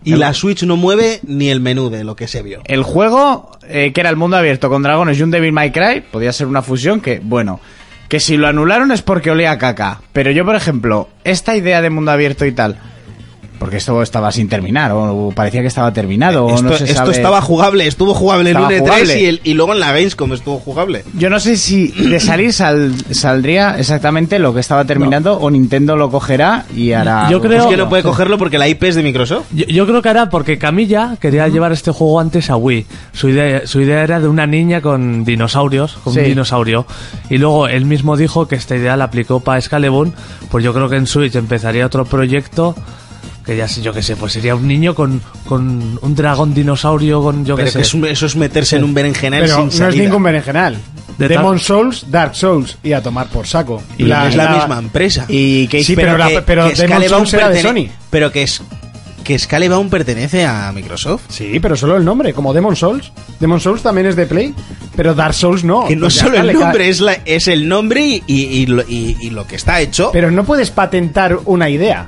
[0.04, 2.60] Y la Switch no mueve ni el menú de lo que se vio.
[2.64, 6.00] el juego, eh, que era el mundo abierto con dragones y un Devil May Cry,
[6.00, 7.60] podía ser una fusión que, bueno,
[8.08, 10.02] que si lo anularon es porque olía a caca.
[10.12, 12.78] Pero yo, por ejemplo, esta idea de mundo abierto y tal,
[13.62, 16.96] porque esto estaba sin terminar, o parecía que estaba terminado, o Esto, no se esto
[16.96, 17.12] sabe.
[17.12, 19.20] estaba jugable, estuvo jugable el Estaba lunes 3 jugable.
[19.22, 21.04] y, el- y luego en la Gamescom estuvo jugable.
[21.16, 25.94] Yo no sé si de salir sal- saldría exactamente lo que estaba terminando o Nintendo
[25.96, 27.30] lo cogerá y hará.
[27.30, 29.46] Yo creo- es que no puede cogerlo porque la IP es de Microsoft.
[29.52, 32.84] Yo, yo creo que era porque Camilla quería llevar este juego antes a Wii.
[33.12, 36.18] Su idea, su idea era de una niña con dinosaurios, con Sí.
[36.18, 36.84] un dinosaurio.
[37.30, 40.12] Y luego él mismo dijo que esta idea la aplicó para Scalebound.
[40.50, 42.74] Pues yo creo que en Switch empezaría otro proyecto.
[43.44, 47.22] Que ya sé, yo qué sé, pues sería un niño con, con un dragón dinosaurio,
[47.22, 47.78] con yo qué sé.
[47.78, 50.04] que es un- eso es meterse en un berenjenal Pero sin no es salida.
[50.04, 50.78] ningún berenjenal.
[51.18, 53.82] De Demon tal- Souls, Dark Souls y a tomar por saco.
[53.98, 55.26] Y es la, misma empresa.
[55.28, 57.92] Y que Sí, pero, la- que- pero que Demon Scalebound Souls era de pertene- Sony.
[58.10, 58.62] Pero que es
[59.24, 61.22] que Scalebound pertenece a Microsoft.
[61.28, 63.12] Sí, pero solo el nombre, como Demon Souls.
[63.38, 64.54] Demon Souls también es de Play,
[64.96, 65.86] pero Dark Souls no.
[65.86, 68.04] Que no Pues ya solo está, el le ca- nombre, es, la, es el nombre
[68.04, 70.10] y, y- y lo, y- y lo que está hecho.
[70.12, 72.06] Pero no puedes patentar una idea.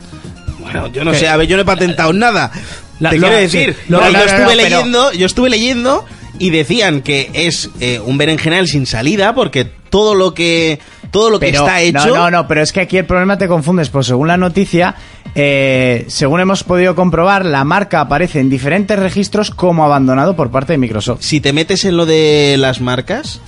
[0.64, 2.50] Bueno, yo no sé, a ver, yo no he patentado nada.
[3.00, 5.26] La- Te lo- quiero sí, decir, lo- no, no, yo estuve no, pero- leyendo, yo
[5.26, 6.04] estuve leyendo
[6.38, 10.80] y decían que es eh, un berenjenal sin salida porque todo lo que
[11.12, 13.38] todo lo que Pero- está hecho No, no, no, pero es que aquí el problema
[13.38, 14.96] te confundes, pues según la noticia,
[15.36, 20.72] eh, según hemos podido comprobar, la marca aparece en diferentes registros como abandonado por parte
[20.72, 21.22] de Microsoft.
[21.22, 23.40] si te metes en lo de las marcas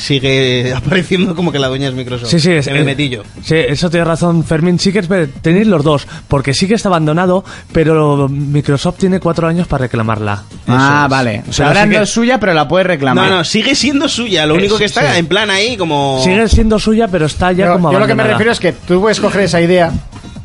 [0.00, 2.28] sigue apareciendo como que la dueña es Microsoft.
[2.30, 3.22] Sí, sí, es, en el metillo.
[3.42, 4.78] Sí, eso tiene razón, Fermín.
[4.78, 5.08] Sí que es
[5.42, 10.42] tenéis los dos, porque sí que está abandonado, pero Microsoft tiene cuatro años para reclamarla.
[10.66, 11.10] Ah, es.
[11.10, 11.42] vale.
[11.48, 13.28] O sea, ahora sí no que- es suya, pero la puede reclamar.
[13.30, 14.46] No, no, sigue siendo suya.
[14.46, 15.18] Lo Eh, único que está sí.
[15.18, 16.20] en plan ahí como.
[16.24, 18.72] Sigue siendo suya, pero está ya Pero como yo lo que me refiero es que
[18.72, 19.92] tú puedes coger esa idea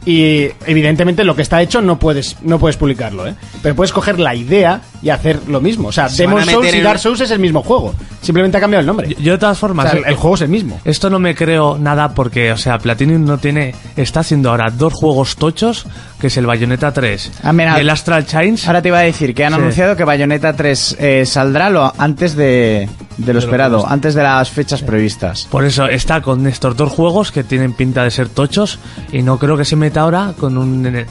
[0.06, 3.34] y evidentemente lo que está hecho no puedes no puedes publicarlo, ¿eh?
[3.64, 5.90] Pero puedes coger la idea y hacer lo mismo.
[5.90, 7.94] O sea, Se Demon Souls y Dark Souls es el mismo juego.
[8.22, 9.08] Simplemente ha cambiado el nombre.
[9.10, 10.80] Yo, yo de todas O formas, sea, el, el juego es el mismo.
[10.84, 14.94] esto no me creo nada porque, o sea, Platinum no tiene, está haciendo ahora dos
[14.94, 15.86] juegos tochos,
[16.20, 18.66] que es el Bayonetta 3 Ah, mira, y el Astral Chains.
[18.68, 19.60] Ahora te iba a decir que han Sí.
[19.60, 24.50] anunciado que Bayonetta 3 eh, saldrá lo, antes de, de lo esperado, antes de las
[24.50, 25.48] fechas previstas.
[25.52, 28.80] Por eso está con estos dos juegos que tienen pinta de ser tochos
[29.12, 31.06] y no creo que se meta ahora con un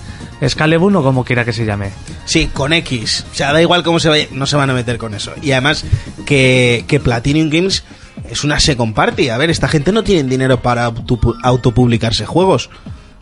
[0.49, 1.91] Scalebound o como quiera que se llame.
[2.25, 3.27] Sí, con X.
[3.33, 5.33] O sea, da igual cómo se vaya, no se van a meter con eso.
[5.43, 5.85] Y además,
[6.27, 7.85] que, que Platinum Games
[8.31, 9.29] es una second party.
[9.29, 12.71] A ver, esta gente no tiene dinero para auto- autopublicarse juegos.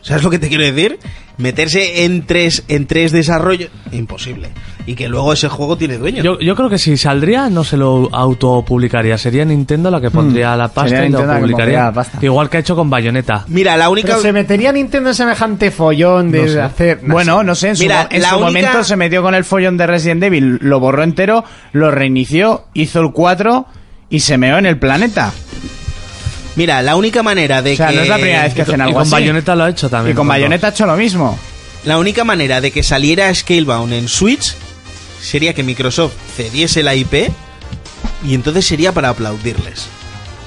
[0.00, 0.98] ¿Sabes lo que te quiero decir?
[1.38, 4.50] Meterse en tres, en tres desarrollos, imposible.
[4.84, 6.24] Y que luego ese juego tiene dueño.
[6.24, 10.56] Yo, yo creo que si saldría no se lo autopublicaría, sería Nintendo la que pondría
[10.56, 10.88] la pasta Hmm.
[10.88, 11.82] Sería y lo Nintendo que publicaría.
[11.84, 12.18] la pasta.
[12.20, 13.44] Igual que ha hecho con Bayonetta.
[13.46, 14.08] Mira, la única.
[14.08, 16.60] Pero se metería Nintendo en semejante follón de No sé.
[16.60, 17.00] hacer.
[17.06, 19.44] Bueno, no sé, en su, Mira, en la su única- momento se metió con el
[19.44, 23.66] follón de Resident Evil, lo borró entero, lo reinició, hizo el 4
[24.10, 25.32] y se meó en el planeta.
[26.56, 27.94] Mira, la única manera de O sea, que.
[27.96, 29.10] no es la primera vez que Y hacen con, y algo con así.
[29.12, 30.14] Bayonetta lo ha hecho también.
[30.14, 30.26] Y con.
[30.28, 31.38] Bayonetta ha hecho lo mismo.
[31.84, 34.54] La única manera de que saliera Scalebound en Switch
[35.22, 37.30] sería que Microsoft cediese la IP
[38.24, 39.86] y entonces sería para aplaudirles.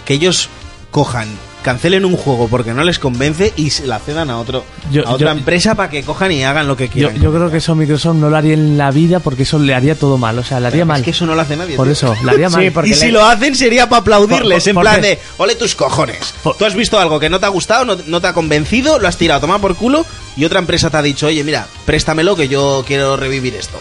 [0.05, 0.49] Que ellos
[0.91, 1.27] cojan
[1.63, 5.09] cancelen un juego porque no les convence y se la cedan a otro Yo- a
[5.13, 7.19] otra yo- empresa para que cojan y hagan lo que quieran.
[7.19, 9.95] yo creo que eso Microsoft no lo haría en la vida porque eso le haría
[9.95, 10.37] todo mal.
[10.37, 11.01] O sea, le haría Es mal.
[11.01, 11.75] que eso no lo hace nadie.
[11.75, 11.93] Por tío.
[11.93, 12.71] eso, le haría mal.
[12.83, 15.73] Sí, y si lo hacen sería para aplaudirles, Por- en plan porque- de, ole tus
[15.73, 16.35] cojones.
[16.43, 18.99] Por- Tú has visto algo que no te ha gustado, no, no te ha convencido,
[18.99, 20.05] lo has tirado, toma por culo,
[20.37, 23.79] y otra empresa te ha dicho, oye, mira, préstamelo que yo quiero revivir esto.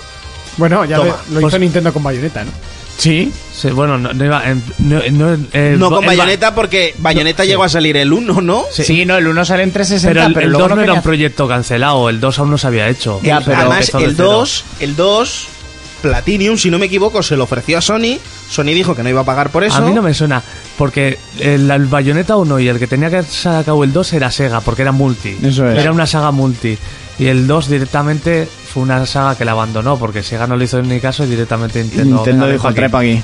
[0.56, 1.08] Bueno, ya Toma.
[1.28, 2.50] lo, lo Pues- hizo Nintendo con Bayonetta, ¿no?
[2.96, 3.32] Sí.
[3.52, 4.42] Sí, bueno, no, no iba.
[4.78, 8.64] no, no, eh, no con el- Bayonetta porque Bayonetta llegó a salir el 1, ¿no?
[8.70, 10.86] Sí, no, el 1 sale en 360, Pero pero, el, el luego 2 no era
[10.92, 13.20] quería- un proyecto cancelado, el 2 aún no se había hecho.
[13.22, 14.30] Ya, El- pero además empezó de el cero.
[14.32, 15.46] 2, el 2
[16.02, 18.18] Platinum, si no me equivoco, se lo ofreció a Sony.
[18.50, 19.76] Sony dijo que no iba a pagar por eso.
[19.76, 20.42] A mí no me suena,
[20.76, 24.60] porque el, el Bayonetta 1 y el que tenía que sacar el 2 era Sega,
[24.60, 25.34] porque era multi.
[25.42, 25.78] Eso es.
[25.78, 26.76] Era una saga multi.
[27.18, 30.82] Y el 2 directamente fue una saga que la abandonó, porque Sega no le hizo
[30.82, 32.16] ni caso y directamente Nintendo.
[32.16, 33.22] Nintendo dijo, ven pa' trae pa' aquí.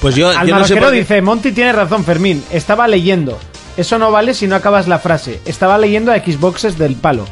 [0.00, 2.42] Pues yo, Al yo no sé marroquero por qué- dice, Monty tiene razón, Fermín.
[2.50, 3.38] Estaba leyendo.
[3.76, 5.40] Eso no vale si no acabas la frase.
[5.44, 7.24] Estaba leyendo a Xboxes del palo.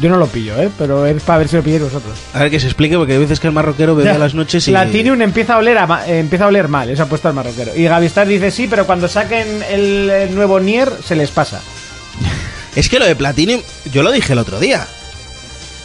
[0.00, 0.70] Yo no lo pillo, ¿eh?
[0.78, 2.16] Pero es para ver si lo pilláis vosotros.
[2.32, 4.66] A ver que se explique, porque hay veces que el marroquero bebe a las noches
[4.68, 4.70] y...
[4.70, 7.34] Platinum empieza a oler a ma- eh, empieza a oler mal, eso ha puesto el
[7.34, 7.74] marroquero.
[7.74, 11.60] Y Gavistar dice sí, pero cuando saquen el, el nuevo Nier se les pasa.
[12.76, 13.60] Es que lo de Platinum,
[13.90, 14.86] yo lo dije el otro día.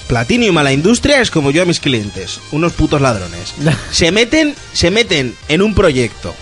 [0.08, 3.54] Platinum a la industria es como yo a mis clientes, unos putos ladrones.
[3.92, 6.36] Se meten, se meten en un proyecto.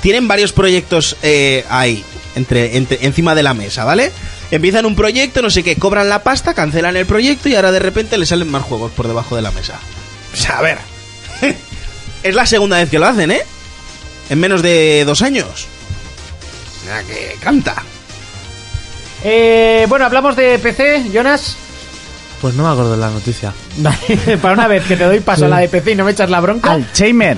[0.00, 4.10] Tienen varios proyectos eh, ahí, entre, entre- encima de la mesa, ¿vale?
[4.50, 7.78] Empiezan un proyecto, no sé qué, cobran la pasta, cancelan el proyecto y ahora de
[7.78, 9.78] repente le salen más juegos por debajo de la mesa.
[10.32, 10.78] O sea, a ver.
[12.22, 13.42] es la segunda vez que lo hacen, ¿eh?
[14.30, 15.66] En menos de dos años.
[16.82, 17.82] Mira que canta.
[19.22, 21.56] Eh, bueno, hablamos de PC, Jonas.
[22.40, 23.52] Pues no me acuerdo de la noticia.
[24.42, 26.30] Para una vez que te doy paso a la de PC y no me echas
[26.30, 26.72] la bronca.
[26.72, 27.36] Alzheimer.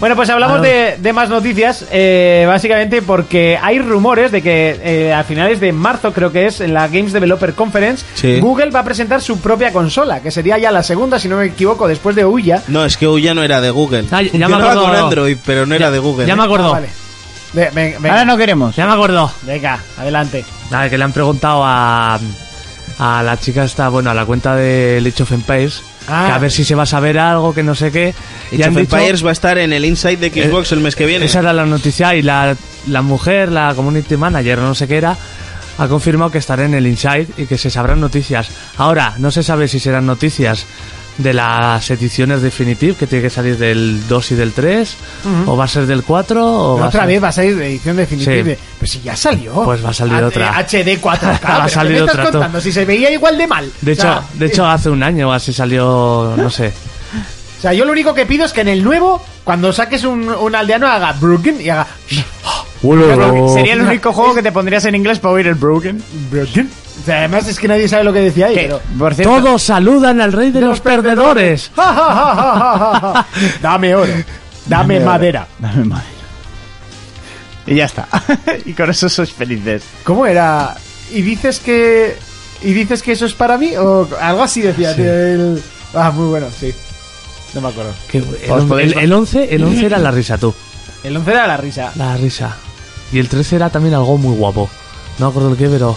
[0.00, 5.14] Bueno, pues hablamos de, de más noticias, eh, básicamente porque hay rumores de que eh,
[5.14, 8.40] a finales de marzo, creo que es, en la Games Developer Conference, Sí.
[8.40, 11.46] Google va a presentar su propia consola, que sería ya la segunda, si no me
[11.46, 12.60] equivoco, después de Ouya.
[12.66, 14.04] No, es que Ouya no era de Google.
[14.10, 14.82] Ah, ya me acuerdo.
[14.82, 16.26] con Android, pero no era de Google.
[16.26, 16.36] Ya ¿eh?
[16.36, 16.68] me acuerdo.
[16.74, 16.88] Ah, vale.
[17.72, 18.74] Ven- Ahora no queremos.
[18.74, 19.30] Ya me acuerdo.
[19.42, 20.44] venga, adelante.
[20.72, 22.18] Nada, que le han preguntado a,
[23.06, 26.24] a la chica esta, bueno, a la cuenta de Age of Empires, Ah.
[26.28, 28.14] que a ver si se va a saber algo, que no sé qué.
[28.52, 31.04] Han of dicho- Empires va a estar en el Inside de Xbox el mes que
[31.06, 31.26] viene.
[31.26, 32.56] Esa era la noticia y la,
[32.88, 35.16] la mujer, la community manager, no sé qué era,
[35.78, 38.48] ha confirmado que estará en el Inside y que se sabrán noticias.
[38.78, 40.64] Ahora, no se sabe si serán noticias
[41.18, 44.96] de las ediciones definitive, que tiene que salir del 2 y del 3,
[45.46, 47.56] o va a ser del 4, o va a otra ser- vez va a salir
[47.56, 48.34] de edición definitiva.
[48.36, 48.42] Sí.
[48.42, 49.62] de- Pues si ya salió.
[49.64, 50.58] Pues va a salir H- otra.
[50.58, 51.48] HD 4K.
[51.48, 52.32] Va a ¿pero salir ¿qué me estás otra, tú.
[52.32, 52.60] contando?
[52.60, 53.70] Si se veía igual de mal.
[53.80, 56.72] De O sea, hecho, de hecho hace un año o así salió, no sé.
[57.58, 60.28] O sea, yo lo único que pido es que en el nuevo, cuando saques un,
[60.28, 61.86] un aldeano, haga Broken y haga.
[63.54, 66.02] Sería el único juego que te pondrías en inglés para oír el Broken.
[66.30, 66.68] Broken.
[67.06, 68.80] Además es que nadie sabe lo que decía ahí, pero.
[68.98, 71.70] por cierto, Todos saludan al rey de los perdedores.
[73.62, 74.12] Dame oro.
[74.66, 75.46] Dame madera.
[75.58, 76.08] Dame madera.
[77.66, 78.06] Y ya está.
[78.64, 79.82] y con eso sois felices.
[80.04, 80.76] ¿Cómo era?
[81.12, 82.16] ¿Y dices que.
[82.62, 83.76] ¿Y dices que eso es para mí?
[83.76, 84.92] O algo así decía.
[84.92, 85.62] el-
[85.94, 86.74] Ah, muy bueno, sí.
[87.54, 87.92] No me acuerdo.
[88.10, 90.52] Que el 11, el 11 era la risa, tú.
[91.04, 91.92] El 11 era la risa.
[91.94, 92.56] La risa.
[93.12, 94.68] Y el 13 era también algo muy guapo.
[95.18, 95.96] No me acuerdo el qué, pero...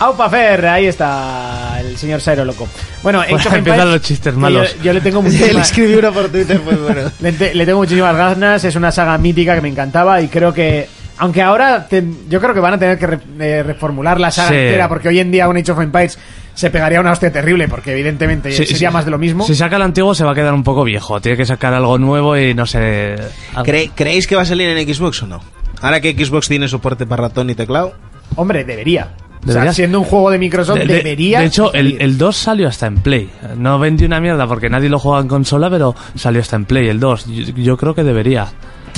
[0.00, 2.66] Aupa Fer, ahí está el señor Sairo Loco.
[3.02, 4.76] Bueno, Age Pues of empiezan Empires, los chistes malos.
[4.78, 7.02] Yo, yo le tengo Él muchísimas, escribió uno por Twitter muy bueno.
[7.20, 8.64] le, te- le tengo muchísimas ganas.
[8.64, 10.88] Es una saga mítica que me encantaba y creo que.
[11.18, 14.48] Aunque ahora te- yo creo que van a tener que re- eh, reformular la saga
[14.48, 14.54] Sí.
[14.56, 16.18] entera porque hoy en día un Age of Empires
[16.54, 18.92] se pegaría una hostia terrible porque evidentemente Sí, sería sí.
[18.94, 19.44] más de lo mismo.
[19.46, 21.20] Si saca el antiguo se va a quedar un poco viejo.
[21.20, 23.14] Tiene que sacar algo nuevo y no sé...
[23.54, 25.40] algo- ¿Cre- ¿Creéis que va a salir en Xbox o no?
[25.82, 27.94] Ahora que Xbox tiene soporte para ratón y teclado.
[28.34, 29.10] Hombre, debería.
[29.44, 29.72] O sea, Debería.
[29.74, 31.40] siendo un juego de Microsoft, De, de- debería.
[31.40, 33.30] de hecho, el, el 2 salió hasta en Play.
[33.58, 36.88] No vendió una mierda porque nadie lo juega en consola, pero salió hasta en Play,
[36.88, 37.26] el 2.
[37.26, 38.48] Yo, yo creo que debería.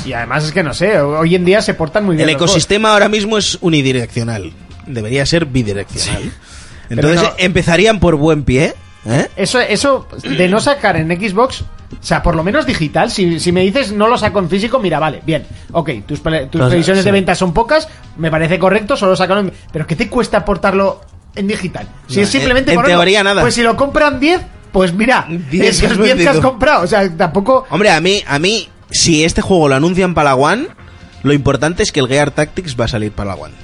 [0.04, 2.28] Y además es que no sé, hoy en día se portan muy bien.
[2.28, 4.52] El ecosistema ahora mismo es unidireccional.
[4.86, 6.30] Debería ser bidireccional.
[6.90, 8.74] Entonces no- empezarían por buen pie.
[9.06, 9.28] ¿Eh?
[9.36, 11.66] Eso, eso de no sacar en Xbox, o
[12.00, 14.98] sea, por lo menos digital, si, si me dices no lo saco en físico, mira,
[14.98, 17.12] vale, bien, ok, tus, pre- tus previsiones de sí.
[17.14, 19.52] ventas son pocas, me parece correcto, solo sacarlo en...
[19.72, 21.00] Pero ¿qué te cuesta aportarlo
[21.34, 21.88] en digital?
[22.08, 22.72] Si No, es simplemente...
[22.72, 23.42] en- en teoría nada.
[23.42, 24.40] Pues si lo compran 10,
[24.72, 27.66] pues mira, 10 es que has es 10 que has comprado, o sea, tampoco...
[27.70, 30.68] Hombre, a mí, a mí, si este juego lo anuncian para la One,
[31.22, 33.54] lo importante es que el Gear Tactics va a salir para la One.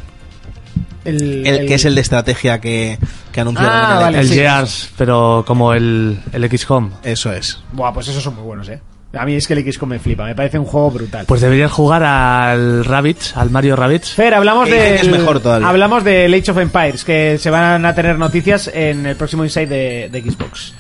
[1.05, 2.99] El, El, que es el de estrategia que,
[3.33, 4.35] que anunciaron Ah, en el vale, El sí.
[4.35, 6.91] Gears, pero como el, el XCOM.
[7.03, 7.59] Eso es.
[7.73, 8.81] Buah, pues esos son muy buenos, ¿eh?
[9.15, 11.27] A mí es que el XCOM me flipa, me parece un juego brutal.
[11.27, 14.09] Pues deberías jugar al Rabbids, al Mario Rabbids.
[14.11, 15.69] Fer, hablamos de que es mejor todavía.
[15.69, 19.67] hablamos de Age of Empires, que se van a tener noticias en el próximo Inside
[19.67, 20.73] de, de Xbox.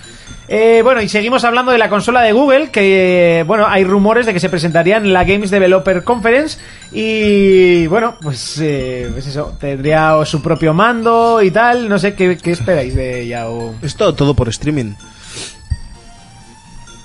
[0.49, 4.27] Eh, bueno, y seguimos hablando de la consola de Google, que eh, bueno, hay rumores
[4.27, 6.59] de que se presentaría en la Games Developer Conference
[6.91, 12.37] y bueno, pues, eh, pues eso, tendría su propio mando y tal, no sé qué,
[12.37, 13.75] qué esperáis de ella o...
[13.83, 14.95] Esto todo por streaming.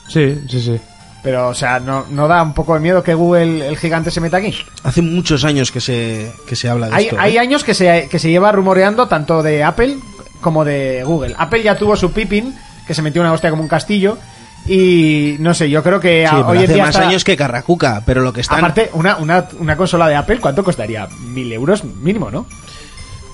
[0.07, 0.79] Sí, sí, sí.
[1.23, 4.21] Pero, o sea, ¿no, ¿no da un poco de miedo que Google, el gigante, se
[4.21, 4.55] meta aquí?
[4.83, 7.17] Hace muchos años que se, que se habla de Hay, esto.
[7.19, 7.39] hay ¿eh?
[7.39, 9.97] años que se, que se lleva rumoreando tanto de Apple
[10.41, 11.35] como de Google.
[11.37, 12.55] Apple ya tuvo su Pippin,
[12.87, 14.17] que se metió una hostia como un castillo.
[14.65, 16.83] Y no sé, yo creo que Sí, a- pero hoy en hace día.
[16.85, 18.57] más está- años que Carracuca, pero lo que están...
[18.59, 21.07] Aparte, una, una, una consola de Apple, ¿cuánto costaría?
[21.21, 22.45] Mil euros mínimo, ¿no?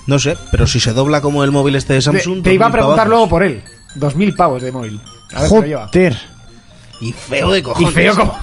[0.06, 2.42] No sé, pero si se dobla como el móvil este de Te, Samsung...
[2.42, 3.62] te iba a 2000 preguntar luego por él.
[3.94, 5.00] Dos mil pavos de móvil.
[5.34, 5.90] A ver, si lo lleva.
[7.04, 7.92] Y feo de Y cojones.
[7.92, 8.38] feo como.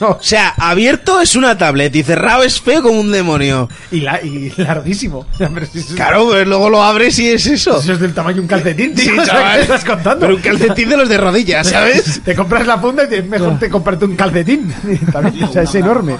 [0.00, 3.68] No, O sea, abierto es una tablet y cerrado es feo como un demonio.
[3.90, 5.26] y, la, y larguísimo.
[5.96, 7.78] Claro, pues luego lo abres y es eso.
[7.80, 9.04] Eso es del tamaño de un calcetín, tío.
[9.12, 9.54] Sí, O sea, chaval.
[9.56, 10.20] ¿qué estás contando?
[10.20, 12.20] Pero un calcetín de los de rodillas, ¿sabes?
[12.24, 14.72] Te compras la funda y te- mejor te comprarte un calcetín.
[15.12, 16.16] También, o sea, es enorme.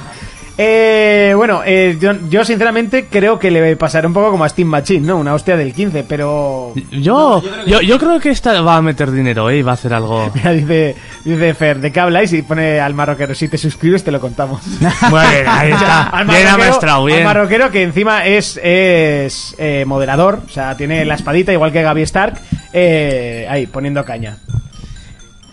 [0.58, 4.68] Eh, bueno, eh, yo, yo sinceramente creo que le pasará un poco como a Steam
[4.68, 5.18] Machine, ¿no?
[5.18, 6.72] Una hostia del 15, pero...
[6.90, 9.58] Yo, yo, yo creo que esta va a meter dinero, ¿eh?
[9.58, 10.30] Y va a hacer algo.
[10.34, 10.96] Mira, dice,
[11.30, 12.32] dice Fer, ¿de qué habláis?
[12.32, 14.62] Y pone al marroquero, si te suscribes te lo contamos.
[15.10, 16.02] Bueno, ahí está.
[16.10, 17.24] al Bien marroquero, amaestrado, al bien.
[17.24, 22.02] marroquero que encima es, es eh, moderador, o sea, tiene la espadita igual que Gaby
[22.02, 22.38] Stark,
[22.72, 24.38] eh, ahí, poniendo caña.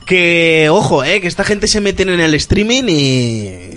[0.05, 3.69] Que, ojo, eh, que esta gente se meten en el streaming y...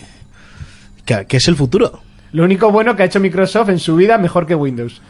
[1.05, 2.03] Que, que es el futuro.
[2.33, 5.01] Lo único bueno que ha hecho Microsoft en su vida mejor que Windows.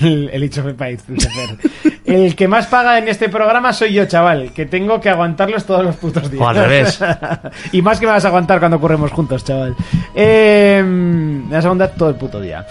[0.00, 2.00] El, Empires, dice Fer.
[2.04, 5.84] El que más paga en este programa soy yo, chaval, que tengo que aguantarlos todos
[5.84, 6.42] los putos días.
[6.42, 7.00] O al revés.
[7.72, 9.74] y más que me vas a aguantar cuando corremos juntos, chaval.
[10.14, 12.66] Eh, me vas a aguantar todo el puto día.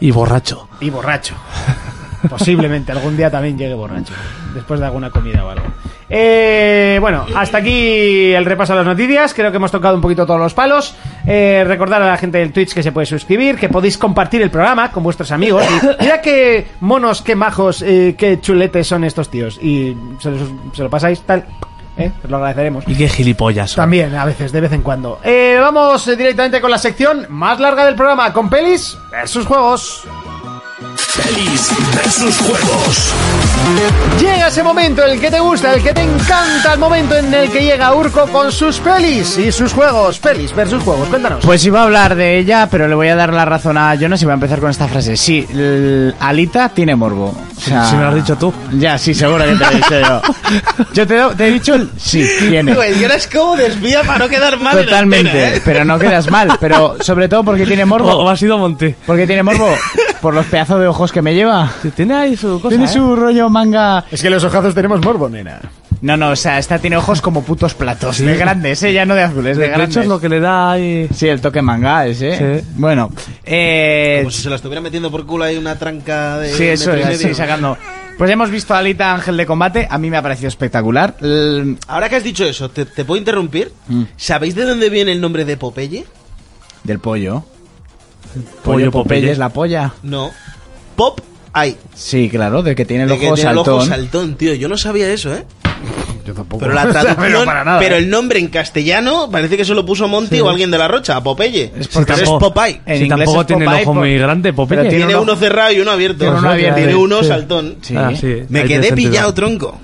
[0.00, 0.68] Y borracho.
[0.80, 1.34] Y borracho.
[2.28, 4.12] Posiblemente algún día también llegue borracho.
[4.54, 5.66] Después de alguna comida o algo.
[6.08, 9.34] Eh, bueno, hasta aquí el repaso a las noticias.
[9.34, 10.94] Creo que hemos tocado un poquito todos los palos.
[11.26, 14.50] Eh, recordar a la gente del Twitch que se puede suscribir, que podéis compartir el
[14.50, 15.64] programa con vuestros amigos.
[16.00, 19.58] Y mira qué monos, qué majos, eh, qué chuletes son estos tíos.
[19.62, 21.44] Y se, los- se lo pasáis tal.
[21.98, 22.12] ¿eh?
[22.22, 22.84] Os lo agradeceremos.
[22.86, 23.70] Y qué gilipollas.
[23.72, 23.82] son.
[23.82, 25.18] También, a veces, de vez en cuando.
[25.24, 30.04] Eh, vamos directamente con la sección más larga del programa, con pelis versus juegos.
[30.78, 33.14] Pelis versus juegos.
[34.20, 37.50] Llega ese momento, el que te gusta, el que te encanta, el momento en el
[37.50, 40.18] que llega Urco con sus pelis y sus juegos.
[40.18, 41.42] Pelis versus juegos, cuéntanos.
[41.46, 44.20] Pues iba a hablar de ella, pero le voy a dar la razón a Jonas
[44.20, 45.16] y voy a empezar con esta frase.
[45.16, 45.46] Sí,
[46.20, 47.34] Alita tiene morbo.
[47.56, 48.52] O sea, Si me lo has dicho tú.
[48.74, 50.22] Ya, sí, seguro que te lo he dicho yo.
[50.92, 52.74] Yo te, te he dicho el sí, tiene.
[52.74, 55.62] Güey, y ahora es como desvía para no quedar mal en la Totalmente, antena, ¿eh?
[55.64, 56.56] pero no quedas mal.
[56.60, 58.28] Pero sobre todo porque tiene O, o morbo.
[58.30, 58.94] ha sido Monte.
[59.06, 59.74] Porque tiene morbo
[60.20, 61.70] por los pedazos de ojos que me lleva.
[61.94, 62.68] Tiene ahí su cosa.
[62.70, 62.88] Tiene ¿eh?
[62.88, 64.04] su rollo manga.
[64.10, 65.60] Es que los ojazos tenemos morbo, nena.
[66.02, 68.18] No, no, o sea, esta tiene ojos como putos platos.
[68.18, 68.92] De grandes, ¿eh?
[68.92, 69.96] Ya no de azules, de De hecho, grandes.
[69.96, 71.08] es lo que le da ahí.
[71.14, 72.60] Sí, el toque manga ese.
[72.60, 72.66] Sí.
[72.76, 73.10] Bueno,
[73.44, 76.52] eh, Como si se la estuviera metiendo por culo ahí una tranca de.
[76.52, 77.18] Sí, eso es, medio.
[77.28, 77.78] sí, sacando.
[78.18, 81.16] Pues hemos visto a Alita Ángel de Combate, a mí me ha parecido espectacular.
[81.20, 83.72] L- Ahora que has dicho eso, ¿te, te puedo interrumpir?
[83.88, 84.02] Mm.
[84.16, 86.04] ¿Sabéis de dónde viene el nombre de Popeye?
[86.84, 87.44] del pollo.
[88.62, 89.92] Pollo Popeye es la polla.
[90.02, 90.30] No.
[90.96, 91.20] Pop
[91.54, 91.76] Eye.
[91.94, 94.34] Sí, claro, de que tiene el De que ojo tiene el ojo saltón.
[94.36, 94.54] tío.
[94.54, 95.44] Yo no sabía eso, ¿eh?
[96.26, 96.60] Yo tampoco.
[96.60, 97.26] Pero la O sea, traducción.
[97.26, 97.98] pero para nada, pero ¿eh?
[97.98, 101.16] el nombre en castellano parece que se lo puso Monty o alguien de la Rocha,
[101.16, 101.72] a Popeye.
[101.78, 102.80] Es porque porque es tampoco- Popeye.
[102.84, 104.78] En si inglés tampoco es tiene el ojo por- muy grande, Popeye.
[104.82, 106.18] pero Tiene un uno cerrado y uno abierto.
[106.18, 106.76] Tiene uno abierto.
[106.76, 107.26] Tiene uno Sí.
[107.28, 107.76] saltón.
[107.82, 107.94] Sí.
[107.96, 109.78] Ah, sí, Me ahí quedé pillado, tronco.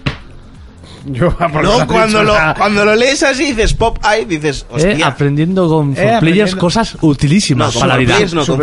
[1.06, 5.06] Yo, que No, cuando lo, cuando lo lees así dices Pop Eye, dices, Eh, hostia.
[5.08, 6.58] aprendiendo con Eh, Players aprendiendo.
[6.58, 8.14] cosas no, utilísimas con para la vida.
[8.32, 8.60] No, con.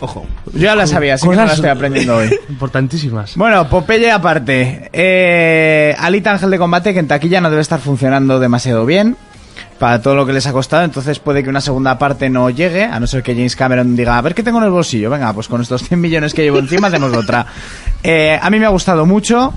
[0.00, 0.26] Ojo.
[0.52, 2.30] Yo ya la sabía, así que no la Cosas estoy aprendiendo hoy.
[2.48, 3.36] Importantísimas.
[3.36, 4.90] Bueno, Popeye aparte.
[4.92, 9.16] Eh, Alita Ángel de Combate, que en taquilla no debe estar funcionando demasiado bien.
[9.78, 12.84] Para todo lo que les ha costado, entonces puede que una segunda parte no llegue,
[12.84, 15.32] a no ser que James Cameron diga, a ver qué tengo en el bolsillo, venga,
[15.32, 17.46] pues con estos 100 millones que llevo encima hacemos otra.
[18.04, 19.52] Eh, a mí me ha gustado mucho.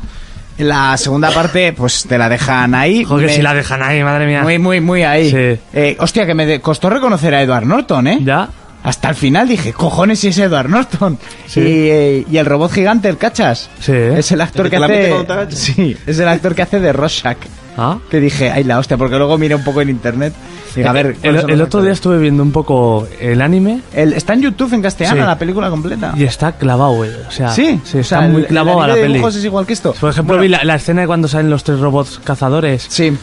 [0.57, 3.03] La segunda parte, pues te la dejan ahí.
[3.03, 4.41] Joder, Me- si la dejan ahí, madre mía.
[4.41, 5.29] Muy, muy, muy ahí.
[5.29, 5.59] Sí.
[5.73, 8.19] Eh, hostia, que me de- costó reconocer a Edward Norton, ¿eh?
[8.23, 8.47] Ya.
[8.83, 11.17] Hasta el final dije, cojones, si es Edward Norton.
[11.47, 11.59] Sí.
[11.59, 13.69] Y, eh, y el robot gigante, el cachas.
[13.79, 13.91] Sí.
[13.93, 15.55] Es el actor ¿El que que la mete hace.
[15.55, 17.37] Sí, es el actor que hace de Rorschach.
[17.77, 17.97] Ah.
[18.09, 20.33] Que dije, ay la hostia, porque luego miré un poco en internet.
[20.75, 23.81] Digo, a ver, el, ¿cuáles son el otro día estuve viendo un poco el anime
[23.93, 25.27] El- está en YouTube en castellano, Sí.
[25.27, 26.13] la película completa.
[26.17, 27.11] y está clavado, güey.
[27.27, 29.13] O sea, Sí, sí, o está sea, muy clavado el a la anime de peli.
[29.15, 29.93] dibujos es igual que esto.
[29.99, 32.85] Por ejemplo, Bueno, vi la, la escena de cuando salen los tres robots cazadores.
[32.89, 33.13] Sí,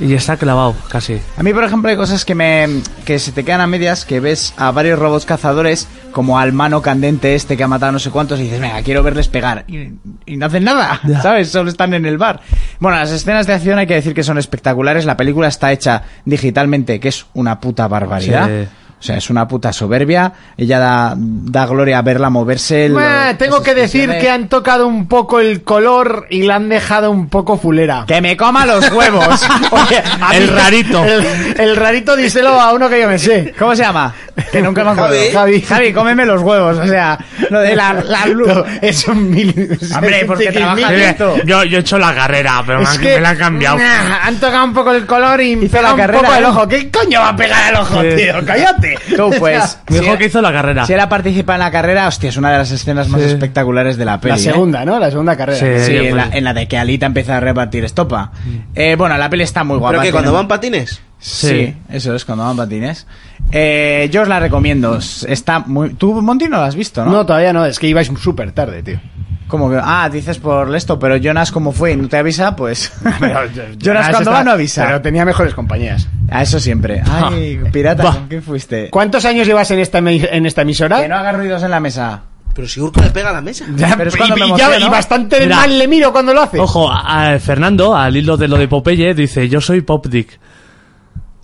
[0.00, 1.20] Y está clavado, casi.
[1.36, 2.68] A mí, por ejemplo, hay cosas que me
[3.04, 6.82] que se te quedan a medias, que ves a varios robots cazadores, como al mano
[6.82, 9.64] candente este que ha matado no sé cuántos, y dices, venga, quiero verles pegar.
[9.68, 9.92] Y,
[10.26, 11.50] y no hacen nada, ¿sabes?
[11.50, 12.40] Solo están en el bar.
[12.80, 15.04] Bueno, las escenas de acción hay que decir que son espectaculares.
[15.04, 18.48] La película está hecha digitalmente, que es una puta barbaridad.
[18.48, 18.68] Sí.
[19.02, 20.32] O sea, es una puta soberbia.
[20.56, 22.88] Ella da, da gloria a verla moverse.
[22.88, 23.00] lo-
[23.36, 27.28] tengo que decir que han tocado un poco el color y la han dejado un
[27.28, 28.04] poco fulera.
[28.06, 29.42] ¡Que me coma los huevos!
[29.72, 31.04] Oye, a El mí- rarito.
[31.04, 31.26] El,
[31.58, 33.52] el rarito díselo a uno que yo me sé.
[33.58, 34.14] ¿Cómo se llama?
[34.52, 35.16] Que nunca me acuerdo.
[35.16, 35.32] Javi.
[35.32, 35.60] Javi.
[35.62, 36.78] Javi, cómeme los huevos.
[36.78, 37.18] O sea,
[37.50, 38.52] lo de la, la luz.
[38.80, 39.78] Es un mil...
[39.96, 41.38] Hombre, porque trabaja esto.
[41.44, 43.78] yo, yo he hecho la carrera, pero me, Es han- que me la han cambiado.
[43.78, 46.44] nah, han tocado un poco el color y Hizo pega la un carrera, poco el
[46.44, 46.46] ¿eh?
[46.46, 46.68] ojo.
[46.68, 48.08] ¿Qué coño va a pegar el ojo, Sí.
[48.16, 48.34] tío?
[48.46, 48.91] Cállate.
[49.16, 49.78] Tú, pues.
[49.88, 50.86] Dijo era- que hizo la carrera.
[50.86, 54.04] Si era participa en la carrera, hostia, es una de las escenas más espectaculares de
[54.04, 54.32] la peli.
[54.34, 54.42] La ¿eh?
[54.42, 54.98] segunda, ¿no?
[54.98, 55.58] La segunda carrera.
[55.58, 55.84] Sí.
[55.86, 58.32] Sí, en la, pues- en la de que Alita empieza a repartir estopa.
[58.74, 59.92] Eh, bueno, la peli está muy guapa.
[59.92, 61.00] Pero que cuando van patines.
[61.24, 61.76] Sí, Sí.
[61.88, 63.06] eso es, cuando van patines.
[63.52, 64.98] Eh, yo os la recomiendo.
[64.98, 65.90] Está muy...
[65.94, 67.12] ¿Tú, Monty, no la has visto, no?
[67.12, 67.64] No, todavía no.
[67.64, 69.00] Es que ibais súper tarde, tío.
[69.46, 69.78] ¿Cómo que?
[69.80, 72.90] Ah, dices por esto, pero Jonas, como fue y no te avisa, pues.
[73.78, 74.86] Jonas, Ah, cuando eso va, está- no avisa.
[74.86, 76.08] Pero tenía mejores compañías.
[76.30, 77.02] A eso siempre.
[77.10, 78.02] Ay, pirata.
[78.14, 78.90] ¿con qué fuiste?
[78.90, 81.00] ¿Cuántos años llevas en esta, en esta emisora?
[81.02, 82.22] Que no haga ruidos en la mesa.
[82.54, 83.64] Pero si Urco le pega a la mesa.
[83.76, 84.86] Ya, Pero es y- cuando me y, ya- emociono.
[84.86, 85.56] y bastante Mira.
[85.56, 86.58] mal le miro cuando lo hace.
[86.58, 90.38] Ojo, a, a Fernando, al hilo de lo de Popeye, dice, yo soy Pop Dick.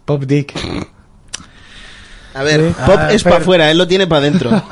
[0.09, 0.55] Pop Dick.
[2.35, 4.51] A ver, Pop es para afuera, él lo tiene para adentro.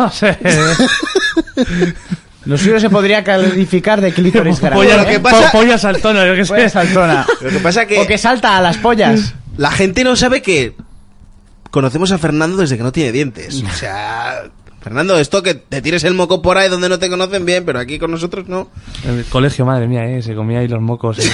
[2.47, 4.77] Lo suyo se podría calificar de clítoris grande.
[4.77, 6.55] Polla, lo que pasa- po- polla saltona, yo qué sé.
[6.55, 7.27] Polla saltona.
[7.41, 9.35] Lo que pasa que O que salta a las pollas.
[9.57, 10.75] la gente no sabe que
[11.73, 13.63] conocemos a Fernando desde que no tiene dientes.
[13.65, 14.45] O sea,
[14.81, 17.81] Fernando, esto que te tires el moco por ahí donde no te conocen bien, pero
[17.81, 18.71] aquí con nosotros no.
[19.05, 21.19] En el colegio, madre mía, eh, se comía ahí los mocos.
[21.19, 21.29] eh.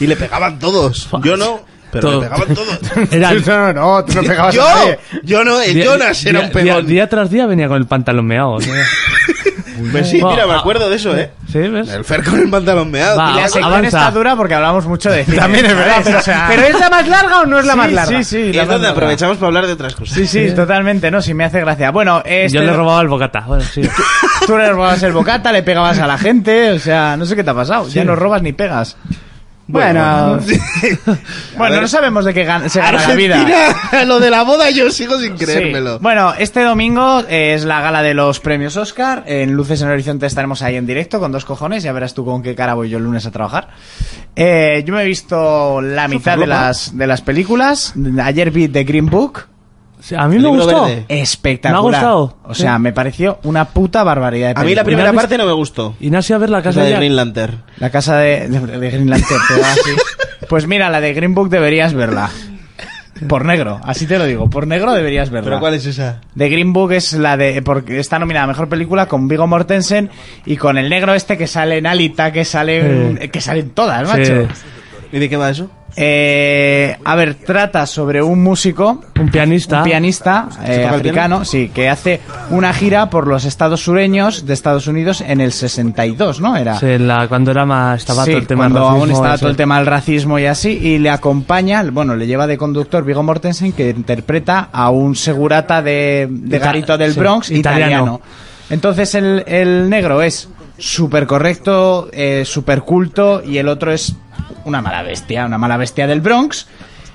[0.00, 1.08] Y le pegaban todos.
[1.22, 1.60] Yo no,
[1.92, 2.20] pero Todo.
[2.22, 2.78] le pegaban todos.
[3.12, 4.98] Era, No, no, no, tú no pegabas Yo, a nadie.
[5.22, 6.86] yo no, el día- Jonas era día- un pegón.
[6.86, 8.60] Día, día tras día venía con el pantalón meado.
[8.60, 8.70] ¿sí?
[9.90, 11.30] Pues sí, mira, me Va, acuerdo de eso, eh.
[11.50, 11.88] ¿Sí, ves?
[11.88, 13.16] El Fer con el pantalón meado.
[13.16, 13.34] Va.
[13.34, 15.38] La sección está dura porque hablamos mucho de cine.
[15.38, 16.04] También es verdad, ¿sabes?
[16.06, 18.18] pero, O sea, ¿pero es la más larga o no es la sí, más larga?
[18.18, 18.36] Sí, sí.
[18.38, 18.90] Y la es donde larga.
[18.90, 20.14] aprovechamos para hablar de otras cosas.
[20.14, 21.20] Sí, sí, totalmente, ¿no?
[21.20, 21.90] Sí, me hace gracia.
[21.90, 23.40] Bueno, este, Yo le robaba el bocata.
[23.40, 23.82] Bueno, sí.
[24.46, 27.42] tú le robabas el bocata, le pegabas a la gente, o sea, no sé qué
[27.42, 27.88] te ha pasado.
[27.88, 28.96] Ya no robas ni pegas.
[29.68, 30.38] Bueno,
[31.56, 33.40] Bueno, no sabemos de qué gan- se gana la vida.
[33.40, 35.44] Argentina, lo de la boda yo sigo sin Sí.
[35.44, 35.98] creérmelo.
[36.00, 39.22] Bueno, este domingo es la gala de los premios Oscar.
[39.26, 41.82] En Luces en el Horizonte estaremos ahí en directo con dos cojones.
[41.82, 43.68] Ya verás tú con qué cara voy yo el lunes a trabajar.
[44.36, 47.94] Eh, yo me he visto la mitad de las, de las películas.
[48.22, 49.46] Ayer vi The Green Book.
[50.16, 50.84] A mí me gustó.
[50.86, 51.04] verde.
[51.08, 51.82] Espectacular.
[51.82, 52.36] Me ha gustado.
[52.44, 54.84] O sea, me pareció una puta barbaridad de A mí la película.
[54.84, 55.94] primera ¿La has parte no me gustó.
[56.00, 56.96] Y Nasia a ver la casa la de de.
[56.96, 57.62] Green Lantern.
[57.78, 59.90] La casa de, de, de Green Lantern, te va así.
[60.48, 62.30] Pues mira, la de Green Book deberías verla.
[63.28, 64.50] Por negro, así te lo digo.
[64.50, 65.50] Por negro deberías verla.
[65.50, 66.20] ¿Pero cuál es esa?
[66.36, 67.62] The Green Book es la de.
[67.62, 70.10] porque está nominada a mejor película con Vigo Mortensen
[70.44, 73.18] y con el negro este que sale en Alita, que sale.
[73.20, 73.28] Sí.
[73.28, 74.16] que salen todas, Sí.
[74.18, 74.48] macho.
[75.12, 75.70] ¿Y de qué va eso?
[75.96, 79.02] Eh, a ver, trata sobre un músico.
[79.20, 79.78] Un pianista.
[79.78, 82.20] Un pianista eh, africano, sí, que hace
[82.50, 86.56] una gira por los estados sureños de Estados Unidos en el 62, ¿no?
[86.56, 86.78] Era.
[86.78, 89.34] Sí, la, cuando era más, estaba Sí, todo el tema cuando del aún racismo, estaba
[89.34, 89.40] eso.
[89.42, 93.04] todo el tema del racismo y así, y le acompaña, bueno, le lleva de conductor
[93.04, 97.84] Vigo Mortensen, que interpreta a un segurata de, de Ita- garito del sí, Bronx, italiano.
[97.86, 98.20] italiano.
[98.70, 104.16] Entonces el, el negro es súper correcto, eh, súper culto, y el otro es
[104.64, 106.66] una mala bestia, una mala bestia del Bronx.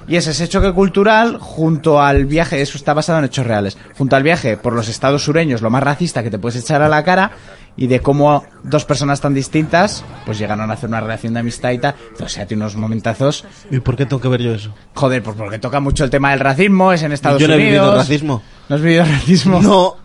[0.10, 4.16] Y es ese choque cultural junto al viaje, eso está basado en hechos reales, junto
[4.16, 7.04] al viaje por los estados sureños, lo más racista que te puedes echar a la
[7.04, 7.32] cara,
[7.76, 11.72] y de cómo dos personas tan distintas pues llegaron a hacer una relación de amistad
[11.72, 11.94] y tal.
[12.24, 13.44] O sea, tiene unos momentazos.
[13.70, 14.74] ¿Y por qué tengo que ver yo eso?
[14.96, 17.58] Joder, pues porque toca mucho el tema del racismo, es en Estados yo no he
[17.58, 17.74] Unidos.
[17.74, 18.42] vivido racismo.
[18.70, 19.62] ¿No has vivido racismo?
[19.62, 19.96] No.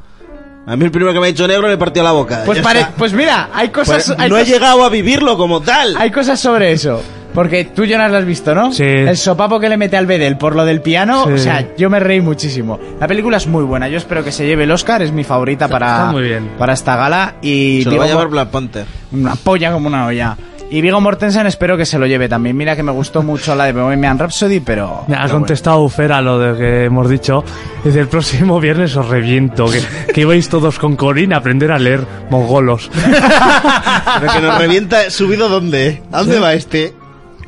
[0.67, 2.43] A mí el primero que me ha dicho negro le partió la boca.
[2.45, 5.97] Pues, pare- pues mira, hay cosas, Pues hay, no he llegado a vivirlo como tal.
[5.97, 7.01] hay cosas sobre eso.
[7.35, 8.73] Porque tú, Jonas, lo has visto, ¿no?
[8.73, 8.85] Sí.
[8.85, 11.33] El sopapo que le mete al Bedel por lo del piano, Sí.
[11.33, 12.79] o sea, yo me reí muchísimo.
[13.01, 15.67] La película es muy buena, yo espero que se lleve el Oscar, es mi favorita
[15.69, 16.51] para, está muy bien.
[16.59, 17.35] para esta gala.
[17.41, 18.87] Y Se lo va a llevar Black Panther.
[19.13, 20.37] una polla como una olla.
[20.71, 22.57] Y Vigo Mortensen espero que se lo lleve también.
[22.57, 25.05] Mira que me gustó mucho la de Bohemian Rhapsody, pero...
[25.07, 27.45] Me ha pero contestado Fer a lo de que hemos dicho.
[27.85, 29.67] Dice, el próximo viernes os reviento.
[29.67, 29.83] Que,
[30.15, 32.91] que ibais todos con Corín a aprender a leer mongolos.
[34.21, 36.03] Pero que nos revienta subido dónde.
[36.11, 36.95] ¿A dónde va este?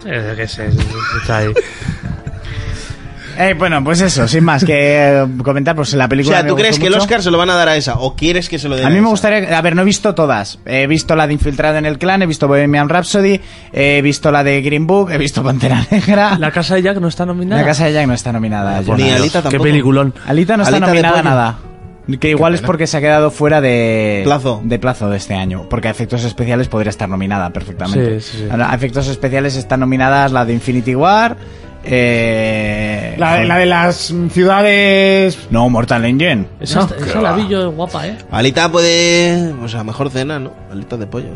[0.07, 0.68] Eh, qué sé,
[1.20, 1.48] está ahí.
[3.36, 6.36] Eh, bueno, pues eso, sin más que eh, comentar, pues la O película.
[6.36, 7.02] sea, me ¿tú crees gustó que el mucho.
[7.02, 7.94] Oscar se lo van a dar a esa?
[7.98, 9.09] ¿O quieres que se lo den A mí me esa?
[9.09, 10.61] gustaría, a ver, no he visto todas.
[10.64, 13.40] He visto la de Infiltrado en el Clan, he visto Bohemian Rhapsody,
[13.72, 16.38] he visto la de Green Book, he visto Pantera Negra.
[16.38, 17.61] La casa de Jack no está nominada.
[17.61, 18.80] La Casa de Jack no está nominada.
[18.82, 19.64] Por Ni Alita Qué tampoco.
[19.64, 20.14] peliculón.
[20.28, 21.28] Alita no está Alita de nominada a pollo.
[21.34, 21.59] nada.
[22.20, 22.66] Que igual es pena.
[22.66, 24.61] porque se ha quedado fuera de Plazo.
[24.62, 25.66] de plazo de este año.
[25.70, 28.20] Porque a efectos especiales podría estar nominada perfectamente.
[28.20, 28.48] Sí, sí, sí.
[28.61, 31.36] A efectos especiales están nominadas la de Infinity War.
[31.86, 33.14] Eh...
[33.18, 35.38] La, de- la de las ciudades...
[35.50, 36.46] No, Mortal Engine.
[36.61, 38.16] Esa, No, esa la vi yo guapa, ¿eh?
[38.30, 39.52] Alita puede...
[39.62, 40.52] O sea, mejor cena, ¿no?
[40.70, 41.30] Alita de pollo.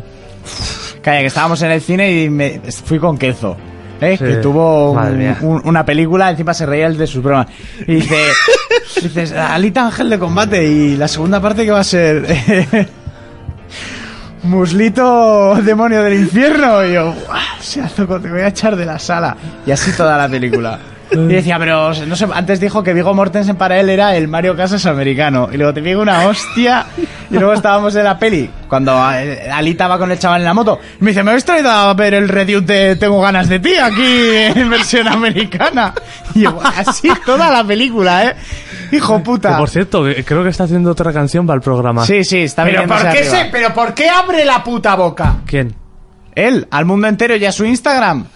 [1.03, 3.57] Calla, que estábamos en el cine y me fui con Kelzo.
[4.01, 4.17] ¿Eh?
[4.17, 4.25] Sí.
[4.25, 4.93] Que tuvo
[5.43, 7.47] un- una película, encima se reía el de sus bromas.
[7.87, 8.17] Y dice,
[9.03, 12.25] dices, Alita Ángel de combate y la segunda parte que va a ser
[14.45, 16.85] Muslito demonio del infierno.
[16.85, 19.37] Y yo, "Buah, se azoco, te voy a echar de la sala.
[19.67, 20.79] Y así toda la película.
[21.11, 24.57] Y decía, pero no sé, antes dijo que Vigo Mortensen para él era el Mario
[24.57, 25.49] Casas americano.
[25.53, 26.87] Y luego te pego una hostia.
[27.31, 30.55] Y luego estábamos en la peli, cuando eh, Alita va con el chaval en la
[30.55, 30.79] moto.
[31.01, 33.75] Y me dice, ¿me habéis traído a ver el review de Tengo ganas de ti
[33.75, 34.03] aquí
[34.55, 35.93] en versión americana?
[36.35, 38.37] Y yo, así toda la película, ¿eh?
[38.93, 39.59] Hijo Que, puta.
[39.59, 42.05] por cierto, que creo que está haciendo otra canción para el programa.
[42.07, 45.37] Sí, sí, está ¿Pero viniéndose por, qué se, ¿Pero por qué abre la puta boca?
[45.47, 45.75] ¿Quién?
[46.35, 48.27] Él, al mundo entero y a su Instagram.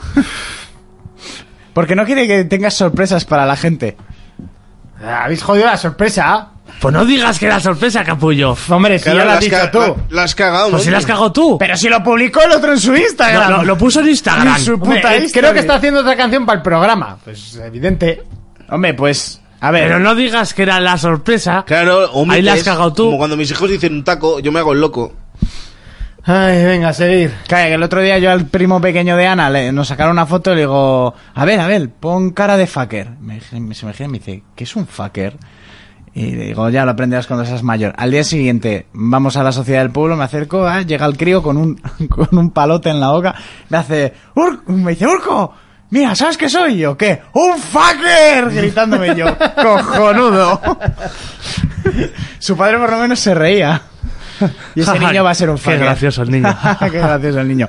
[1.72, 3.96] Porque no quiere que tengas sorpresas para la gente.
[5.04, 6.48] Habéis jodido la sorpresa.
[6.80, 8.56] Pues no digas que era sorpresa, capullo.
[8.68, 9.78] Hombre, si ya lo la has has dicho ca- tú.
[9.80, 11.58] la- la has cagado, Pues si la has cagado tú.
[11.58, 13.50] Pero si lo publicó el otro en su Instagram.
[13.50, 14.56] lo, lo- lo puso en Instagram.
[14.56, 15.40] En su Hombre, puta eh, history.
[15.40, 17.18] creo que está haciendo otra canción para el programa.
[17.24, 18.22] Pues evidente.
[18.70, 19.40] Hombre, pues.
[19.60, 19.84] A ver.
[19.84, 21.64] Pero no digas que era la sorpresa.
[21.66, 23.04] Claro, omites, Ahí la has cagado tú.
[23.06, 25.12] Como cuando mis hijos dicen un taco, yo me hago el loco.
[26.24, 27.32] Ay, venga, a seguir.
[27.48, 30.26] Calla, que el otro día yo al primo pequeño de Ana le, nos sacaron una
[30.26, 33.10] foto y le digo, a ver, a ver, pon cara de fucker.
[33.20, 35.36] Me, me- se me gira y me dice, ¿qué es un fucker?
[36.14, 37.94] Y le digo, ya lo aprenderás cuando seas mayor.
[37.96, 41.42] Al día siguiente, vamos a la sociedad del pueblo, me acerco, ah, llega el crío
[41.42, 41.74] con un,
[42.08, 43.34] con un palote en la boca,
[43.70, 45.52] me hace, "Ur-", me dice, Urco,
[45.90, 46.76] mira, ¿sabes qué soy?
[46.78, 47.20] Yo, ¿qué?
[47.32, 48.48] ¡Un fucker!
[48.54, 49.26] Gritándome yo,
[49.62, 50.60] cojonudo.
[52.38, 53.82] Su padre por lo menos se reía.
[54.74, 55.78] Y ese niño va a ser un Qué fucker.
[55.80, 56.56] gracioso el niño.
[56.80, 57.68] Qué gracioso el niño.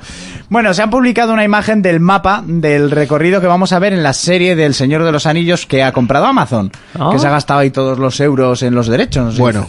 [0.49, 4.03] Bueno, se ha publicado una imagen del mapa del recorrido que vamos a ver en
[4.03, 6.71] la serie del Señor de los Anillos que ha comprado Amazon.
[6.99, 7.09] Ah.
[7.11, 9.37] Que se ha gastado ahí todos los euros en los derechos.
[9.37, 9.67] Bueno,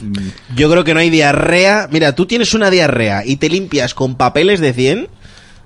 [0.55, 1.89] yo creo que no hay diarrea.
[1.91, 5.09] Mira, tú tienes una diarrea y te limpias con papeles de 100,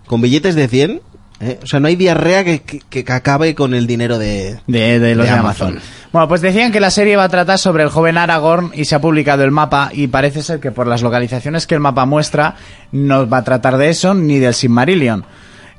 [0.06, 1.00] con billetes de 100.
[1.40, 1.58] ¿Eh?
[1.62, 4.58] O sea, no hay diarrea que, que- que acabe con el dinero de...
[4.66, 5.68] De, de los de de, Amazon.
[5.68, 5.88] Amazon.
[6.12, 8.94] Bueno, pues decían que la serie va a tratar sobre el joven Aragorn y se
[8.94, 12.56] ha publicado el mapa y parece ser que por las localizaciones que el mapa muestra
[12.92, 15.24] no va a tratar de eso ni del Silmarillion.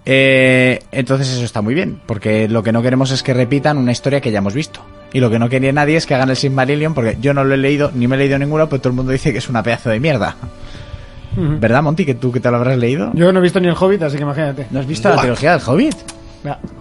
[0.05, 3.91] Eh, entonces eso está muy bien, porque lo que no queremos es que repitan una
[3.91, 4.83] historia que ya hemos visto.
[5.11, 7.53] Y lo que no quería nadie es que hagan el Silmarillion, porque yo no lo
[7.55, 9.63] he leído, ni me he leído ninguno, pero todo el mundo dice que es una
[9.63, 10.35] pedazo de mierda.
[11.35, 12.05] ¿Verdad, Monty?
[12.05, 13.11] Que tú que te lo habrás leído.
[13.13, 14.67] Yo no he visto ni el Hobbit, así que imagínate.
[14.71, 15.95] ¿No has visto la trilogía del Hobbit?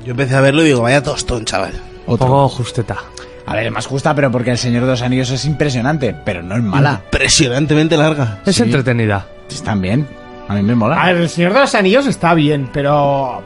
[0.04, 1.72] Yo empecé a verlo y digo, vaya tostón, chaval.
[2.06, 2.96] Un poco justeta.
[3.46, 6.42] A ver, es más justa, pero porque El Señor de los Anillos es impresionante, pero
[6.42, 7.00] no es mala.
[7.04, 8.40] Impresionantemente larga.
[8.44, 8.62] Es Sí.
[8.62, 9.26] entretenida.
[9.50, 10.06] Están bien.
[10.48, 11.02] A mí me mola.
[11.02, 13.42] A ver, el Señor de los Anillos está bien, pero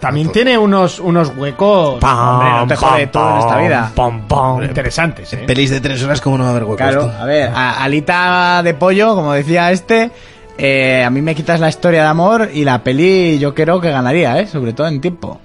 [0.00, 3.92] también tiene unos, unos huecos Hombre, no te jode todo en esta vida.
[3.94, 4.62] Pam, pam.
[4.62, 5.44] interesantes, ¿eh?
[5.46, 6.76] Pelis de tres horas, como no va a haber huecos?
[6.78, 10.10] Claro, a ver, a- alita de pollo, como decía este,
[10.58, 13.90] eh, a mí me quitas la historia de amor y la peli yo creo que
[13.90, 14.46] ganaría, ¿eh?
[14.46, 15.40] Sobre todo en tiempo.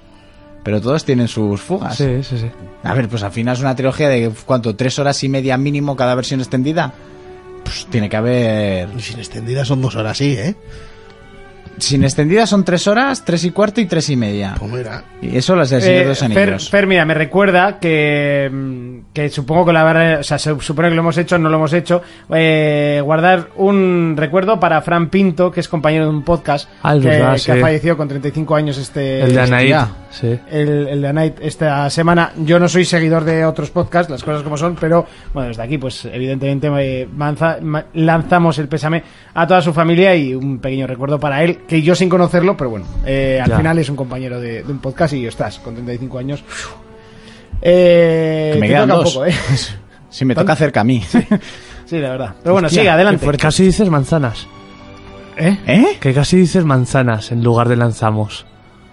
[0.64, 1.96] Pero todos tienen sus fugas.
[1.96, 2.48] Sí, sí, sí.
[2.84, 4.76] A ver, pues al final es una trilogía de, ¿cuánto?
[4.76, 6.92] ¿Tres horas y media mínimo cada versión extendida?
[7.64, 8.88] Pues tiene que haber...
[8.96, 10.54] Y sin extendida son dos horas, sí, ¿eh?
[11.82, 14.54] Sin extendida son tres horas, tres y cuarto y tres y media.
[14.58, 15.04] Pues mira.
[15.20, 16.70] Y eso las del Señor de Eh, los Anillos.
[16.70, 20.88] Fer, mira, me recuerda que, mm, que supongo que la verdad, o sea, se supone
[20.88, 22.02] que lo hemos hecho, no lo hemos hecho,
[22.34, 27.00] eh, guardar un recuerdo para Fran Pinto, que es compañero de un podcast, Ah, que,
[27.08, 27.50] verdad, que sí.
[27.50, 29.22] ha fallecido con 35 años este...
[29.22, 29.76] El de Anaid.
[30.10, 30.38] Sí.
[30.50, 32.32] el, el de Night esta semana.
[32.44, 35.78] Yo no soy seguidor de otros podcasts, las cosas como son, pero bueno, desde aquí,
[35.78, 39.02] pues evidentemente eh, manza- ma- lanzamos el pésame
[39.32, 42.70] a toda su familia y un pequeño recuerdo para él, que yo sin conocerlo, pero
[42.70, 43.56] bueno, eh, al Ya.
[43.56, 46.44] final es un compañero de, de un podcast y estás con 35 años.
[47.60, 49.14] Eh, Que me quedan toca un dos.
[49.14, 49.34] poco, ¿eh?
[50.10, 51.02] Si me toca cerca a mí.
[51.86, 52.34] sí, la verdad.
[52.42, 53.26] Pero bueno, Hostia, sigue, adelante.
[53.38, 54.46] Casi dices manzanas.
[55.38, 55.56] ¿Eh?
[55.66, 55.96] ¿Eh?
[55.98, 58.44] Que casi dices manzanas en lugar de lanzamos.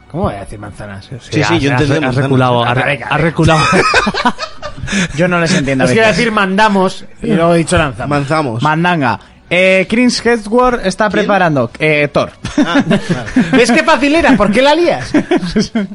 [0.09, 1.05] ¿Cómo voy a decir manzanas?
[1.07, 3.59] Sí, sí, has- yo entendí Has reculado, has, reculado.
[5.15, 8.09] Yo no les entiendo Es que decir mandamos y luego he dicho lanzamos.
[8.09, 8.63] Manzamos.
[8.63, 9.19] Mandanga.
[9.49, 11.71] Eh, Chris Hemsworth está preparando...
[11.79, 12.31] Eh, Thor.
[12.57, 13.01] Ah, vale.
[13.53, 14.37] ¿Ves qué fácil era?
[14.37, 15.11] ¿Por qué la lías?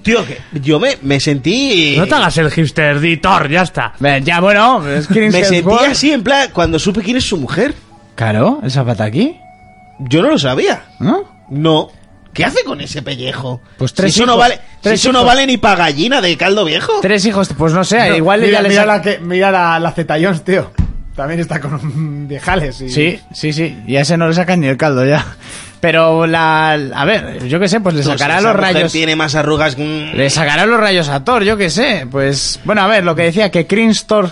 [0.02, 1.94] Tío, que yo me, me sentí...
[1.96, 3.92] No te hagas el hipster, di Thor, ya está.
[4.02, 5.90] Eh, ya, bueno, es Chris Me sentí Hemsworth.
[5.92, 7.74] así en plan cuando supe quién es su mujer.
[8.16, 9.36] Claro, el zapataki.
[10.00, 10.82] Yo no lo sabía.
[10.98, 11.24] ¿No?
[11.50, 11.90] No.
[12.32, 13.60] ¿Qué hace con ese pellejo?
[13.78, 14.40] Pues tres si eso no hijos.
[14.40, 15.26] vale, si Tres eso no hijos.
[15.28, 16.92] vale ni para gallina de caldo viejo.
[17.00, 19.92] Tres hijos, pues no sé, igual mira, ella le mira la, que, mira la, la
[19.92, 20.72] Zeta Jones, tío.
[21.14, 22.80] También está con viejales.
[22.80, 22.88] Y...
[22.88, 23.78] Sí, sí, sí.
[23.86, 25.24] Y a ese no le sacan ni el caldo ya.
[25.80, 26.72] Pero la...
[26.72, 28.90] A ver, yo qué sé, pues le Pues sacará los rayos...
[28.90, 30.12] tiene más arrugas que un...
[30.16, 32.06] Le sacará los rayos a Thor, yo qué sé.
[32.10, 34.30] Pues, bueno, a ver, lo que decía, que Chris Thor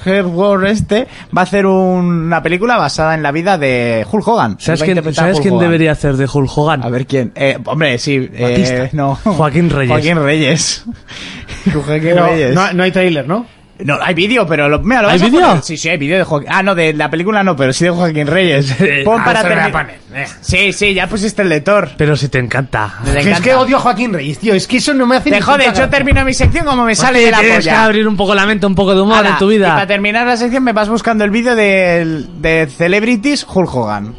[0.67, 1.07] este
[1.37, 4.57] va a hacer un- una película basada en la vida de Hulk Hogan.
[4.59, 5.67] ¿Sabes quién, ¿sabes Hulk quién Hogan.
[5.67, 6.83] debería hacer de Hulk Hogan?
[6.85, 7.33] A ver quién.
[7.35, 8.31] Eh, hombre, sí.
[8.33, 9.17] eh, no.
[9.17, 9.91] Joaquín Reyes.
[9.91, 10.85] Joaquín Reyes.
[11.73, 12.55] Joaquín Reyes.
[12.55, 13.47] no, no hay trailer, ¿no?
[13.79, 15.63] No, hay vídeo, pero lo, mira, lo ¿Hay vas a vídeo?
[15.63, 16.49] Sí, sí, hay vídeo de Joaquín.
[16.53, 18.77] Ah, no, de la película no, pero sí de Joaquín Reyes.
[19.05, 19.97] Pon Ah, para se lo voy a terminar.
[20.15, 20.27] eh.
[20.41, 21.91] Sí, sí, ya pusiste el de Thor.
[21.97, 22.95] Pero si te encanta.
[23.05, 23.43] Me es encanta.
[23.43, 24.55] que odio a Joaquín Reyes, tío.
[24.55, 26.95] Es que eso no me hace Te ni jode, yo termino mi sección como me
[26.95, 27.85] sale de la Tienes que polla.
[27.85, 29.87] abrir un poco la mente, un poco de humor en tu Y para vida.
[29.87, 34.15] terminar la sección me vas buscando el vídeo de, de Celebrities Hulk Hogan.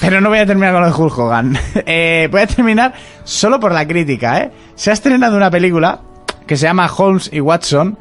[0.00, 1.58] Pero no voy a terminar con lo de Hulk Hogan.
[1.86, 4.50] Eh, voy a terminar solo por la crítica, ¿eh?
[4.76, 6.00] Se ha estrenado una película
[6.46, 7.98] que se llama Holmes y Watson,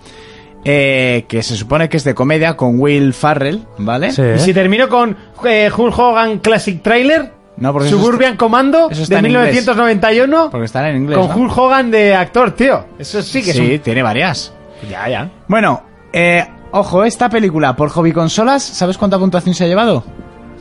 [0.66, 4.12] eh, que se supone que es de comedia con Will Farrell, ¿vale?
[4.12, 8.90] Sí, Y si termino con eh, Hulk Hogan Classic Trailer, No, porque eso Suburban Commando
[8.90, 9.44] eso está de en inglés.
[9.52, 11.36] 1991, Porque están en inglés, con ¿no?
[11.36, 12.86] Hulk Hogan de actor, tío.
[12.98, 14.54] Eso sí que Sí, es tiene varias.
[14.84, 14.90] un...
[14.90, 15.30] Ya, ya.
[15.48, 20.04] Bueno, eh, ojo, esta película por hobby consolas, ¿sabes cuánta puntuación se ha llevado?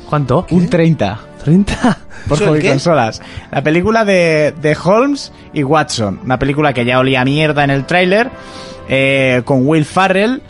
[0.08, 0.46] ¿Cuánto?
[0.50, 1.18] Un 30.
[1.44, 1.96] ¿30?
[2.28, 2.68] por ¿Eso el hobby qué?
[2.70, 3.22] consolas.
[3.50, 6.20] La película de, de Holmes y Watson.
[6.24, 8.30] Una película que ya olía a mierda en el tráiler.
[8.88, 10.42] Eh, con Will Farrell.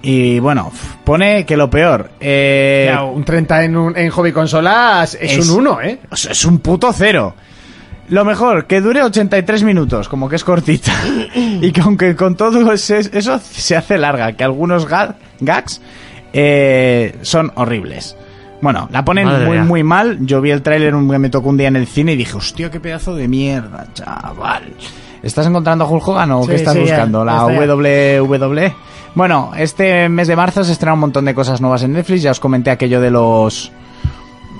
[0.00, 0.70] Y bueno,
[1.04, 2.10] pone que lo peor.
[2.20, 5.98] eh, un 30 en, un, en hobby consolas es, Es- un 1, ¿eh?
[6.12, 7.34] es- un puto cero.
[8.10, 10.92] Lo mejor, que dure 83 minutos, como que es cortita.
[11.34, 15.82] y que aunque con todo ese- eso se hace larga, que algunos ga- gags
[16.32, 18.16] eh, son horribles.
[18.60, 20.18] Bueno, la ponen Madre muy, muy mal.
[20.20, 22.80] Yo vi el tráiler me tocó un día en el cine y dije, hostia, qué
[22.80, 24.72] pedazo de mierda, chaval.
[25.22, 27.24] ¿Estás encontrando a Hulk Hogan o Sí, qué estás sí, buscando?
[27.24, 27.74] ya ¿La ya.
[27.74, 28.74] WWE?
[29.14, 32.22] Bueno, este mes de marzo se estrena un montón de cosas nuevas en Netflix.
[32.22, 33.72] Ya os comenté aquello de los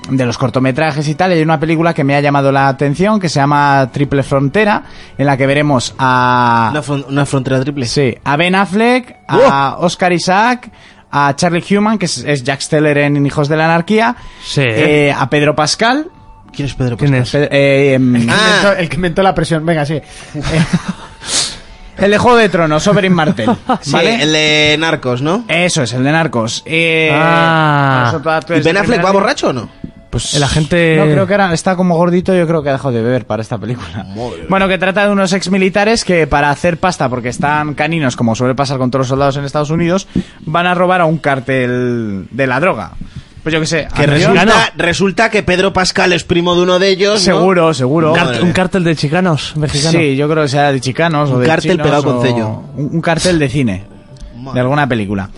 [0.09, 3.19] de los cortometrajes y tal, y hay una película que me ha llamado la atención
[3.19, 4.83] que se llama Triple Frontera,
[5.15, 7.85] en la que veremos a Una, fron- una frontera triple.
[7.85, 10.71] sí, a Ben Affleck, a Oscar Isaac,
[11.11, 14.63] a Charlie Human, que es, es Jack Steller en Hijos de la Anarquía, Sí.
[14.65, 16.07] eh, a Pedro Pascal,
[16.53, 17.33] ¿Quién es Pedro ¿Quién es?
[17.35, 18.35] Eh, em, El que Ah.
[18.61, 19.65] inventó- el que inventó la presión.
[19.65, 20.01] Venga, sí.
[21.97, 23.49] el de Juego de Tronos, Sovereign Martel,
[23.81, 24.21] Sí, ¿vale?
[24.23, 25.43] el de Narcos, ¿no?
[25.47, 26.63] Eso es, el de Narcos.
[26.65, 27.99] Eh, Ah.
[28.11, 29.69] por eso toda tu ¿Y Ben Affleck va borracho o no?
[30.09, 32.91] Pues El agente- No, creo que era, está como gordito, yo creo que ha dejado
[32.93, 34.07] de beber para esta película.
[34.49, 38.33] Bueno, que trata de unos ex militares que para hacer pasta, porque están caninos, como
[38.35, 40.07] suele pasar con todos los soldados en Estados Unidos,
[40.47, 42.93] van a robar a un cartel de la droga.
[43.43, 46.89] Pues yo qué sé, Que resulta, resulta que Pedro Pascal es primo de uno de
[46.89, 47.13] ellos.
[47.13, 47.19] ¿no?
[47.19, 48.11] Seguro, seguro.
[48.13, 49.91] Un, Madre cart- un cártel de chicanos mexicanos.
[50.01, 52.21] Sí, yo creo que sea de chicanos o Un de cartel chinos pegado con o-
[52.21, 52.47] sello.
[52.75, 53.83] Un, cartel de cine,
[54.53, 55.29] de alguna película.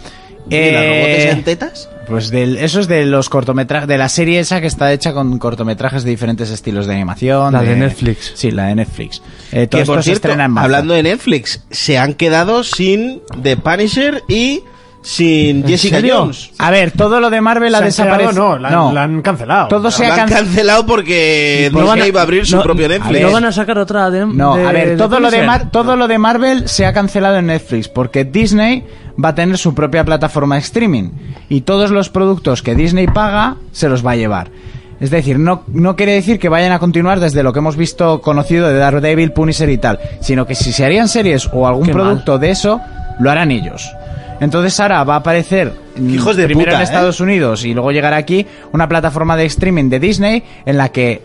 [0.49, 1.89] ¿Y las Eh, robotes en tetas?
[2.08, 5.38] Pues del, eso es de los cortometrajes, de la serie esa que está hecha con
[5.38, 7.54] cortometrajes de diferentes estilos de animación.
[7.54, 8.34] La de Netflix.
[8.36, 9.22] Sí, la de Netflix.
[9.52, 10.66] Eh, todo Que esto por se estrena en marzo.
[10.66, 14.62] hablando de Netflix, se han quedado sin The Punisher y
[15.02, 16.20] sin Jessica serio?
[16.20, 16.52] Jones.
[16.58, 18.34] A ver, todo lo de Marvel ha ¿Se han desaparecido.
[18.34, 19.68] No, la, han- la han cancelado.
[19.68, 20.86] Todo se Lo ha han cancelado.
[20.86, 23.22] porque No van a- Disney va a abrir su no- propio Netflix.
[23.22, 25.41] ¿No van a sacar otra de No, de- a ver, de todo lo de?
[25.43, 28.86] Mar- todo lo de Marvel se ha cancelado en Netflix porque Disney
[29.24, 31.10] va a tener su propia plataforma de streaming
[31.49, 34.49] y todos los productos que Disney paga se los va a llevar.
[34.99, 38.22] Es decir, no, no quiere decir que vayan a continuar desde lo que hemos visto
[38.22, 41.91] conocido de Daredevil, Punisher y tal, sino que si se harían series o algún Qué
[41.91, 42.80] producto de eso,
[43.20, 43.91] lo harán ellos.
[44.42, 46.84] Entonces ahora va a aparecer mm, Hijos de primero puta, en ¿eh?
[46.84, 51.22] Estados Unidos y luego llegará aquí una plataforma de streaming de Disney en la que,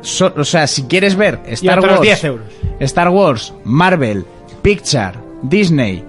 [0.00, 2.46] so- o sea, si quieres ver Star Wars, 10 euros.
[2.80, 4.24] Star Wars, Marvel,
[4.62, 6.02] Pixar, Disney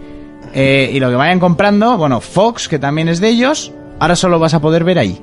[0.53, 4.39] eh, y lo que vayan comprando, bueno, Fox, que también es de ellos, ahora solo
[4.39, 5.21] vas a poder ver ahí.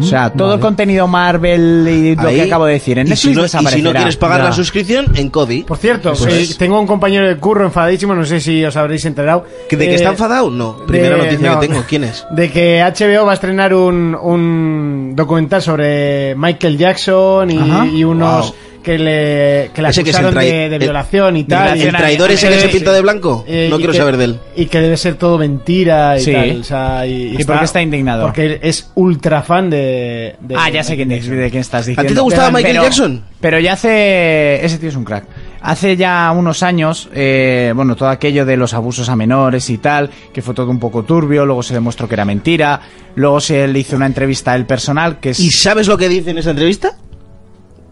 [0.00, 2.36] O sea, todo el contenido Marvel y lo Ahí.
[2.36, 4.44] que acabo de decir en y Netflix si, no, y si no quieres pagar Ya.
[4.46, 5.62] la suscripción, en Cody.
[5.62, 9.04] Por cierto, Eso eh, tengo un compañero de curro enfadadísimo, no sé si os habréis
[9.04, 9.44] enterado.
[9.68, 10.50] ¿Que ¿De que Eh, está enfadado?
[10.50, 10.78] No.
[10.86, 11.84] Primera de- noticia no, que tengo.
[11.88, 12.26] ¿Quién es?
[12.32, 18.46] De que HBO va a estrenar un, un documental sobre Michael Jackson y, y unos
[18.46, 18.54] Wow.
[18.82, 21.80] Que le, que le acusaron el de, de el- violación y ¿El, tal.
[21.80, 23.44] el Y- traidor ese que se pintó de blanco?
[23.46, 24.38] Eh, no quiero que- saber de él.
[24.56, 26.32] Y que debe ser todo mentira y Sí.
[26.32, 26.60] tal.
[26.60, 28.24] o sea, y, ¿Y por qué está indignado?
[28.26, 30.36] Porque es ultra fan de.
[30.40, 32.02] de- Ah, ya sé quién, de, de quién estás diciendo.
[32.02, 33.24] ¿A ti te gustaba Michael Pero- Jackson?
[33.40, 34.62] Pero ya hace...
[34.62, 35.24] Ese tío es un crack.
[35.62, 40.10] Hace ya unos años, eh, bueno, todo aquello de los abusos a menores y tal,
[40.32, 42.80] que fue todo un poco turbio, luego se demostró que era mentira,
[43.14, 45.40] luego se le hizo una entrevista a él personal, que es...
[45.40, 46.96] ¿Y sabes lo que dice en esa entrevista?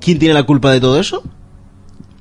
[0.09, 1.23] ¿Quién tiene la culpa de todo eso?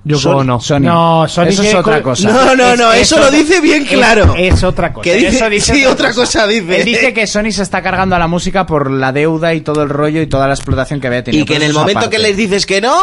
[0.03, 0.59] Yo Sony- no.
[0.59, 0.79] Sony.
[0.81, 2.29] No, Sony Eso es que- otra cosa.
[2.29, 4.35] No, no, no, Es- eso es lo otra- dice bien claro.
[4.38, 5.03] Es, otra cosa.
[5.05, 5.38] ¿Qué dice?
[5.38, 6.79] Eso dice sí, otra cosa dice.
[6.81, 9.83] Él dice que Sony se está cargando a la música por la deuda y todo
[9.83, 11.43] el rollo y toda la explotación que había tenido.
[11.43, 12.17] Y que en el momento aparte.
[12.17, 12.93] que les dices que no...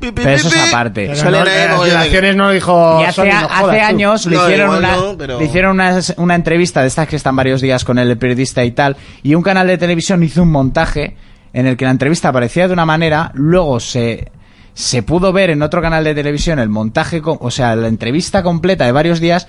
[0.00, 1.10] Pero eso es aparte.
[1.14, 3.76] Pero no, las mogollón de- violaciones no lo dijo Y hace, Sony, no hace jodas
[3.78, 3.84] tú.
[3.86, 7.16] años le No, hicieron, una, no, pero- le hicieron una, una entrevista de estas que
[7.16, 10.50] están varios días con el periodista y tal, y un canal de televisión hizo un
[10.50, 11.16] montaje
[11.54, 14.30] en el que la entrevista aparecía de una manera, luego se,
[14.74, 18.84] se pudo ver en otro canal de televisión el montaje, o sea, la entrevista completa
[18.84, 19.46] de varios días,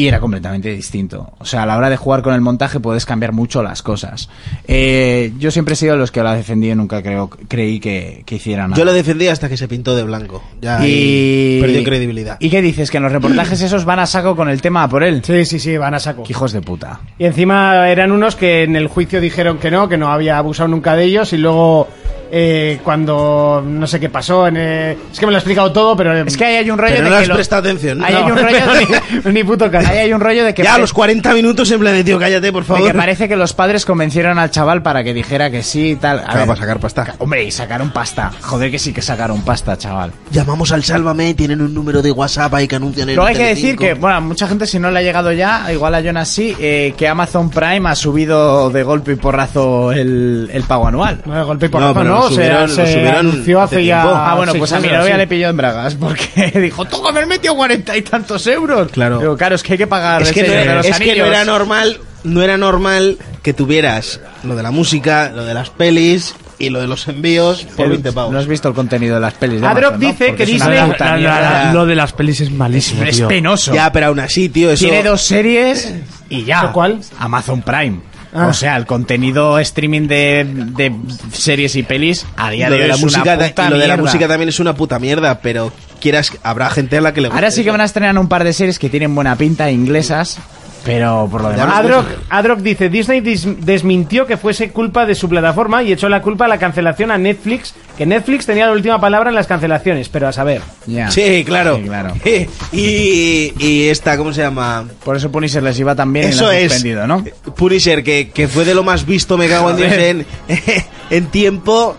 [0.00, 1.34] y era completamente distinto.
[1.38, 4.30] O sea, a la hora de jugar con el montaje puedes cambiar mucho las cosas.
[4.66, 8.22] Eh, yo siempre he sido de los que la defendí y nunca creo, creí que,
[8.24, 8.78] que hicieran nada.
[8.78, 10.42] Yo lo defendí hasta que se pintó de blanco.
[10.62, 12.38] Ya y perdió credibilidad.
[12.40, 12.90] ¿Y qué dices?
[12.90, 15.22] Que en los reportajes esos van a saco con el tema a por él.
[15.22, 16.22] Sí, sí, sí, van a saco.
[16.22, 17.00] Qué hijos de puta.
[17.18, 20.68] Y encima eran unos que en el juicio dijeron que no, que no había abusado
[20.68, 21.88] nunca de ellos y luego
[22.30, 25.96] eh, cuando no sé qué pasó, en, eh, es que me lo he explicado todo,
[25.96, 28.04] pero Es que ahí hay un rollo Pero de no que has lo- prestado atención.
[28.04, 28.18] Ahí No.
[28.18, 28.48] hay un rollo
[29.22, 29.22] de...
[29.24, 29.88] ni, ni puto caso.
[29.90, 32.18] Ahí hay un rollo de que, ya a los 40 minutos en plan de tío,
[32.18, 32.86] cállate, por de favor.
[32.92, 36.18] que parece que los padres convencieron al chaval para que dijera que sí y tal.
[36.20, 37.14] A Claro, ver, para sacar pasta.
[37.18, 38.30] Hombre, y sacaron pasta.
[38.40, 40.12] Joder que sí que sacaron pasta, chaval.
[40.30, 43.46] Llamamos al Sálvame, tienen un número de WhatsApp ahí que anuncian en Luego hay que
[43.46, 46.56] decir que, bueno, mucha gente si no le ha llegado ya, igual a Jonas sí,
[46.60, 51.22] eh, que Amazon Prime ha subido de golpe y porrazo el, el pago anual.
[51.24, 53.84] No, de golpe y No, porrazo, pero no, lo se, subieron- se subieron anunció hace
[53.84, 54.02] ya.
[54.02, 57.54] Ah, bueno, pues a mi novia le pilló en bragas porque dijo, tú me metió
[57.54, 58.90] cuarenta y tantos euros.
[58.92, 59.18] Claro.
[59.18, 61.04] Digo, claro, es que hay que pagar Es que, no, sello de los es que
[61.06, 61.28] no anillos.
[61.28, 66.34] era normal, no era normal que tuvieras lo de la música, lo de las pelis
[66.58, 68.32] y lo de los envíos por El- 20 pavos.
[68.32, 69.98] No has visto el contenido de las pelis de Amazon, ¿no?
[69.98, 71.64] dice Porque que Disney- La- la- mierda.
[71.64, 73.28] la- lo de las pelis es malísimo, es tío.
[73.28, 73.72] penoso.
[73.72, 74.84] Ya, pero aún así, tío, eso...
[74.84, 75.94] Tiene dos series
[76.28, 76.58] y ya.
[76.58, 77.00] ¿Eso cuál?
[77.18, 78.00] Amazon Prime.
[78.32, 78.46] Ah.
[78.46, 80.92] O sea, el contenido streaming de, de
[81.32, 83.70] series y pelis a día lo de de hoy la es música una ta- puta
[83.70, 84.02] lo de la mierda.
[84.04, 87.36] música también es una puta mierda, pero quieras habrá gente a la que le guste.
[87.38, 90.38] Ahora sí que van a estrenar un par de series que tienen buena pinta, inglesas,
[90.84, 91.78] pero por lo demás...
[91.78, 96.22] Adrock, Adrock dice, Disney dis- desmintió que fuese culpa de su plataforma y echó la
[96.22, 100.08] culpa a la cancelación a Netflix, que Netflix tenía la última palabra en las cancelaciones,
[100.08, 100.62] pero a saber.
[100.86, 101.10] Ya.
[101.10, 101.76] Sí, claro.
[101.76, 102.14] Sí, claro.
[102.72, 104.86] y, y esta, ¿cómo se llama?
[105.04, 106.72] Por eso Punisher les iba tan bien y Eso es.
[106.72, 107.24] suspendido, ¿no?
[107.56, 110.26] Punisher, que, que fue de lo más visto, me cago en Dios, en,
[111.10, 111.96] en tiempo,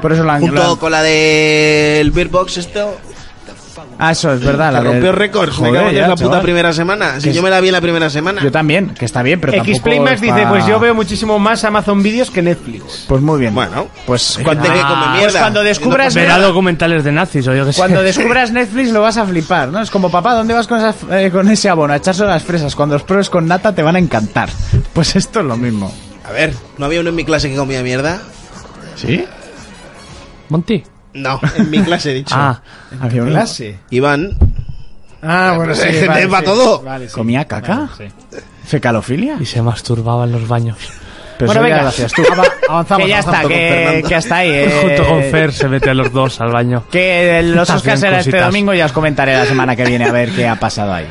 [0.00, 0.40] Por eso la han...
[0.42, 2.96] junto la han- con la del Beer Box esto,
[3.98, 4.68] Ah, eso es verdad.
[4.68, 6.42] que La del- rompió récords, me Joder, cago en ya, la puta chaval.
[6.42, 7.20] primera semana.
[7.20, 8.42] Si Que yo me la vi en la primera semana.
[8.42, 11.62] Yo también, que está bien, pero tampoco Xplaymax es dice, pues yo veo muchísimo más
[11.64, 13.04] Amazon Vídeos que Netflix.
[13.08, 13.54] Pues muy bien.
[13.54, 14.70] Bueno, pues que come pues
[15.18, 15.40] mierda.
[15.40, 17.78] cuando descubras No Verá Netflix- documentales de nazis o yo qué sé.
[17.78, 19.80] Cuando descubras Netflix lo vas a flipar, ¿no?
[19.80, 21.92] Es como, papá, ¿dónde vas con, esas- eh, con ese abono?
[21.92, 22.74] A echarse las fresas.
[22.74, 24.48] Cuando los pruebes con nata te van a encantar.
[24.92, 25.92] Pues esto es lo mismo.
[26.28, 28.20] A ver, ¿no había uno en mi clase que comía mierda?
[28.96, 29.24] ¿Sí?
[30.48, 30.82] Monty.
[31.14, 32.34] No, en mi clase he dicho.
[32.36, 32.60] Ah,
[33.00, 33.78] ¿Había un Clase.
[33.90, 34.36] Iván,
[35.22, 35.82] Ah, bueno, sí.
[35.84, 36.44] Gente vale, va sí.
[36.44, 36.82] todo.
[36.82, 37.14] Vale, sí.
[37.14, 37.88] ¿Comía caca?
[37.98, 38.38] Vale, sí.
[38.66, 39.36] ¿Fecalofilia?
[39.40, 40.76] y se masturbaba en los baños.
[41.38, 42.22] Pero Bueno, venga, lo hacías tú.
[42.22, 43.04] Ava- avanzamos.
[43.04, 44.50] que ya está, junto con que, que hasta ahí.
[44.52, 46.84] eh, Junto con Fer se mete a los dos al baño.
[46.90, 50.12] Que los Oscars era este domingo y ya os comentaré la semana que viene a
[50.12, 51.06] ver qué ha pasado ahí.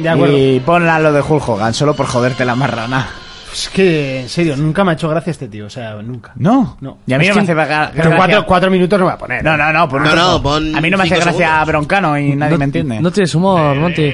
[0.00, 0.36] De acuerdo.
[0.36, 3.08] Y ponla lo de Hulk Hogan, solo por joderte la marrana.
[3.54, 6.32] Es que, en serio, nunca me ha hecho gracia este tío, o sea, nunca.
[6.34, 6.98] No, No.
[7.06, 9.14] Y a mí Es no me hace gra- Pero gracia- cuatro, cuatro minutos no voy
[9.14, 9.44] a poner.
[9.44, 11.68] No, no, no, por No, no, pon A mí no me hace cinco gracia segundos.
[11.68, 13.00] Broncano y nadie no, me entiende.
[13.00, 14.12] No tienes humor, Monty.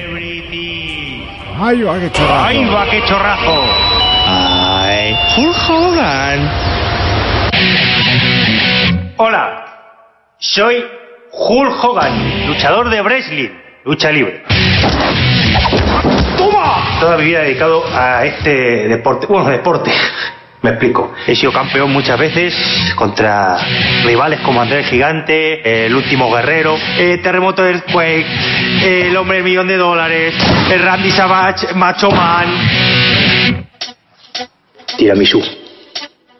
[1.59, 2.43] Ay, va, qué chorrazo.
[2.45, 3.63] ¡Ay, va, qué chorrazo!
[4.27, 5.15] ¡Ay!
[5.37, 6.49] Hulk Hogan.
[9.17, 9.65] Hola,
[10.37, 10.83] soy
[11.31, 13.49] Hulk Hogan, luchador de wrestling,
[13.85, 14.43] lucha libre.
[16.41, 16.97] ¡Toma!
[16.99, 19.27] Toda mi vida dedicado a este deporte.
[19.27, 19.91] Bueno, deporte.
[20.63, 21.13] Me explico.
[21.27, 22.55] He sido campeón muchas veces
[22.95, 23.57] contra
[24.03, 28.25] rivales como Andrés Gigante, el último guerrero, eh, Terremoto del Quake,
[28.83, 30.33] el hombre del millón de dólares,
[30.71, 32.47] el Randy Savage, Macho Man.
[34.97, 35.43] Tiramisú.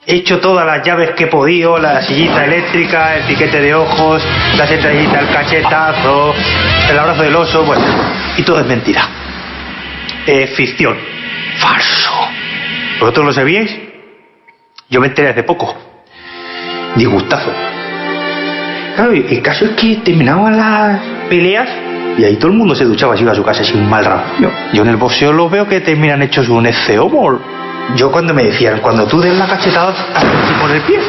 [0.06, 4.24] He hecho todas las llaves que he podido, la sillita eléctrica, el piquete de ojos,
[4.58, 6.34] la sentadilla, el cachetazo,
[6.90, 7.86] el abrazo del oso, bueno,
[8.36, 9.21] y todo es mentira.
[10.26, 10.96] Es ficción.
[11.58, 12.12] Falso.
[13.00, 13.72] ¿Vosotros lo sabíais?
[14.90, 15.76] Yo me enteré hace poco.
[16.96, 17.52] Disgustazo.
[18.96, 21.00] Claro, el caso es que terminaban las
[21.30, 21.70] peleas
[22.18, 23.90] y ahí todo el mundo se duchaba y se iba a su casa sin un
[23.90, 24.52] mal rato.
[24.74, 27.42] Yo en el boxeo los veo que terminan hechos un esceomol.
[27.96, 31.00] Yo cuando me decían, cuando tú des la cachetada, así con el pie.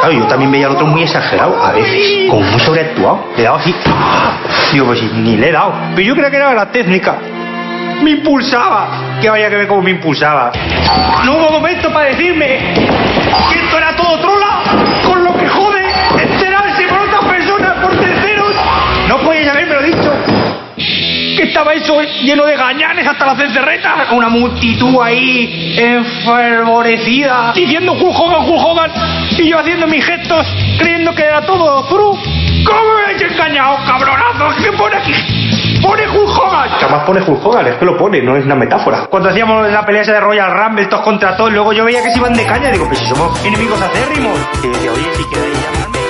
[0.00, 3.24] Claro, yo también veía al otro muy exagerado, a veces, como muy sobreactuado.
[3.36, 3.74] Le daba así.
[3.86, 4.36] ¡ah!
[4.72, 5.72] Digo, pues ni le he dado.
[5.94, 7.16] Pero yo creía que era la técnica.
[8.02, 9.18] Me impulsaba.
[9.20, 10.52] Que vaya que ver cómo me impulsaba.
[11.24, 12.74] No hubo momento para decirme
[13.52, 14.62] que esto era todo trola.
[15.04, 15.84] Con lo que jode
[16.20, 18.54] enterarse por otras personas, por terceros.
[19.08, 20.12] No podíais haberme lo dicho.
[20.76, 24.12] Que estaba eso lleno de gañanes hasta las cencerretas.
[24.12, 27.52] Una multitud ahí enfervorecida.
[27.54, 28.90] Diciendo Hulk Hogan.
[29.36, 30.46] Y yo haciendo mis gestos
[30.78, 32.18] creyendo que era todo true.
[32.64, 34.62] ¿Cómo me habéis engañado, cabronazo?
[34.62, 35.12] ¿Qué pone aquí?
[35.82, 36.68] Pone Hulk Hogan.
[36.80, 39.06] Jamás pone Hulk Hogan, es que lo pone, no es una metáfora.
[39.10, 42.10] Cuando hacíamos la pelea esa de Royal Rumble, todos contra todos, luego yo veía que
[42.10, 42.70] se iban de caña.
[42.70, 44.38] Digo, pues si somos enemigos acérrimos.
[44.62, 46.03] Y decía, oye, si queréis llamarme.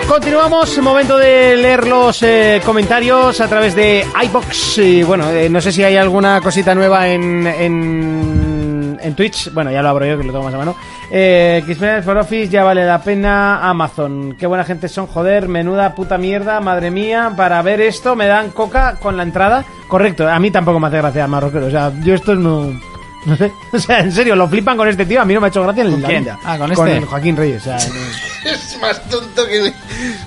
[0.00, 0.78] Continuamos.
[0.78, 4.78] Momento de leer los eh, comentarios a través de iBox.
[4.78, 9.52] Y bueno, eh, no sé si hay alguna cosita nueva en, en, en Twitch.
[9.52, 10.76] Bueno, ya lo abro yo que lo tengo más a mano.
[11.10, 11.62] Eh,
[12.02, 13.68] for Office ya vale la pena.
[13.68, 15.48] Amazon, qué buena gente son, joder.
[15.48, 17.32] Menuda puta mierda, madre mía.
[17.36, 19.64] Para ver esto me dan coca con la entrada.
[19.88, 21.66] Correcto, a mí tampoco me hace gracia Marroquero.
[21.66, 22.91] O sea, yo esto no.
[23.24, 25.20] No sé, o sea, en serio, lo flipan con este tío.
[25.22, 26.24] A mí no me ha hecho gracia en la quién?
[26.24, 26.38] vida.
[26.44, 26.98] Ah, ¿con Con este?
[26.98, 27.62] el Joaquín Reyes.
[27.62, 29.60] O sea, no- Es más tonto que...
[29.62, 29.72] me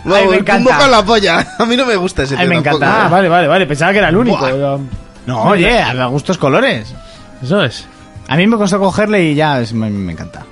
[0.05, 0.69] Vamos, el encanta.
[0.69, 1.47] pumbo con la polla.
[1.59, 2.77] A mí no me gusta ese Ay, tío me tampoco.
[2.85, 3.05] encanta.
[3.05, 3.65] Ah, vale, vale, vale.
[3.67, 4.37] Pensaba que era el único.
[4.37, 4.49] Buah.
[4.51, 4.79] Yo-
[5.25, 6.93] No, oye, a gustos colores.
[7.43, 7.85] Eso es.
[8.27, 10.43] A mí me costó cogerle y ya es- me, me encanta.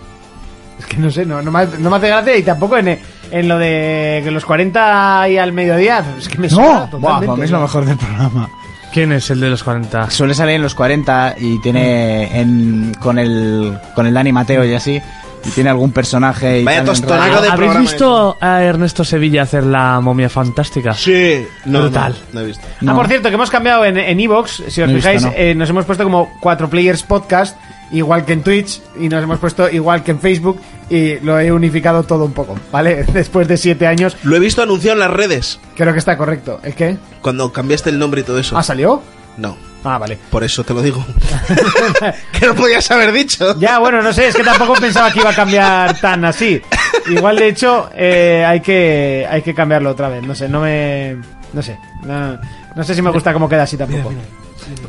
[0.80, 3.00] Es que no sé, no, no, me, hace- no me hace gracia y tampoco en,
[3.32, 6.04] en lo de que los 40 y al mediodía.
[6.18, 7.26] Es que me No, suena Buah, totalmente.
[7.28, 8.50] para mí es lo mejor del programa.
[8.94, 10.10] ¿Quién es el de los 40?
[10.12, 14.74] Suele salir en los 40 y tiene en, con el con el Dani Mateo y
[14.74, 15.02] así.
[15.46, 19.66] Y tiene algún personaje y Vaya tostonaco de ¿Habéis programa visto a Ernesto Sevilla hacer
[19.66, 20.94] la momia fantástica?
[20.94, 21.46] Sí.
[21.66, 22.14] No, Brutal.
[22.32, 22.66] No, no he visto.
[22.66, 22.96] Ah, No.
[22.96, 24.64] por cierto, que hemos cambiado en en Evox.
[24.70, 25.44] si os No he fijáis, visto, no.
[25.44, 27.58] eh, nos hemos puesto como 4 Players Podcast,
[27.94, 31.52] igual que en Twitch, y nos hemos puesto igual que en Facebook, y lo he
[31.52, 33.04] unificado todo un poco, ¿vale?
[33.14, 35.60] Después de 7 años, Lo he visto anunciado en las redes.
[35.76, 36.60] creo que está correcto.
[36.64, 36.98] ¿El qué?
[37.22, 38.58] Cuando cambiaste el nombre y todo eso.
[38.58, 39.02] ¿Ah, salió?
[39.38, 39.56] No.
[39.86, 40.18] Ah, vale.
[40.30, 41.06] Por eso te lo digo.
[42.40, 43.58] que no podías haber dicho.
[43.60, 46.62] Ya, bueno, no sé, es que tampoco pensaba que iba a cambiar tan así.
[47.10, 50.24] Igual, de hecho, eh, hay que hay que cambiarlo otra vez.
[50.24, 51.18] No sé, no me...
[51.52, 51.78] No sé.
[52.04, 52.40] No,
[52.76, 54.12] no sé si me gusta cómo queda así tampoco.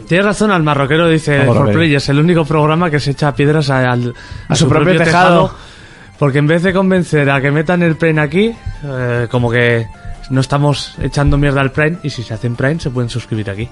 [0.08, 1.72] Tienes razón, al marroquero dice Vamos For.
[1.72, 5.54] Players, el único programa que se echa piedras a, a su propio tejado.
[6.18, 8.54] Porque en vez de convencer a que metan el Prime aquí,
[8.84, 9.86] eh, como que
[10.30, 13.68] no estamos echando mierda al Prime, y si se hacen Prime se pueden suscribir aquí.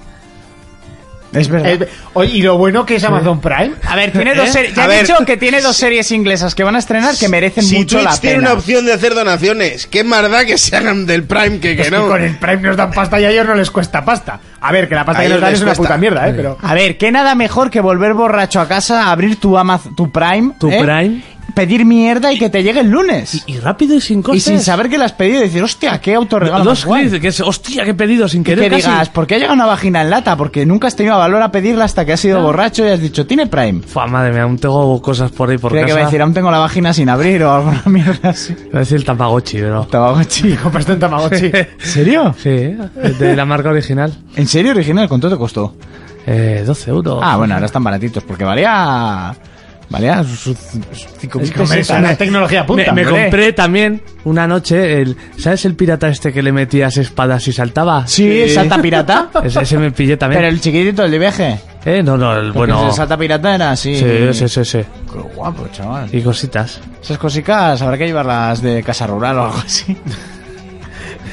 [1.32, 1.70] Es verdad.
[1.82, 3.72] Eh, oye, y lo bueno que es Amazon Prime.
[3.88, 4.52] a ver, tiene dos ¿Eh?
[4.52, 4.74] series.
[4.74, 5.06] Ya A he ver.
[5.06, 8.10] dicho que tiene dos series inglesas que van a estrenar que merecen Si mucho Twitch
[8.10, 8.50] la tiene pena.
[8.50, 11.82] una opción de hacer donaciones, qué más da que se hagan del Prime que que
[11.82, 12.08] Es que no.
[12.08, 14.40] con el Prime nos dan pasta y a ellos no les cuesta pasta.
[14.60, 15.82] A ver, que la pasta A que nos ellos dan les es una cuesta.
[15.94, 16.32] puta mierda, ¿eh?
[16.36, 16.58] Pero...
[16.60, 20.52] A ver, ¿qué nada mejor que volver borracho a casa, abrir tu Amazon, tu Prime,
[20.60, 20.78] Tu ¿eh?
[20.80, 21.22] Prime.
[21.54, 23.42] Pedir mierda y que te llegue el lunes?
[23.46, 24.42] Y rápido y sin Y, costes.
[24.44, 27.40] sin saber que la has pedido y decir, hostia, qué autorregalo Dos clics, que es,
[27.40, 28.88] hostia, he pedido sin Y querer que casi.
[28.88, 30.36] digas, ¿por qué ha llegado una vagina en lata?
[30.36, 33.26] Porque nunca has tenido valor a pedirla hasta que has sido borracho y has dicho,
[33.26, 33.82] ¿tiene Prime?
[33.82, 36.32] Fua, madre mía, aún tengo cosas por ahí por Creo que va a decir, aún
[36.32, 38.54] tengo la vagina sin abrir o alguna mierda así.
[38.74, 39.84] Va a decir el Tamagotchi, pero...
[39.86, 40.56] Tamagotchi.
[40.62, 41.46] Compraste un Tamagotchi.
[41.52, 42.34] ¿En serio?
[42.38, 44.12] Sí, de la marca original.
[44.36, 45.08] ¿En serio original?
[45.08, 45.74] ¿Cuánto te costó?
[46.26, 47.18] Eh, 12 euros.
[47.22, 49.34] Ah, bueno, ahora están baratitos, porque valía...
[49.90, 50.56] Valía sus, sus
[51.18, 51.98] cinco Es mil que, hombre, es pesetas.
[52.00, 52.92] una tecnología me, punta.
[52.92, 57.52] me compré también una noche el ¿sabes el pirata este que le metías espadas y
[57.52, 58.06] saltaba?
[58.06, 59.30] Sí, salta pirata.
[59.44, 60.40] Ese, ese me pillé también.
[60.40, 61.60] Pero el chiquitito, el de viaje.
[61.84, 62.86] Eh, no, no, el bueno.
[62.86, 63.96] el salta pirata era así.
[63.96, 64.78] Sí, sí, sí, sí.
[65.12, 66.08] Qué guapo, chaval.
[66.14, 66.80] Y cositas.
[67.02, 69.96] Esas cositas habrá que llevarlas de casa rural o algo así.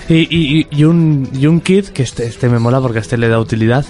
[0.10, 3.16] Y, y, y un, y un kit, que este, este me mola porque a este
[3.16, 3.86] le da utilidad,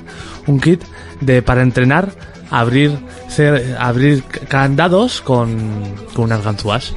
[0.48, 0.84] un kit
[1.22, 2.10] de para entrenar,
[2.52, 2.98] abrir,
[3.30, 5.58] cer- abrir candados con,
[6.14, 6.94] con unas ganzúas.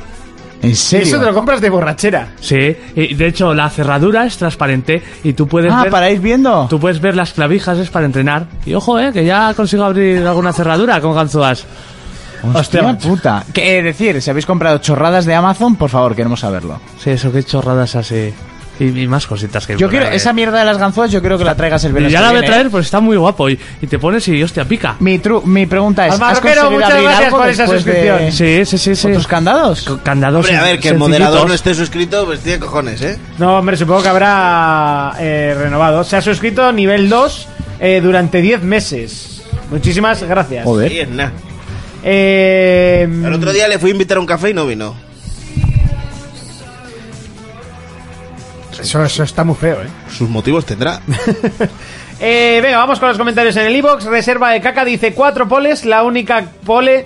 [0.62, 1.06] ¿En Y serio?
[1.08, 2.28] eso te lo compras de borrachera.
[2.40, 5.90] Sí, y de hecho la cerradura es transparente y tú puedes Ah, ver...
[5.90, 6.66] para ir viendo.
[6.70, 8.46] Tú puedes ver las clavijas, es para entrenar.
[8.64, 11.64] Y ojo, eh, que ya consigo abrir alguna cerradura con ganzúas.
[12.54, 13.44] Hostia puta.
[13.52, 16.80] Que, eh, decir, si habéis comprado chorradas de Amazon, por favor, queremos saberlo.
[16.98, 18.32] Sí, eso, qué chorradas así.
[18.82, 20.16] Y, y más cositas que Yo quiero, ahí.
[20.16, 22.10] esa mierda de las ganzúas, yo creo que la traigas el Y verano.
[22.10, 23.48] ya que la voy a traer, pues está muy guapo.
[23.48, 24.96] Y, y te pones y, hostia, pica.
[25.00, 27.84] Mi, tru- mi pregunta es, Al ¿has conseguido muchas abrir gracias algo por esa después
[27.84, 28.32] de- suscripción.
[28.32, 29.02] Sí, sí, sí, sí.
[29.02, 29.82] ¿Con tus candados?
[29.84, 31.09] Con Candados Hombre, a ver, que el sencillitos.
[31.09, 33.18] moderador no esté suscrito, pues tiene cojones, ¿eh?
[33.38, 36.04] No, hombre, supongo que habrá eh, renovado.
[36.04, 37.48] Se ha suscrito nivel 2
[37.80, 39.42] eh, durante 10 meses.
[39.70, 40.64] Muchísimas gracias.
[40.64, 40.90] Joder.
[40.90, 41.32] Ahí es nada.
[42.04, 44.94] Eh, El otro día le fui a invitar a un café y no vino.
[48.80, 49.86] Eso, eso está muy feo, ¿eh?
[50.10, 51.00] Sus motivos tendrá.
[52.24, 54.04] Eh, venga, vamos con los comentarios en el iBox.
[54.04, 57.04] Reserva de caca dice cuatro poles, la única pole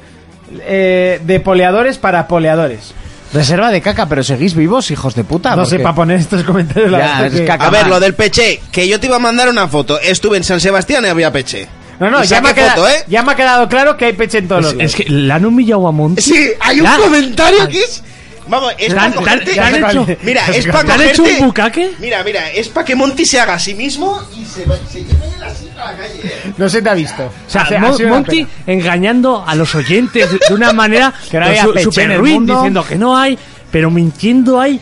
[0.61, 2.93] eh, de poleadores para poleadores.
[3.33, 5.51] Reserva de caca, pero seguís vivos, hijos de puta.
[5.51, 7.67] no porque- sé, para poner estos comentarios la Ya, verdad es que- caca.
[7.67, 7.91] A ver, mal.
[7.93, 9.99] lo del peche, que yo te iba a mandar una foto.
[9.99, 11.67] Estuve en San Sebastián y había peche.
[11.99, 13.05] No, no, ya me, ha saqué quedado, foto, ¿eh?
[13.09, 15.33] ya me ha quedado claro que hay peche en todos Es, los es que le
[15.33, 16.21] han humillado a Monty.
[16.21, 18.03] Sí, hay un comentario que es...
[18.49, 19.53] Vamos, es ¿Te para cogerte...
[19.55, 20.07] te han hecho-.
[20.23, 21.41] Mira, es para ¿Te han hecho cogerte...
[21.43, 21.91] un bucaque?
[21.99, 25.01] Mira, mira, es para que Monty se haga a sí mismo y se, va- se
[25.01, 25.15] lleve
[25.45, 26.21] así a la calle.
[26.23, 26.53] ¿eh?
[26.57, 27.25] No se te ha visto.
[27.25, 28.49] O sea, Ha sido- Mon- ha sido una Monty pena.
[28.67, 32.19] engañando a los oyentes de, de una manera Que no había su- peche super el
[32.19, 32.55] ruin, mundo.
[32.55, 33.37] diciendo que no hay,
[33.71, 34.81] pero mintiendo hay.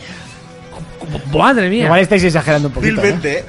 [1.33, 1.85] Madre mía.
[1.85, 3.01] Igual estáis exagerando un poquito.
[3.01, 3.45] Vilmente, ¿eh?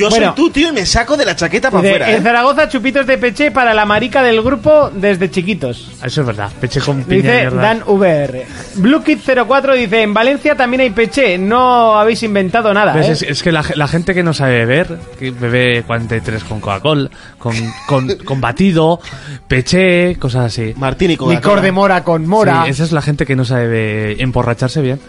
[0.00, 0.26] Yo Bueno.
[0.26, 2.10] soy tú, tío, y me saco de la chaqueta para afuera.
[2.10, 2.22] En ¿eh?
[2.22, 5.90] Zaragoza, chupitos de peche para la marica del grupo desde chiquitos.
[6.04, 6.50] Eso es verdad.
[6.60, 7.62] Peche con piña Dice mierda.
[7.62, 8.46] Dan VR.
[8.76, 12.92] BlueKid04 dice, en Valencia también hay peche, no habéis inventado nada.
[12.92, 13.08] ¿Ves?
[13.08, 13.12] ¿eh?
[13.12, 17.10] Es, es que la, la gente que no sabe beber, que bebe 43 con Coca-Cola,
[17.38, 17.54] con,
[17.86, 19.00] con, con batido,
[19.48, 20.74] peché, cosas así.
[20.76, 22.64] Martín y Licor de mora con mora.
[22.64, 25.00] Sí, esa es la gente que no sabe be- emborracharse bien.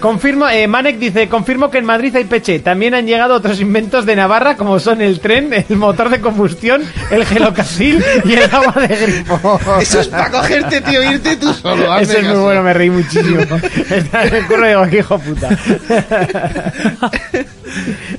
[0.00, 2.60] Confirmo, eh, Manek dice, confirmo que en Madrid hay peche.
[2.60, 6.82] También han llegado otros inventos de Navarra como son el tren, el motor de combustión,
[7.10, 9.60] el gelocasil y el agua de grifo.
[9.80, 11.96] Eso es para cogerte, tío, irte tú solo.
[11.98, 13.40] Ese es muy bueno, me reí muchísimo.
[13.90, 15.48] Está en el curro y digo, "Qué hijo puta.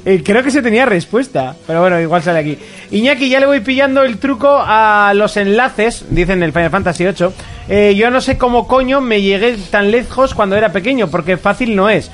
[0.06, 2.57] Eh, Creo que se tenía respuesta, pero bueno, igual sale aquí.
[2.91, 7.30] Iñaki, ya le voy pillando el truco a los enlaces, dicen el Final Fantasy VIII.
[7.70, 11.76] Eh, yo no sé cómo coño me llegué tan lejos cuando era pequeño, porque fácil
[11.76, 12.10] no es.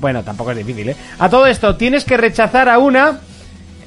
[0.00, 0.96] Bueno, tampoco es difícil, ¿eh?
[1.18, 3.18] A todo esto, tienes que rechazar a una...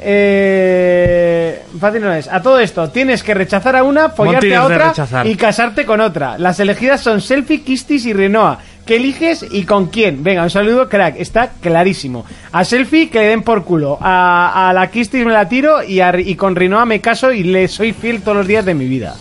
[0.06, 2.28] Eh, fácil no es.
[2.28, 4.94] A todo esto, tienes que rechazar a una, follarte a otra
[5.32, 6.38] y casarte con otra.
[6.38, 8.60] Las elegidas son Selfie, Kistis y Renoa.
[8.86, 10.24] ¿Qué eliges y con quién?
[10.24, 11.16] Venga, un saludo, crack.
[11.18, 12.26] Está clarísimo.
[12.52, 13.98] A Selfie que le den por culo.
[14.02, 17.44] A, a la Kistis me la tiro y, a- y con Renoa me caso y
[17.44, 19.16] le soy fiel todos los días de mi vida.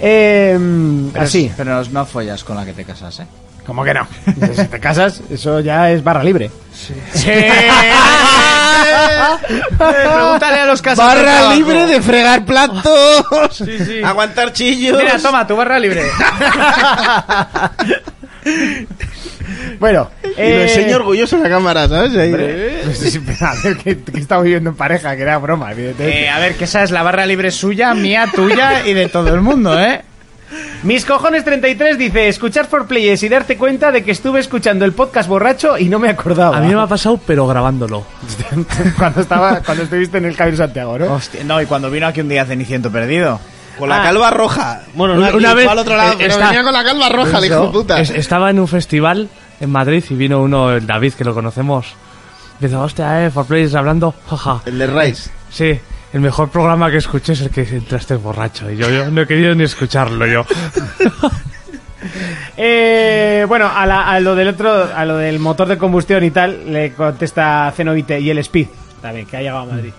[0.00, 0.58] Eh,
[1.12, 1.46] Pero así.
[1.46, 3.26] es- Pero no follas con la que te casas, ¿eh?
[3.66, 4.06] ¿Cómo que no?
[4.56, 6.50] Si te casas, eso ya es barra libre.
[9.78, 11.14] Pregúntale a los casados.
[11.14, 13.62] Barra libre de fregar platos,
[14.04, 14.98] aguantar chillos.
[14.98, 16.04] Mira, toma, tu barra libre.
[19.78, 22.16] Bueno, Y lo eh, enseño orgulloso en la cámara, ¿sabes?
[22.16, 22.82] Ahí, eh.
[22.84, 26.24] pues sí, pero a ver, que, que estamos viviendo en pareja, que era broma, evidentemente.
[26.24, 29.34] Eh, a ver, que esa es la barra libre suya, mía, tuya y de todo
[29.34, 30.02] el mundo, ¿eh?
[30.82, 34.92] Mis cojones 33 dice, escuchar for players y darte cuenta de que estuve escuchando el
[34.92, 36.56] podcast borracho y no me acordaba.
[36.56, 38.04] A mí me ha pasado, pero grabándolo.
[38.96, 41.14] cuando estaba cuando estuviste en el de Santiago, ¿no?
[41.14, 43.40] Hostia, no, y cuando vino aquí un día Ceniciento perdido.
[43.78, 44.04] Con la Ah.
[44.04, 44.80] calva roja.
[44.94, 47.38] Bueno, Una- una vez, al otro lado, eh, pero está- venía con la calva roja,
[47.38, 48.00] el hijo de puta.
[48.00, 49.28] Es- estaba en un festival
[49.60, 51.86] en Madrid y vino uno, el David, que lo conocemos.
[52.60, 54.62] Dice, hostia, eh, for players hablando, jaja.
[54.66, 55.30] El de Rice.
[55.50, 55.78] Sí,
[56.12, 58.70] el mejor programa que escuché es el que entraste borracho.
[58.70, 60.44] Y yo, yo no he querido ni escucharlo yo.
[62.56, 66.30] Eh, bueno, a, la- a lo del otro, a lo del motor de combustión y
[66.30, 68.66] tal, le contesta Zenobite y el Speed,
[69.02, 69.92] también, que ha llegado a Madrid.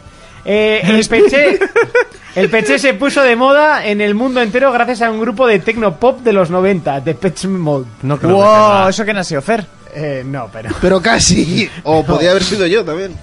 [0.46, 1.60] Eh, el peche,
[2.36, 5.60] el peche se puso de moda en el mundo entero gracias a un grupo de
[5.60, 7.86] techno pop de los 90, de Pech Mode.
[8.04, 9.66] No creo que Wow, ¿eso que ha sido Fer?
[9.94, 10.70] Eh, no, pero.
[10.82, 11.70] Pero casi.
[11.84, 13.16] O podía haber sido yo también.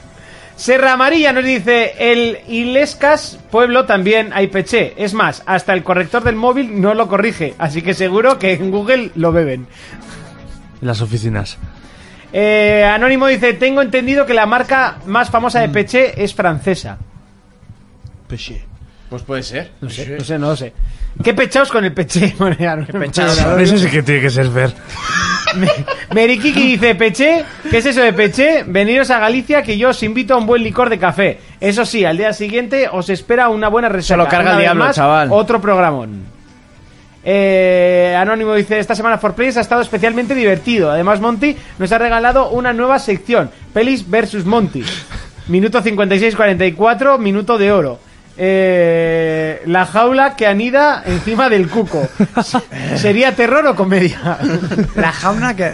[0.57, 4.95] Serra Amarilla nos dice, el Ilescas pueblo también hay peché.
[4.97, 8.71] Es más, hasta el corrector del móvil no lo corrige, así que seguro que en
[8.71, 9.67] Google lo beben.
[10.81, 11.59] en las oficinas.
[12.33, 16.99] Eh, Anónimo dice, tengo entendido que la marca más famosa de peché es francesa.
[19.09, 19.71] Pues puede ser.
[19.81, 20.73] No sé, no sé, no lo sé.
[21.23, 22.35] ¿Qué pechaos con el peché?
[22.87, 23.39] ¿Qué pechaos?
[23.59, 24.73] Eso sí que tiene que ser ver.
[26.15, 28.65] Merikiki dice, Peché, ¿qué es eso de Peché?
[28.67, 31.39] Veniros a Galicia que yo os invito a un buen licor de café.
[31.61, 34.23] Eso sí, al día siguiente os espera una buena resaca.
[34.23, 35.29] lo carga el diablo, más, chaval.
[35.31, 36.25] Otro programón.
[37.25, 40.91] Eh, Anónimo dice, esta semana For Players ha estado especialmente divertido.
[40.91, 44.85] Además, Monty nos ha regalado una nueva sección, Pelis versus Monty.
[45.49, 47.99] Minuto 56-44, minuto de oro.
[48.39, 52.07] Eh, la jaula que anida encima del cuco.
[52.97, 54.39] ¿Sería terror o comedia?
[54.95, 55.73] La jauna que...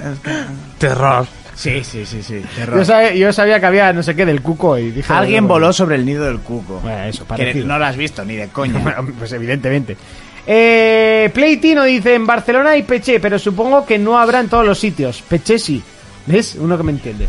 [0.78, 1.26] Terror.
[1.54, 2.42] Sí, sí, sí, sí.
[2.74, 5.12] Yo sabía, yo sabía que había no sé qué del cuco y dije...
[5.12, 6.80] Alguien bueno, voló sobre el nido del cuco.
[6.80, 8.78] Bueno, eso, Que no lo has visto ni de coña.
[8.82, 9.96] Bueno, pues evidentemente.
[10.46, 14.78] Eh, Playtino dice, en Barcelona hay Peché, pero supongo que no habrá en todos los
[14.78, 15.22] sitios.
[15.22, 15.82] Peché sí.
[16.26, 16.56] ¿Ves?
[16.58, 17.28] Uno que me entiende.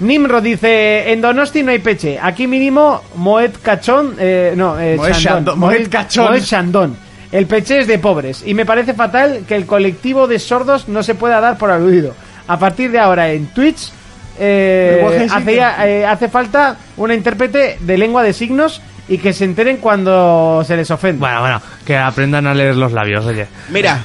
[0.00, 2.18] Nimrod dice, en Donosti no hay Peché.
[2.20, 4.14] Aquí mínimo Moet Cachón...
[4.18, 5.22] Eh, no, eh, Moet Chandón.
[5.22, 6.32] Chandón, Moet Cachón.
[6.32, 6.96] Moet Chandón.
[7.32, 11.02] El peché es de pobres y me parece fatal que el colectivo de sordos no
[11.02, 12.14] se pueda dar por aludido.
[12.46, 13.90] A partir de ahora en Twitch
[14.38, 19.78] eh, hacía- eh, hace falta una intérprete de lengua de signos y que se enteren
[19.78, 21.18] cuando se les ofende.
[21.18, 23.46] Bueno, bueno, que aprendan a leer los labios, oye.
[23.70, 24.00] Mira,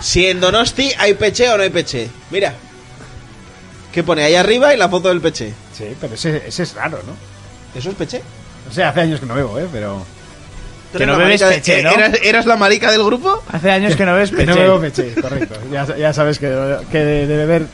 [0.00, 2.08] si en Donosti hay peche o no hay peche.
[2.30, 2.52] Mira.
[3.92, 5.54] ¿Qué pone ahí arriba y la foto del peche?
[5.72, 7.12] Sí, pero ese, ese es raro, ¿no?
[7.78, 8.22] ¿Eso es peche?
[8.70, 9.66] O sea, hace años que no bebo, ¿eh?
[9.72, 10.02] Pero...
[10.92, 11.90] ¿Tú Que no bebes de- peche, ¿no?
[11.90, 13.42] ¿Eras, eras la marica del grupo?
[13.50, 14.50] Hace años que no ves Que peche.
[14.50, 15.54] no bebo peché, correcto.
[15.72, 16.46] Ya, ya sabes que,
[16.92, 17.66] que de, de beber...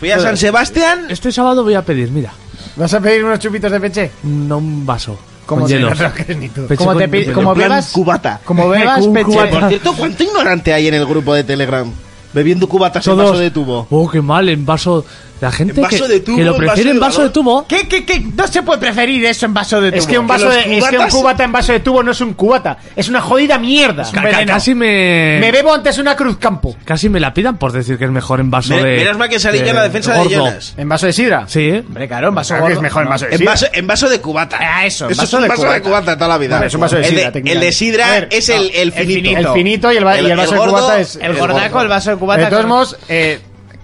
[0.00, 1.06] Fui a San Sebastián.
[1.08, 2.32] Este sábado voy a pedir, mira,
[2.76, 4.10] ¿Vas a pedir unos chupitos de peché?
[4.22, 5.18] no un vaso.
[5.44, 6.66] Como no te ni tú.
[6.66, 8.40] Peche Como te como en bebas cubata.
[8.44, 9.24] Como bebas peche.
[9.24, 9.50] cubata.
[9.60, 11.90] Por cierto, ¿cuánto ignorante hay en el grupo de Telegram?
[12.34, 13.30] Bebiendo cubatas en Todos.
[13.30, 13.86] vaso de tubo.
[13.90, 15.04] Oh, qué mal, en vaso.
[15.40, 17.66] La gente que, de tubo, que lo en vaso prefiere de en vaso de tubo.
[17.68, 18.20] ¿Qué, qué, qué?
[18.20, 19.98] No se puede preferir eso en vaso de tubo.
[20.00, 22.20] Es que un vaso de, es que un cubata en vaso de tubo no es
[22.20, 24.04] un cubata, es una jodida mierda.
[24.12, 25.38] Ca- ca- casi me.
[25.40, 26.76] Me bebo antes una cruz campo.
[26.84, 28.96] Casi me la pidan por decir que es mejor en vaso Me- de.
[28.98, 30.30] menos mal que salí yo en la defensa de gordo.
[30.30, 30.74] Jonas.
[30.76, 31.44] ¿En vaso de sidra?
[31.46, 31.70] Sí.
[31.86, 33.50] Hombre, claro, en vaso Claro es mejor en vaso de En sidra.
[33.52, 34.58] vaso, en vaso de cubata.
[34.60, 35.82] Ah, eso, en Eso vaso es un de vaso de cubata.
[35.82, 36.54] cubata toda la vida.
[36.56, 38.92] Vale, es un vaso de el, sidra, de, el de sidra ver, es el, el
[38.92, 39.38] finito.
[39.38, 40.22] El finito y el, vaso
[40.54, 41.16] de cubata es...
[41.22, 42.44] El gordaco, el vaso de cubata.
[42.44, 43.38] de todos modos, eh,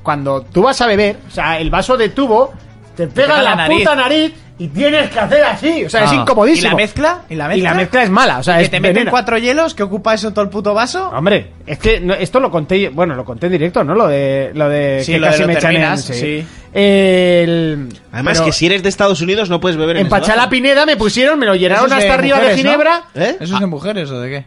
[0.05, 2.53] cuando tú vas a beber, o sea, el vaso de tubo
[2.97, 3.79] te pega en la la, nariz.
[3.79, 5.85] puta nariz y tienes que hacer así.
[5.85, 6.15] O sea, es Ah.
[6.15, 6.69] incomodísimo.
[6.69, 7.23] ¿Y la mezcla?
[7.29, 7.59] ¿Y la mezcla?
[7.59, 9.75] Y la mezcla es mala, o sea, ¿Que es te meten cuatro hielos?
[9.75, 11.09] ¿Que ocupa eso todo el puto vaso?
[11.09, 13.97] Hombre, es que no- esto lo conté, bueno, lo conté en directo, ¿no?
[13.97, 16.47] Lo de, lo de Sí, que lo de casi lo me echan en- terminas, sí.
[16.75, 20.13] El, Además, pero que si eres de Estados Unidos no puedes beber en en ese
[20.13, 20.27] vaso.
[20.27, 22.71] Pachala Pineda me pusieron, me lo llenaron de hasta arriba de mujeres, ¿no?
[22.71, 23.03] ginebra.
[23.15, 23.37] ¿Eh?
[23.41, 24.47] ¿Eso es de mujeres o de qué?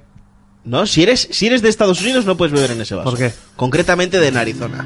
[0.63, 3.09] No, si eres, si eres de Estados Unidos no puedes beber en ese vaso.
[3.09, 3.31] ¿Por qué?
[3.55, 4.85] Concretamente de Arizona.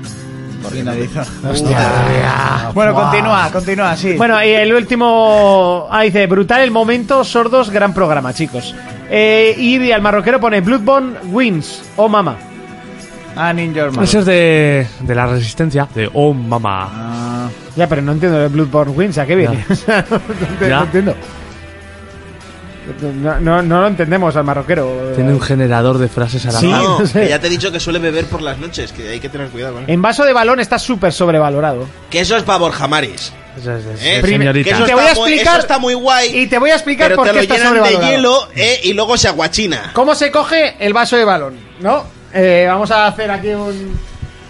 [2.74, 4.14] Bueno, continúa, continúa, sí.
[4.14, 5.88] Bueno, y el último.
[5.90, 8.76] Ah, dice: brutal el momento, sordos, gran programa, chicos.
[9.10, 11.84] Eh, y al marroquero pone: Bloodborne wins.
[11.98, 12.36] Oh, mama.
[13.36, 14.04] Ah, Ninja Hermano.
[14.04, 15.88] Ese es de, de la resistencia.
[15.96, 16.90] De Oh Mamá.
[16.92, 19.18] Ah, Ya, pero no entiendo de Bloodborne wins.
[19.18, 19.66] ¿A qué viene?
[20.70, 21.16] No entiendo.
[23.22, 25.12] No, no, no lo entendemos al marroquero.
[25.16, 26.68] Tiene un generador de frases a la Sí.
[26.68, 29.30] No, que ya te he dicho que suele beber por las noches, que hay que
[29.30, 29.92] tener cuidado con eso.
[29.92, 31.88] En vaso de balón está súper sobrevalorado.
[32.10, 33.32] Que eso es para Borja Maris.
[33.58, 34.22] Eso es ¿eh?
[34.24, 34.64] señorita.
[34.70, 36.38] Que eso, Te está voy a muy, explicar- eso está muy guay.
[36.40, 38.12] Y te voy a explicar pero por te qué lo está llenan de sobrevalorado.
[38.16, 39.92] hielo eh, y luego se aguachina.
[39.94, 41.56] ¿Cómo se coge el vaso de balón?
[41.82, 42.04] ¿No?
[42.34, 44.00] Eh, vamos a hacer aquí un,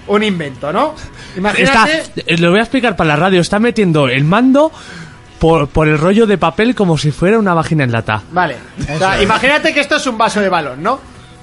[0.08, 0.94] un invento, ¿no?
[0.96, 2.04] Está, Imagínate.
[2.28, 3.42] eh, lo voy a explicar para la radio.
[3.42, 4.72] Está metiendo el mando
[5.42, 8.22] por, por el rollo de papel como si fuera una vagina en lata.
[8.32, 8.56] Vale.
[8.94, 11.00] O sea, imagínate que esto es un vaso de balón, ¿no?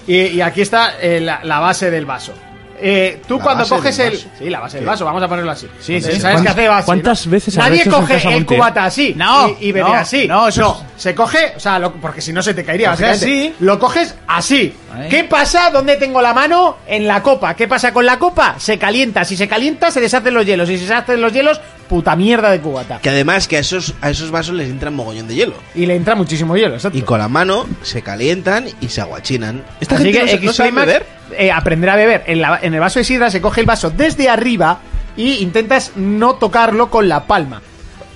[0.07, 2.33] Y, y aquí está eh, la, la base del vaso.
[2.81, 4.17] Eh, tú La cuando coges el.
[4.17, 5.67] Sí, la base del vaso, vamos a ponerlo así.
[5.81, 6.21] Sí, sí.
[6.21, 6.87] ¿Sabes qué hace base?
[6.87, 7.33] ¿Cuántas no?
[7.33, 8.55] veces Nadie hecho coge el Monte?
[8.55, 10.29] cubata así No, y, y bebe no, así.
[10.29, 12.91] no, eso se coge, o sea, lo- porque si no se te caería.
[12.91, 13.25] Básicamente.
[13.27, 13.55] así.
[13.59, 14.73] Lo coges así.
[15.11, 15.71] ¿Qué pasa?
[15.73, 16.77] ¿Dónde tengo la mano?
[16.87, 17.55] En la copa.
[17.55, 18.55] ¿Qué pasa con la copa?
[18.61, 19.25] Se calienta.
[19.25, 20.71] Si se calienta, se deshacen los hielos.
[20.71, 22.99] Y si se deshacen los hielos, puta mierda de cubata.
[23.01, 25.55] Que además que a esos, a esos vasos les entra mogollón de hielo.
[25.75, 26.97] Y le entra muchísimo hielo, exacto.
[26.99, 29.65] Y con la mano se calientan y se aguachinan.
[29.81, 31.07] Esta Así gente que no, sa- no sabe beber.
[31.37, 32.25] eh, aprender a beber.
[32.27, 34.81] En, la- en el vaso de sidra se coge el vaso desde arriba
[35.17, 37.63] y intentas no tocarlo con la palma.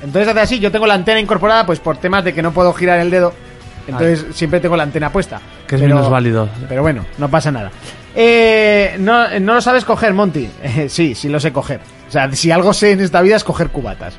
[0.03, 2.73] Entonces hace así, yo tengo la antena incorporada pues por temas de que no puedo
[2.73, 3.33] girar el dedo.
[3.89, 5.41] Entonces siempre tengo la antena puesta.
[5.67, 6.49] Que es menos válido.
[6.69, 7.71] Pero bueno, no pasa nada.
[8.15, 10.49] Eh, no, no lo sabes coger, Monty.
[10.63, 11.81] Eh, sí, sí lo sé coger.
[12.13, 14.13] O sea, si algo sé en esta vida es coger cubatas.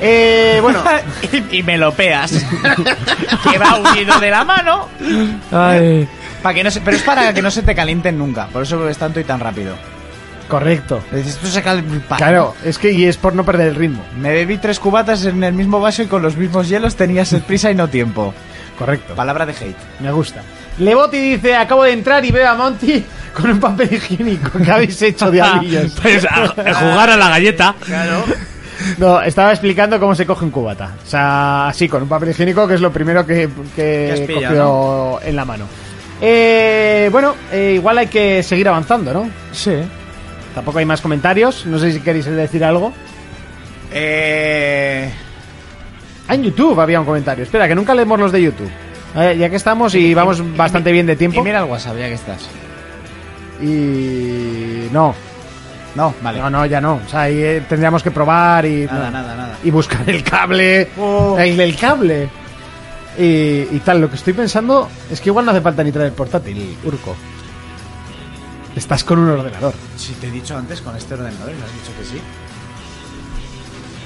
[0.00, 0.82] Eh, bueno,
[1.50, 2.32] y, y me lo peas.
[3.50, 4.88] que va unido de la mano.
[5.52, 6.08] Ay.
[6.42, 8.48] Para que no se, pero es para que no se te calienten nunca.
[8.48, 9.76] Por eso bebes tanto y tan rápido.
[10.48, 11.00] correcto.
[11.12, 12.16] Esto se calienta.
[12.16, 14.04] Claro, es que y es por no perder el ritmo.
[14.18, 17.70] Me bebí tres cubatas en el mismo vaso y con los mismos hielos tenías prisa
[17.70, 18.34] y no tiempo.
[18.76, 19.14] Correcto.
[19.14, 19.76] Palabra de hate.
[20.00, 20.42] Me gusta.
[20.78, 23.04] Levoti dice, acabo de entrar y veo a Monty
[23.34, 25.92] con un papel higiénico que habéis hecho de alillos.
[26.00, 27.74] Pues a, a jugar a la galleta.
[28.98, 30.94] No, estaba explicando cómo se coge un cubata.
[31.04, 35.34] O sea, así, con un papel higiénico, que es lo primero que, que cogió en
[35.36, 35.66] la mano.
[36.20, 39.30] Eh, bueno, eh, igual hay que seguir avanzando, ¿no?
[39.52, 39.74] Sí.
[40.54, 41.66] Tampoco hay más comentarios.
[41.66, 42.92] No sé si queréis decir algo.
[43.92, 45.10] Eh...
[46.28, 47.44] Ah, en YouTube había un comentario.
[47.44, 48.70] Espera, que nunca leemos los de YouTube.
[49.16, 51.40] Eh, ya que estamos y vamos bastante bien de tiempo.
[51.40, 52.48] Y mira el WhatsApp, ya que estás.
[53.62, 55.14] Y no,
[55.94, 56.38] No, vale.
[56.40, 57.00] no, no, ya no.
[57.04, 59.10] O sea, ahí eh, tendríamos que probar y, Nada, no.
[59.12, 59.58] nada, nada.
[59.64, 60.90] y buscar el cable.
[60.98, 61.36] Oh.
[61.38, 62.28] El del cable.
[63.18, 63.22] Y,
[63.74, 66.12] y tal, lo que estoy pensando es que igual no hace falta ni traer el
[66.14, 67.16] portátil, Urco.
[68.76, 69.72] Estás con un ordenador.
[69.96, 72.20] Si te he dicho antes con este ordenador y me has dicho que sí.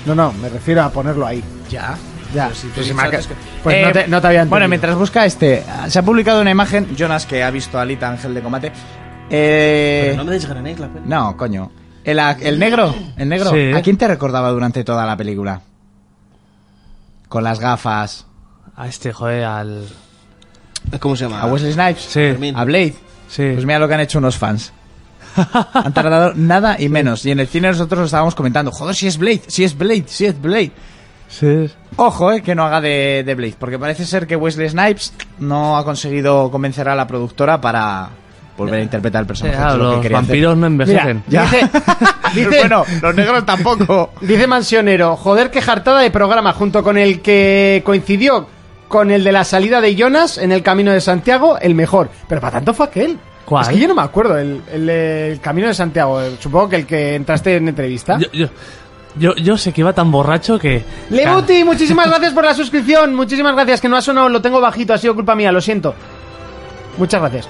[0.07, 1.43] No, no, me refiero a ponerlo ahí.
[1.69, 1.99] Ya.
[2.35, 4.69] Ya, Pero si tú pues antes que- pues no te- no te había Bueno, entendido.
[4.69, 8.35] mientras busca este, se ha publicado una imagen, Jonas, que ha visto a Alita Ángel
[8.35, 8.73] de Combate.
[9.31, 11.05] Eh, Pero no me desgranéis la peli.
[11.09, 11.70] no, coño.
[12.05, 13.51] El, el negro, el negro.
[13.51, 13.73] Sí.
[13.74, 15.61] ¿A quién te recordaba durante toda la película?
[17.28, 18.27] Con las gafas.
[18.77, 19.86] A este, joder, al...
[20.98, 21.40] ¿Cómo se llama?
[21.43, 22.02] A Wesley Snipes.
[22.02, 22.57] Sí, Fermín.
[22.57, 22.94] A Blade.
[23.28, 23.51] sí.
[23.55, 24.73] Pues mira lo que han hecho unos fans.
[25.74, 27.24] Han tardado nada y menos.
[27.27, 28.73] Y en el cine nosotros lo estábamos comentando.
[28.73, 30.73] Joder, si es Blade, si es Blade, si es Blade.
[31.31, 31.70] Sí.
[31.97, 33.55] Ojo, eh, que no haga de, de Blade.
[33.59, 38.11] Porque parece ser que Wesley Snipes no ha conseguido convencer a la productora para
[38.57, 39.57] volver a interpretar el personaje.
[39.57, 40.28] Claro, lo que los quería hacer.
[40.28, 41.23] vampiros no envejecen.
[41.27, 41.70] Mira, dice,
[42.35, 44.12] dice, bueno, los negros tampoco.
[44.20, 48.47] dice Mansionero, joder, qué jartada de programa, junto con el que coincidió
[48.89, 52.11] con el de la salida de Jonas en el Camino de Santiago, el mejor.
[52.28, 53.19] Pero para tanto fue aquel.
[53.44, 53.62] ¿Cuál?
[53.62, 56.86] Es que yo no me acuerdo, el, el, el Camino de Santiago, supongo que el
[56.86, 58.19] que entraste en entrevista.
[58.19, 58.48] Yo, yo,
[59.16, 60.82] yo, yo sé que iba tan borracho que...
[61.11, 64.93] Lebuti, muchísimas gracias por la suscripción, muchísimas gracias, que no ha sonado, lo tengo bajito,
[64.95, 65.95] ha sido culpa mía, lo siento.
[66.99, 67.49] Muchas gracias.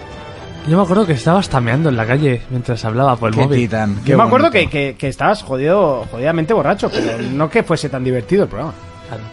[0.69, 3.61] Yo me acuerdo que estaba tameando en la calle mientras hablaba por el Qué móvil.
[3.61, 4.01] titán.
[4.05, 7.89] qué Yo me acuerdo que, que, que estabas jodido, jodidamente borracho, pero no que fuese
[7.89, 8.74] tan divertido el programa.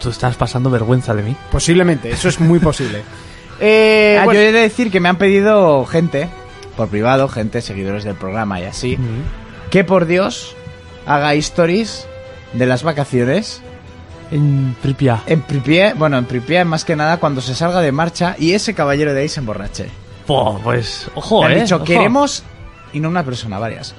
[0.00, 1.36] Tú estás pasando vergüenza de mí.
[1.52, 3.02] Posiblemente, eso es muy posible.
[3.60, 6.28] Eh, Ah, bueno, Yo he de decir que me han pedido gente,
[6.76, 8.96] por privado, gente, seguidores del programa y así,
[9.70, 10.54] que por Dios
[11.06, 12.06] haga stories
[12.52, 13.60] de las vacaciones
[14.30, 15.22] En Pripia.
[15.26, 18.74] en Pripyat, bueno, en Pripyat más que nada cuando se salga de marcha y ese
[18.74, 19.86] caballero de ahí se emborrache.
[20.26, 21.60] Po, pues, ojo, Me han eh.
[21.62, 21.84] dicho, ojo.
[21.84, 22.42] queremos,
[22.92, 23.94] y no una persona, varias.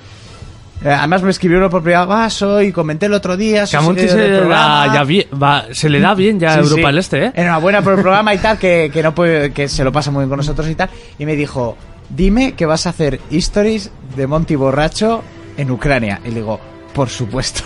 [0.83, 3.79] Eh, además me escribió uno por privado, ah, soy, comenté el otro día, Que a
[3.79, 4.93] soy Monty seguidor se le, da programa".
[4.93, 6.85] ya bien, va- se le da bien ya Sí, Europa sí.
[6.85, 7.31] del Este, ¿eh?
[7.35, 10.21] Enhorabuena por el programa y tal, que, que no puede, que se lo pasa muy
[10.21, 10.89] bien con nosotros y tal.
[11.17, 11.75] Y me dijo,
[12.09, 15.21] dime que vas a hacer stories de Monty borracho
[15.57, 16.21] en Ucrania.
[16.23, 16.59] Y le digo,
[16.93, 17.63] por supuesto.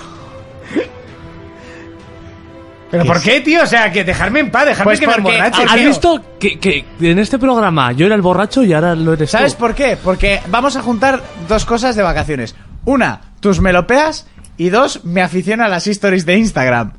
[2.92, 3.64] ¿Pero por qué, tío?
[3.64, 5.88] O sea, que dejarme en paz, dejarme Pues que me emborrache, ¿Has tío.
[5.88, 9.38] visto que, que en este programa yo era el borracho y ahora lo eres tú?
[9.38, 9.98] ¿Sabes por qué?
[10.02, 12.56] Porque vamos a juntar dos cosas de vacaciones.
[12.86, 14.28] Una, tus melopeas.
[14.58, 16.94] Y dos, me aficiona a las stories de Instagram.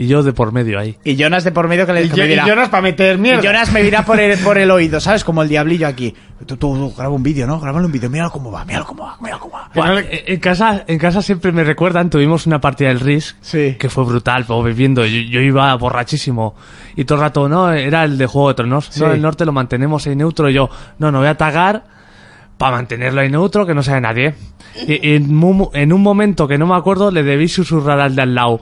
[0.00, 0.96] Y yo de por medio ahí.
[1.04, 3.40] Y Jonas de por medio que le Y, que me y Jonas para meter mierda.
[3.42, 5.24] Y Jonas me dirá por el, por el oído, ¿sabes?
[5.24, 6.14] Como el diablillo aquí.
[6.46, 7.58] Tú, tú, tú, graba un vídeo, ¿no?
[7.58, 9.68] Grábalo un vídeo, míralo cómo va, míralo cómo va, míralo cómo va.
[9.74, 13.76] Buah, en- En casa, en casa siempre me recuerdan, tuvimos una partida del Risk Sí.
[13.76, 16.54] que fue brutal, pues bebiendo, yo, yo iba borrachísimo
[16.94, 19.00] y todo el rato, no, era el de Juego de Tronos, Sí.
[19.00, 20.70] no, el norte lo mantenemos ahí neutro, y yo,
[21.00, 21.82] no, no voy a tagar
[22.56, 24.34] para mantenerlo ahí neutro, que no sea nadie.
[24.86, 25.24] Y, y en,
[25.72, 28.60] en un momento que no me acuerdo, le debí susurrar al de al lado.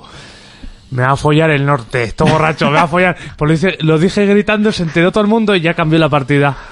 [0.97, 3.17] Me va a follar el norte, todo borracho, me va a follar.
[3.37, 6.09] Pues lo, hice- lo dije gritando, se enteró todo el mundo y ya cambió la
[6.09, 6.57] partida.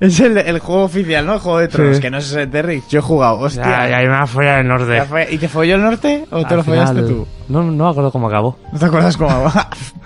[0.00, 1.34] Es el, el juego oficial, ¿no?
[1.34, 2.02] El juego de tronos, Sí.
[2.02, 2.84] que no es de Rick.
[2.88, 3.64] Yo he jugado, hostia.
[3.64, 4.94] Ya, ya, me va a follar el norte.
[4.94, 7.26] Ya fue- ¿Y te folló el norte o te Al lo follaste final, tú?
[7.48, 8.58] No, no me acuerdo cómo acabó.
[8.72, 9.52] ¿No te acuerdas cómo?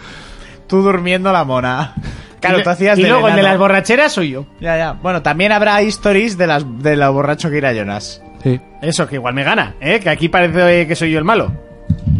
[0.67, 1.95] tú durmiendo la mona.
[2.41, 3.53] Claro, tú hacías y de luego el de enano.
[3.53, 4.47] las borracheras soy yo.
[4.61, 4.93] Ya, ya.
[4.95, 8.23] Bueno, también habrá stories de las de la borracho que irá Jonas.
[8.43, 8.61] Sí.
[8.81, 10.01] Eso, que igual me gana, ¿eh?
[10.01, 11.53] Que aquí parece que soy yo el malo.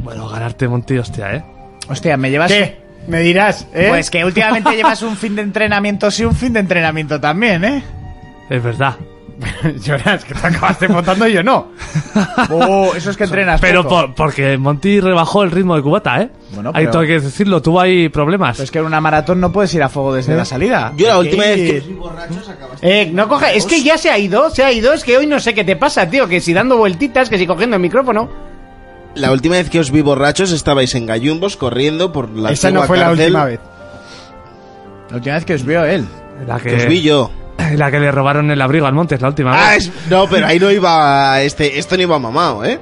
[0.03, 1.45] Bueno, ganarte Monty, hostia, ¿eh?
[1.89, 2.53] Hostia, me llevas...
[2.53, 2.81] ¿Qué?
[3.09, 3.87] Me dirás, ¿eh?
[3.89, 7.83] Pues que últimamente llevas un fin de entrenamiento sí, un fin de entrenamiento también, ¿eh?
[8.49, 8.97] Es verdad.
[9.83, 11.69] Jonas, que te acabaste votando y yo no.
[12.51, 13.95] Oh, eso es que entrenas Pero poco.
[13.97, 16.31] por- porque Monty rebajó el ritmo de cubata, ¿eh?
[16.55, 18.57] Bueno, pero- que decirlo, tuvo ahí problemas.
[18.57, 20.93] Pero es que en una maratón no puedes ir a fuego desde la salida.
[20.97, 21.93] Yo la última que vez que...
[22.83, 25.27] Eh, no coge, es que ya se ha ido, se ha ido, es que hoy
[25.27, 28.29] no sé qué te pasa, tío, que si dando vueltitas, que si cogiendo el micrófono.
[29.15, 32.83] La última vez que os vi borrachos estabais en gallumbos corriendo por la Esa no
[32.85, 33.61] fue la última vez.
[35.11, 36.07] La última vez que os veo él.
[36.47, 37.31] la Que os vi que, yo.
[37.79, 39.87] La que le robaron el abrigo al Montes la última Ah, vez.
[39.89, 41.41] es- no, pero ahí no iba...
[41.43, 42.79] Este, esto no iba mamado, ¿eh?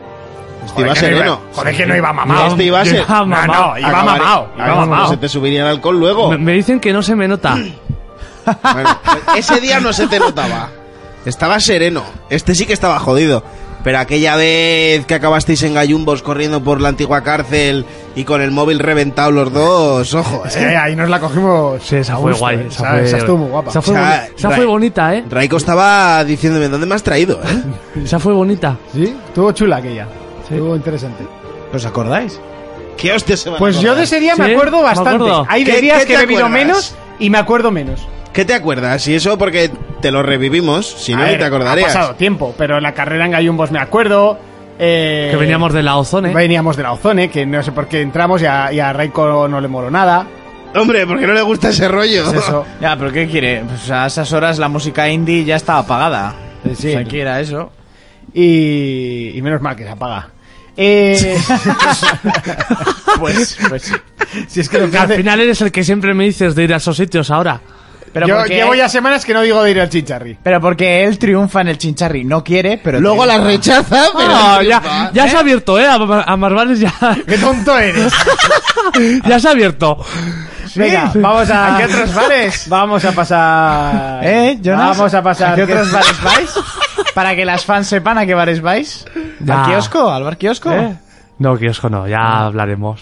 [0.66, 1.40] Este iba que no iba- sereno.
[1.54, 2.46] joder, que no iba mamado.
[2.48, 2.96] Este iba a ser...
[3.06, 3.46] iba mamado.
[3.52, 5.08] No, no, iba Acabaré- mamado, iba Ah, mamado.
[5.10, 6.30] Se te subiría el alcohol luego.
[6.30, 7.56] Me, me dicen que no se me nota.
[8.72, 8.98] Bueno,
[9.36, 10.68] ese día no se te notaba.
[11.24, 12.02] Estaba sereno.
[12.30, 13.44] Este sí que estaba jodido.
[13.82, 18.51] Pero aquella vez que acabasteis en gallumbos corriendo por la antigua cárcel y con el
[18.51, 20.77] móvil reventado los dos, ojo, Sí, eh.
[20.77, 21.82] ahí nos la cogimos.
[21.82, 22.57] Sí, esa fue gusto, guay.
[22.57, 23.70] Esa, Esa, fue, esa estuvo muy guapa.
[23.70, 25.24] Esa fue, O sea, boni- esa Ra- fue bonita, ¿eh?
[25.31, 28.01] Raiko estaba diciéndome, ¿dónde me has traído, eh?
[28.05, 28.77] Esa fue bonita.
[28.93, 30.07] Sí, estuvo chula aquella.
[30.47, 30.55] Sí.
[30.57, 31.24] Estuvo interesante.
[31.73, 32.39] ¿Os acordáis?
[32.98, 35.15] ¿Qué hostia se van a Pues yo de ese día me Sí, acuerdo me bastante.
[35.15, 35.47] acuerdo.
[35.48, 38.07] Hay ¿Qué- de días qué que he bebido menos y me acuerdo menos.
[38.32, 39.07] ¿Qué te acuerdas?
[39.09, 39.70] Y eso porque
[40.01, 41.90] te lo revivimos, si no ni ver, te acordarías.
[41.94, 44.39] Ha pasado tiempo, pero en la carrera en Gallumbos me acuerdo.
[44.78, 46.32] eh, Que veníamos de la Ozone.
[46.32, 49.48] Veníamos de la Ozone, que no sé por qué entramos y a, y a Raiko
[49.48, 50.27] no le moló nada.
[50.74, 52.28] Hombre, porque no le gusta ese rollo.
[52.31, 52.65] Es eso.
[52.81, 53.65] Ya, pero ¿qué quiere?
[53.66, 56.35] Pues a esas horas la música indie ya estaba apagada.
[56.77, 56.89] Sí.
[56.89, 57.73] O sea, ¿qué era eso?
[58.32, 60.28] Y, y menos mal que se apaga.
[60.77, 61.36] Eh,
[63.19, 63.93] Pues, pues.
[64.48, 66.65] si es que lo que Al hace- final eres el que siempre me dices de
[66.65, 67.61] ir a esos sitios ahora.
[68.12, 70.37] Pero yo porque, llevo ya semanas que no digo de ir al chicharri.
[70.43, 72.24] pero porque él triunfa en el chincharri.
[72.24, 73.01] No quiere, pero.
[73.01, 73.51] Luego la triunfa.
[73.51, 74.28] rechaza, pero.
[74.28, 75.87] No, ya, ya se ha abierto, ¿eh?
[75.87, 76.93] A, a Marvales ya,
[77.27, 78.12] ¡Qué tonto eres!
[79.27, 80.05] ya se ha abierto.
[80.74, 81.74] Venga, vamos a...
[81.74, 82.69] ¿A qué otros bares?
[82.69, 84.20] Vamos a pasar...
[84.24, 84.97] ¿Eh, Jonas?
[84.97, 85.53] Vamos a pasar...
[85.53, 86.51] ¿A qué otros bares vais?
[87.15, 89.05] Para que las fans sepan a qué bares vais.
[89.41, 89.65] Ya.
[89.65, 90.11] ¿Al kiosco?
[90.11, 90.70] ¿Al bar kiosco?
[90.73, 90.97] ¿Eh?
[91.39, 93.01] No, kiosco no, ya hablaremos.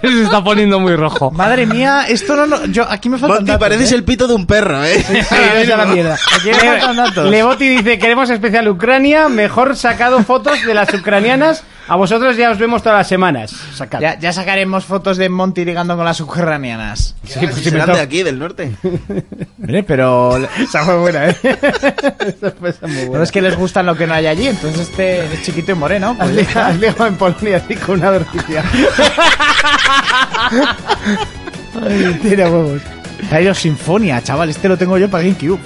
[0.00, 1.30] Se está poniendo muy rojo.
[1.30, 2.66] Madre mía, esto no lo...
[2.66, 3.94] Yo, aquí me faltan Monty, datos, pareces ¿eh?
[3.96, 5.02] el pito de un perro, ¿eh?
[5.02, 6.18] Sí, vete a la mierda.
[6.34, 7.30] Aquí me faltan datos.
[7.30, 11.64] Levoti dice, queremos especial Ucrania, mejor sacado fotos de las ucranianas.
[11.92, 13.54] A vosotros ya os vemos todas las semanas.
[13.74, 14.00] Sacad.
[14.00, 17.14] Ya, ya sacaremos fotos de Monty ligando con las ucranianas.
[17.22, 18.72] Sí, pues Si me serán to- de aquí, del norte.
[19.60, 20.38] Hombre, pero...
[20.58, 21.36] Esa fue buena, ¿eh?
[21.42, 23.24] Esa fue esa muy No buena.
[23.24, 26.16] es que les gusta lo que no hay allí, entonces este es chiquito y moreno.
[26.18, 28.64] Has Pues ligado- has ligado en Polonia así con una dormicia.
[32.22, 32.80] Tira huevos.
[33.28, 35.60] Traído Sinfonia, chaval, este lo tengo yo para GameCube.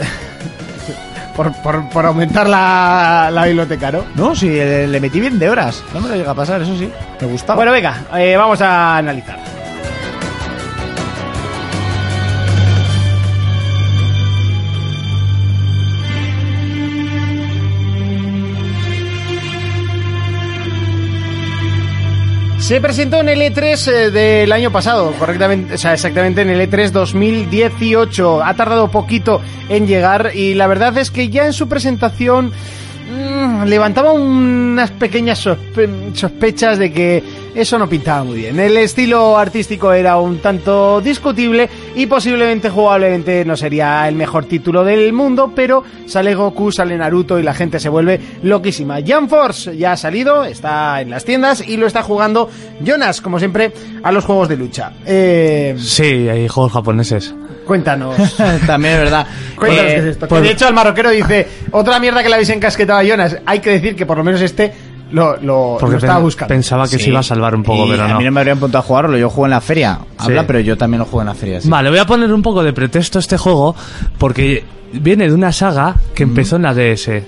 [1.37, 4.05] Por, por, por aumentar la, la biblioteca, ¿no?
[4.15, 5.85] No, sí, le, metí bien de horas.
[5.93, 6.91] No me lo llega a pasar, eso sí.
[7.21, 7.57] Me gustaba.
[7.57, 9.39] Bueno, venga, eh, vamos a analizar.
[22.67, 26.69] Se presentó en el E3 eh, del año pasado, correctamente, o sea, exactamente en el
[26.69, 28.43] E3 2018.
[28.43, 32.51] Ha tardado poquito en llegar y la verdad es que ya en su presentación
[33.09, 37.23] mm, levantaba unas pequeñas sospe- sospechas de que
[37.55, 38.59] eso no pintaba muy bien.
[38.59, 44.85] El estilo artístico era un tanto discutible y posiblemente jugablemente no sería el mejor título
[44.85, 48.99] del mundo, pero sale Goku, sale Naruto y la gente se vuelve loquísima.
[49.05, 52.49] Jump Force ya ha salido, está en las tiendas y lo está jugando
[52.85, 54.93] Jonas, como siempre, a los juegos de lucha.
[55.05, 57.35] Eh, Sí, hay juegos japoneses.
[57.67, 58.17] cuéntanos.
[58.67, 59.27] También es verdad.
[59.57, 60.27] Cuéntanos Eh, qué es esto.
[60.27, 63.39] Que pues- de hecho, el marroquero dice: Otra mierda que le habéis encasquetado a Jonas.
[63.47, 64.73] Hay que decir que por lo menos este
[65.13, 66.49] lo, lo, Porque lo estaba buscando.
[66.55, 67.05] pensaba que sí.
[67.05, 68.19] se iba a salvar un poco, Y pero A no.
[68.19, 69.99] mí no me habrían punto a jugarlo, yo juego en la feria.
[70.19, 70.47] Habla, Sí.
[70.47, 71.61] pero yo también lo juego en la feria.
[71.61, 71.69] sí.
[71.69, 73.75] Vale, voy a poner un poco de pretexto a este juego
[74.19, 77.23] porque viene de una saga que empezó en la DS.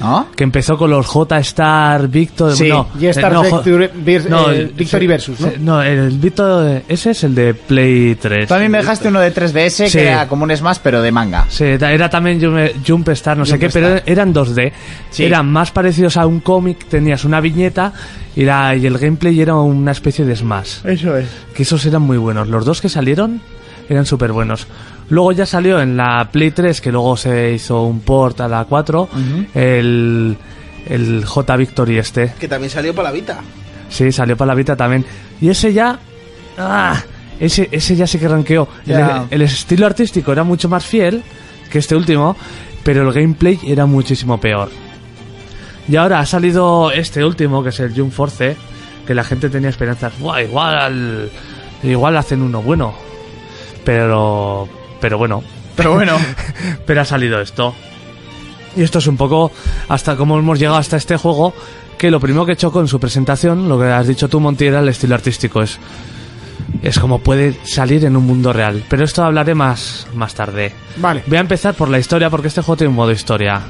[0.00, 0.26] ¿No?
[0.36, 2.54] Que empezó con los J-Star, Victor...
[2.54, 5.52] Sí, no, J-Star eh, no, Victory- no, eh, el- Victory sí, Versus, ¿no?
[5.60, 6.82] No, el Victor...
[6.88, 8.48] Ese es el de Play 3.
[8.48, 9.98] Tú a mí me dejaste uno de 3DS Sí.
[9.98, 11.46] que era como un Smash, pero de manga.
[11.48, 12.40] Sí, era también
[12.86, 14.02] Jump, Star, no sé qué, pero Star.
[14.10, 14.72] eran 2D.
[15.10, 15.24] Sí.
[15.24, 17.92] Eran más parecidos a un cómic, tenías una viñeta
[18.36, 20.84] y, la- y el gameplay era una especie de Smash.
[20.84, 21.28] Eso es.
[21.54, 22.48] Que esos eran muy buenos.
[22.48, 23.40] Los dos que salieron
[23.88, 24.66] eran súper buenos.
[25.10, 28.64] Luego ya salió en la Play 3, que luego se hizo un port a la
[28.64, 29.08] 4,
[29.54, 30.36] el,
[30.86, 32.34] el J Victory este.
[32.38, 33.40] Que también salió para la Vita.
[33.88, 35.04] Sí, salió para la Vita también.
[35.40, 35.98] Y ese ya...
[36.58, 37.02] ¡ah!
[37.40, 38.68] Ese, ese ya sí que ranqueó.
[39.30, 41.22] El, estilo artístico era mucho más fiel
[41.70, 42.36] que este último,
[42.82, 44.70] pero el gameplay era muchísimo peor.
[45.88, 48.56] Y ahora ha salido este último, que es el Jump Force,
[49.06, 50.18] que la gente tenía esperanzas.
[50.18, 51.30] Buah, igual,
[51.82, 52.94] igual hacen uno bueno.
[53.84, 54.68] Pero,
[55.04, 55.42] pero bueno,
[55.76, 56.16] Pero bueno.
[56.86, 57.74] pero ha salido esto.
[58.74, 59.52] Y esto es un poco
[59.86, 61.52] hasta cómo hemos llegado hasta este juego,
[61.98, 64.80] que lo primero que chocó en su presentación, lo que has dicho tú, Monty, era
[64.80, 65.60] el estilo artístico.
[65.60, 65.78] Es,
[66.80, 68.82] es como puede salir en un mundo real.
[68.88, 70.72] Pero esto hablaré más, más tarde.
[70.96, 71.22] Vale.
[71.26, 73.60] Voy a empezar por la historia, porque este juego tiene un modo historia.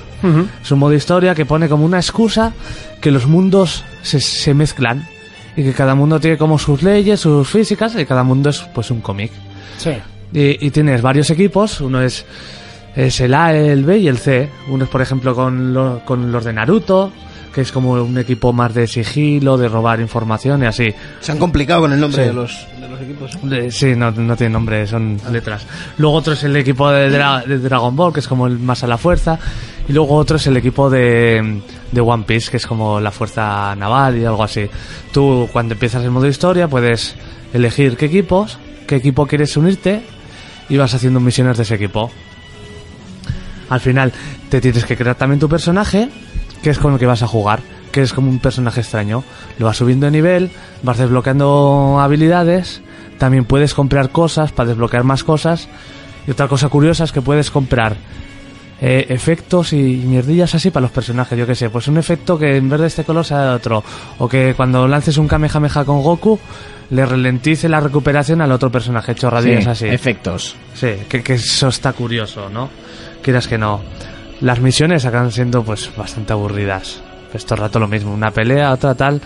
[0.63, 2.53] Es un modo historia que pone como una excusa
[3.01, 5.09] que los mundos se, se mezclan.
[5.57, 8.93] Y que cada mundo tiene como sus leyes, sus físicas, y cada mundo es pues
[8.93, 9.33] un cómic.
[9.79, 9.95] Sí.
[10.35, 12.27] Y, y tienes varios equipos, uno es,
[12.97, 14.51] es el A, el B y el C.
[14.69, 17.13] Uno es, por ejemplo, con, lo- con los de Naruto,
[17.55, 20.93] que es como un equipo más de sigilo, de robar información y así.
[21.21, 22.29] Se han complicado con el nombre Sí.
[22.29, 23.39] de, los, de los equipos.
[23.45, 25.65] De- sí, no, no tiene nombre, son letras.
[25.99, 28.83] Luego otro es el equipo de, Dra- de Dragon Ball, que es como el más
[28.83, 29.39] a la fuerza.
[29.89, 31.61] Y luego otro es el equipo de,
[31.93, 34.67] de One Piece, que es como la fuerza naval y algo así.
[35.13, 37.15] Tú, cuando empiezas el modo historia, puedes
[37.53, 38.59] elegir qué equipos,
[38.89, 40.03] qué equipo quieres unirte
[40.69, 42.11] y vas haciendo misiones de ese equipo.
[43.69, 44.13] Al final,
[44.51, 46.09] te tienes que crear también tu personaje,
[46.63, 47.61] que es con el que vas a jugar,
[47.93, 49.25] que es como un personaje extraño.
[49.59, 50.51] Lo vas subiendo de nivel,
[50.83, 52.83] vas desbloqueando habilidades,
[53.19, 55.69] también puedes comprar cosas para desbloquear más cosas.
[56.27, 57.97] Y otra cosa curiosa es que puedes comprar
[58.81, 62.57] eh, efectos y mierdillas así para los personajes, yo que sé, pues un efecto que
[62.57, 63.85] en vez de este color sea de otro,
[64.19, 66.39] o que cuando lances un Kamehameha con Goku
[66.91, 69.87] le ralentice la recuperación al otro personaje, chorradillas así.
[69.87, 70.57] Efectos.
[70.75, 72.69] Sí, que, que eso está curioso, ¿no?
[73.23, 73.81] Quieras que no.
[74.41, 77.01] Las misiones acaban siendo pues bastante aburridas.
[77.33, 79.21] es todo el rato lo mismo, una pelea, otra tal.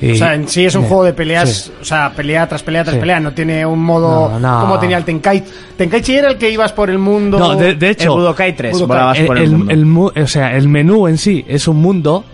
[0.00, 1.72] Y, O sea, en sí es un juego de peleas, sí.
[1.80, 3.00] o sea, pelea tras pelea tras Sí.
[3.00, 4.60] pelea, no tiene un modo No, no.
[4.60, 5.44] como tenía el Tenkaichi.
[5.76, 7.38] Tenkaichi era el que ibas por el mundo.
[7.38, 8.88] No, de, de El hecho, Budokai 3, Budokai.
[8.96, 9.72] volabas el, por el, el- mundo.
[9.72, 12.24] el mu- o sea, el menú en sí es un mundo,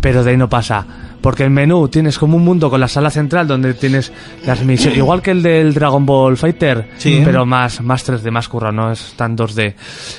[0.00, 0.86] pero de ahí no pasa.
[1.26, 4.12] Porque el menú tienes como un mundo con la sala central donde tienes
[4.46, 7.20] las misiones, igual que el del Dragon Ball Fighter, Sí.
[7.24, 9.74] pero más, más 3D, más currado, no es tan 2D.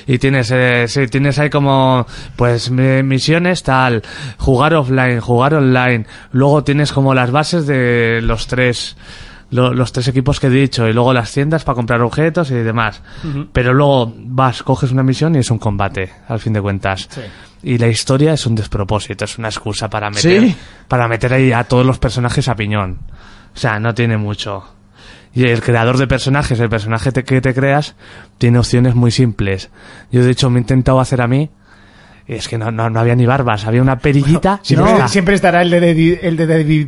[0.05, 2.05] Y tienes, eh, sí, tienes ahí como,
[2.35, 4.01] pues, mi- misiones tal,
[4.38, 6.05] jugar offline, jugar online.
[6.34, 8.97] Luego tienes como las bases de los tres,
[9.49, 12.55] lo- los tres equipos que he dicho y luego las tiendas para comprar objetos y
[12.55, 13.01] demás.
[13.53, 17.09] Pero luego vas, coges una misión y es un combate, al fin de cuentas.
[17.63, 20.55] Y la historia es un despropósito, es una excusa para meter, ¿Sí?
[20.87, 22.99] para meter ahí a todos los personajes a piñón.
[23.55, 24.63] O sea, no tiene mucho.
[25.33, 27.95] Y el creador de personajes, el personaje te- que te creas,
[28.37, 29.69] tiene opciones muy simples.
[30.11, 31.49] Yo de hecho me he intentado hacer a mí,
[32.27, 34.59] y es que no, no, no había ni barbas, había una perillita.
[34.63, 35.07] Siempre, ya está.
[35.07, 36.87] siempre estará el de, de- el de, de-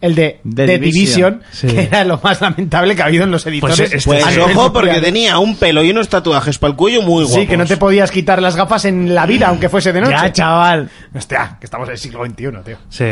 [0.00, 1.40] el de, The The Division.
[1.40, 1.66] Division, Sí.
[1.68, 3.76] que era lo más lamentable que ha habido en los editores.
[3.76, 7.24] Pues, este- Pues ojo, porque tenía un pelo y unos tatuajes para el cuello muy
[7.24, 7.40] guapos.
[7.40, 10.12] Sí, que no te podías quitar las gafas en la vida, aunque fuese de noche.
[10.12, 10.90] Ya, chaval.
[11.14, 12.76] Hostia, que estamos en el siglo XXI, tío.
[12.88, 13.04] Sí.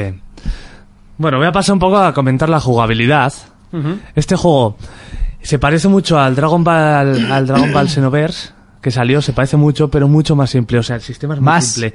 [1.19, 3.32] Bueno, voy a pasar un poco a comentar la jugabilidad.
[4.15, 4.78] Este juego
[5.43, 8.51] se parece mucho al Dragon Ball, al Dragon Ball Xenoverse
[8.89, 10.78] que salió, se parece mucho, pero mucho más simple.
[10.78, 11.66] O sea, el sistema es Más.
[11.66, 11.93] simple.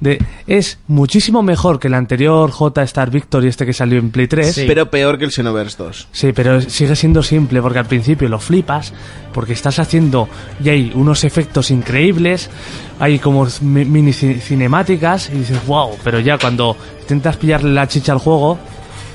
[0.00, 4.26] De, es muchísimo mejor que el anterior J Star Victory, este que salió en Play
[4.26, 4.52] 3.
[4.54, 4.64] Sí.
[4.66, 6.08] Pero peor que el Xenoverse 2.
[6.10, 8.92] Sí, pero sigue siendo simple porque al principio lo flipas
[9.32, 10.28] porque estás haciendo
[10.62, 12.50] y hay unos efectos increíbles,
[12.98, 17.86] hay como mi- mini ci- cinemáticas y dices, wow, pero ya cuando intentas pillarle la
[17.88, 18.58] chicha al juego,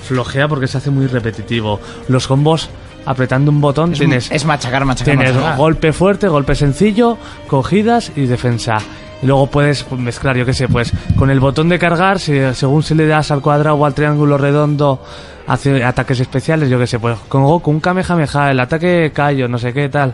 [0.07, 1.79] flojea porque se hace muy repetitivo.
[2.07, 2.69] Los combos,
[3.07, 5.57] apretando un botón, tienes, Es machacar, machacar, tienes machacar.
[5.57, 7.17] golpe fuerte, golpe sencillo,
[7.47, 8.77] cogidas y defensa.
[9.23, 12.83] Y luego puedes mezclar, yo qué sé, pues con el botón de cargar, si, según
[12.83, 15.01] si le das al cuadrado o al triángulo redondo,
[15.47, 19.57] hace ataques especiales, yo qué sé, pues con Goku un Kamehameha, el ataque Kaio, no
[19.57, 20.13] sé qué tal.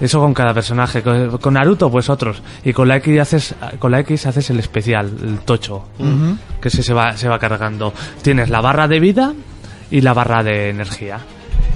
[0.00, 1.02] Eso con cada personaje.
[1.02, 2.42] Con, con Naruto, pues otros.
[2.64, 5.84] Y con la X haces, con la X haces el especial, el tocho,
[6.60, 7.94] que ese se va, se va cargando.
[8.20, 9.32] Tienes la barra de vida
[9.92, 11.20] y la barra de energía.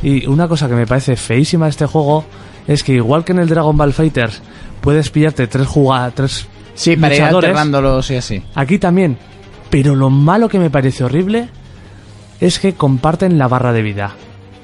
[0.03, 2.25] Y una cosa que me parece feísima de este juego
[2.67, 4.43] es que igual que en el Dragon Ball Fighters
[4.81, 8.43] puedes pillarte tres jugadores, tres Sí, para ir luchadores, alternándolos y así.
[8.55, 9.19] aquí también.
[9.69, 11.49] Pero lo malo que me parece horrible
[12.41, 14.15] es que comparten la barra de vida.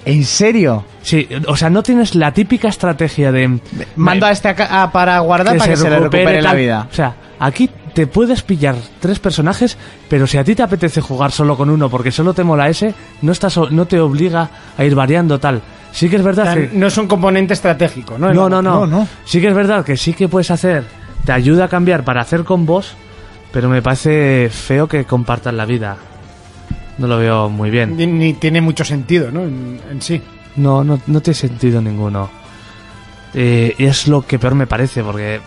[0.04, 0.84] ¿En serio?
[1.02, 3.58] Sí, o sea, no tienes la típica estrategia de
[3.96, 6.86] Mando a este acá para guardar para que se le recupere la vida.
[6.90, 11.30] O sea, aquí te puedes pillar tres personajes, pero si a ti te apetece jugar
[11.32, 14.94] solo con uno porque solo te mola ese, no estás no te obliga a ir
[14.94, 15.62] variando tal.
[15.92, 18.34] Sí que es O verdad sea, que no es un componente estratégico, ¿no?
[18.34, 19.08] no, no, no, no, no.
[19.24, 20.84] Sí que es verdad que sí que puedes hacer,
[21.24, 22.94] te ayuda a cambiar para hacer combos,
[23.52, 25.96] pero me parece feo que compartan la vida.
[26.98, 27.96] No lo veo muy bien.
[27.96, 29.42] Ni, ni tiene mucho sentido, ¿no?
[29.42, 30.20] En, en sí.
[30.56, 32.28] No, no, no tiene sentido ninguno.
[33.32, 35.40] Eh, es lo que peor me parece, porque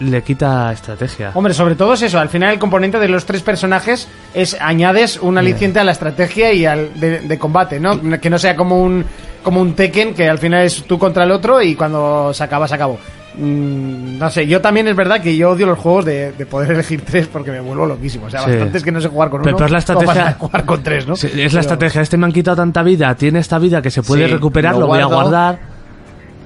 [0.00, 1.30] le quita estrategia.
[1.34, 2.18] Hombre, sobre todo es eso.
[2.18, 6.52] Al final el componente de los tres personajes es añades un aliciente a la estrategia
[6.52, 8.00] y al de, de combate, ¿no?
[8.20, 9.04] Que no sea como un
[9.42, 12.66] como un Tekken que al final es tú contra el otro y cuando se acaba
[12.66, 12.98] se acabó.
[13.38, 16.70] Mm, no sé, yo también es verdad que yo odio los juegos de, de poder
[16.72, 18.26] elegir tres porque me vuelvo loquísimo.
[18.26, 18.50] O sea, Sí.
[18.50, 19.58] bastante es que no sé jugar con Pero- uno.
[19.58, 21.16] pero es la estrategia- jugar con tres, ¿no?
[21.16, 22.00] Sí, es la estrategia.
[22.02, 24.80] Este me han quitado tanta vida, tiene esta vida que se puede Sí, recuperar, lo
[24.80, 25.75] lo, voy a guardar.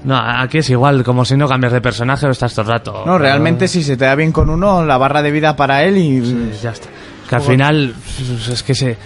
[0.05, 3.03] No, aquí es igual, como si no cambias de personaje o estás todo el rato.
[3.05, 5.99] No, realmente si se te da bien con uno, la barra de vida para él
[5.99, 6.25] y...
[6.25, 6.89] Sí, ya está.
[7.29, 8.97] Que al final pues, es que se,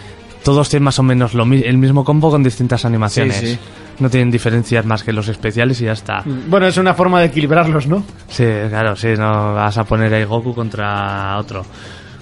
[0.45, 3.37] todos tienen más o menos lo, el mismo combo con distintas animaciones.
[3.37, 3.59] Sí, sí.
[3.99, 6.23] No tienen diferencias más que los especiales y ya está.
[6.25, 8.05] Bueno, es una forma de equilibrarlos, ¿no?
[8.29, 11.65] Sí, claro, sí, no vas a poner ahí Goku contra otro.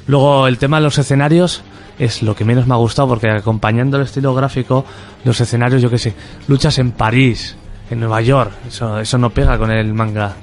[0.07, 1.62] Luego el tema de los escenarios
[1.99, 4.85] es lo que menos me ha gustado porque acompañando el estilo gráfico,
[5.24, 6.15] los escenarios, yo qué sé,
[6.49, 7.57] luchas en París,
[7.93, 10.35] en Nueva York, eso, eso no pega con el manga.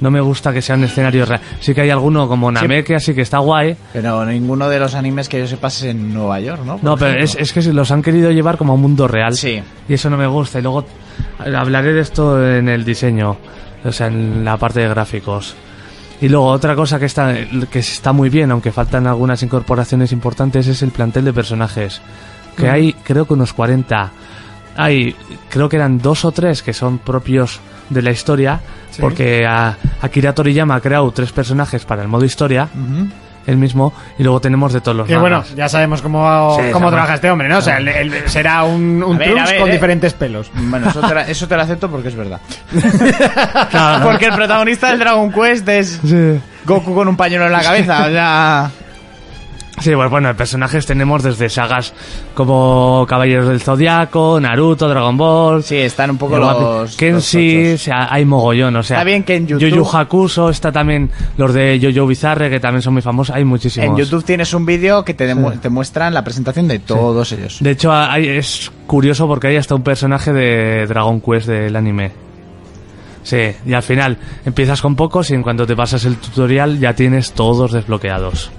[0.00, 1.46] No me gusta que sean escenarios reales.
[1.60, 3.76] Sí que hay alguno como Namek, así que está guay.
[3.92, 6.74] Pero ninguno de los animes que yo sepa es en Nueva York, ¿no?
[6.74, 9.36] Por No, pero es, es que los han querido llevar como a un mundo real.
[9.36, 9.62] Sí.
[9.88, 10.58] Y eso no me gusta.
[10.58, 10.84] Y luego
[11.38, 13.36] hablaré de esto en el diseño,
[13.84, 15.54] o sea, en la parte de gráficos.
[16.20, 17.34] Y luego otra cosa que está,
[17.70, 22.00] que está muy bien, aunque faltan algunas incorporaciones importantes, es el plantel de personajes.
[22.56, 24.10] Que hay, creo que unos 40.
[24.76, 25.14] Hay,
[25.50, 28.60] creo que eran dos o tres que son propios de la historia,
[29.00, 32.68] porque a, Akira Toriyama ha creado tres personajes para el modo historia,
[33.46, 36.90] el mismo, y luego tenemos de todos los Que bueno, ya sabemos cómo, Sí, cómo
[36.90, 37.58] trabaja este hombre, ¿no?
[37.58, 39.72] O sea, él- él será un, un ver, ver, con eh.
[39.72, 40.48] diferentes pelos.
[40.54, 42.40] Bueno, eso te, la- eso te lo acepto porque es verdad.
[43.70, 46.00] Claro, Porque el protagonista del Dragon Quest es...
[46.04, 46.40] Sí.
[46.64, 48.70] Goku con un pañuelo en la cabeza, o sea...
[49.82, 51.92] Sí, pues bueno, personajes tenemos desde sagas
[52.34, 55.62] como Caballeros del Zodiaco, Naruto, Dragon Ball.
[55.64, 56.96] Sí, están un poco los...
[56.96, 58.98] Kenshi, los o sea, hay mogollón, o sea.
[58.98, 62.80] Está bien que en YouTube- Yu Hakusho, está también los de Jojo Bizarre, que también
[62.82, 63.88] son muy famosos, hay muchísimos.
[63.88, 65.58] En YouTube tienes un vídeo que te, demu- Sí.
[65.58, 67.58] te muestran la presentación de todos ellos.
[67.60, 72.12] De hecho, hay- es curioso porque hay hasta un personaje de Dragon Quest del anime.
[73.24, 76.94] Sí, y al final empiezas con pocos y en cuanto te pasas el tutorial ya
[76.94, 78.50] tienes todos desbloqueados.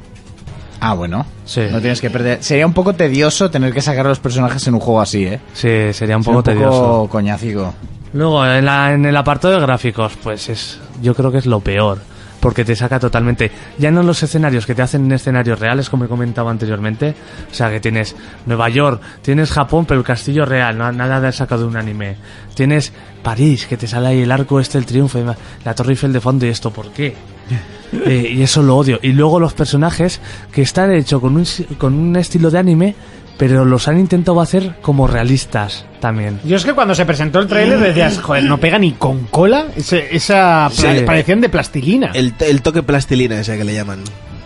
[0.86, 1.26] Ah, bueno.
[1.46, 1.62] Sí.
[1.72, 2.44] No tienes que perder.
[2.44, 5.40] Sería un poco tedioso tener que sacar a los personajes en un juego así, ¿eh?
[5.54, 7.08] Sí, sería un Sería poco tedioso.
[7.10, 7.74] coñacigo.
[8.12, 11.62] Luego, en, la- en el apartado de gráficos, pues es, yo creo que es lo
[11.62, 12.00] peor.
[12.44, 16.04] Porque te saca totalmente, ya no los escenarios que te hacen en escenarios reales, como
[16.04, 17.16] he comentado anteriormente.
[17.50, 21.32] O sea, que tienes Nueva York, tienes Japón, pero el castillo real, no, nada de
[21.32, 22.18] sacado de un anime.
[22.54, 22.92] Tienes
[23.24, 25.24] París, que te sale ahí el arco este, el triunfo,
[25.64, 27.16] la Torre Eiffel de fondo, y esto, ¿por qué?
[27.94, 28.98] Eh, y eso lo odio.
[29.04, 30.20] Y luego los personajes
[30.52, 31.46] que están hechos con un,
[31.78, 32.96] con un estilo de anime,
[33.38, 36.40] pero los han intentado hacer como realistas también.
[36.44, 39.66] Yo es que cuando se presentó el tráiler decías, joder, no pega ni con cola
[39.76, 40.86] ese- esa Sí.
[41.06, 42.12] parecían de plastilina.
[42.14, 44.00] El, el toque plastilina ese que le llaman.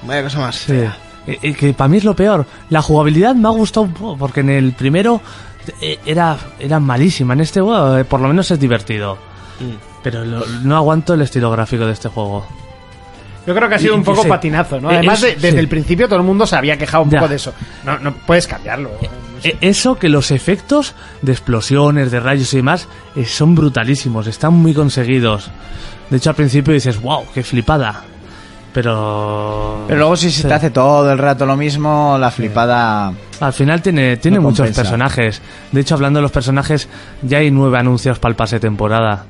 [0.04, 0.56] Vaya cosa más.
[0.56, 0.80] Sí.
[1.28, 2.46] Y- y que para mí es lo peor.
[2.70, 5.20] La jugabilidad me ha gustado un poco, porque en el primero
[5.82, 7.34] eh, era, era malísima.
[7.34, 9.18] En este juego, eh, por lo menos es divertido.
[10.04, 12.46] Pero lo- no aguanto el estilo gráfico de este juego.
[13.48, 14.92] Yo creo que ha sido Y- un poco patinazo, ¿no?
[14.92, 15.58] Eh, Además, es- de- desde sí.
[15.58, 17.20] el principio todo el mundo se había quejado un Ya.
[17.20, 17.54] poco de eso.
[17.86, 18.92] No, no puedes cambiarlo.
[19.44, 24.54] E- Eso que los efectos de explosiones, de rayos y demás eh, son brutalísimos, están
[24.54, 25.50] muy conseguidos.
[26.10, 28.04] De hecho, al principio dices, wow, qué flipada.
[28.74, 29.86] Pero.
[29.88, 30.48] Pero luego si se Sí.
[30.48, 33.12] te hace todo el rato lo mismo, la flipada...
[33.40, 34.82] Al final tiene, tiene No muchos compensa.
[34.84, 35.42] personajes.
[35.72, 36.88] De hecho, hablando de los personajes,
[37.24, 39.26] ya hay nueve anuncios para el pase de temporada.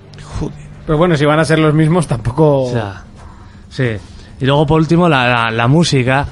[0.86, 2.64] Pero bueno, si van a ser los mismos, tampoco.
[2.64, 3.04] O sea,
[3.78, 3.98] sí.
[4.40, 6.28] Y luego, por último, la, la- la música,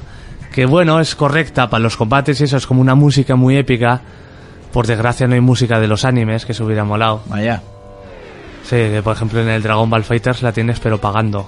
[0.54, 4.02] que bueno, es correcta para los combates y eso, es como una música muy épica.
[4.72, 7.24] Por desgracia no hay música de los animes, que se hubiera molado.
[7.28, 7.62] Vaya.
[8.64, 11.48] Sí, que por ejemplo en el Dragon Ball Fighters la tienes pero pagando.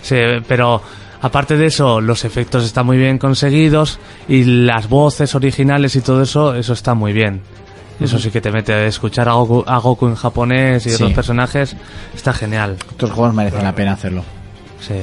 [0.00, 0.16] Sí,
[0.48, 0.82] pero
[1.20, 3.98] aparte de eso, los efectos están muy bien conseguidos
[4.28, 7.42] y las voces originales y todo eso, eso está muy bien.
[8.00, 10.94] Eso sí que te mete a escuchar a Goku, a Goku en japonés y Sí.
[10.96, 11.76] otros personajes,
[12.14, 12.76] está genial.
[12.90, 14.24] Estos juegos merecen la pena hacerlo.
[14.86, 14.94] Sí.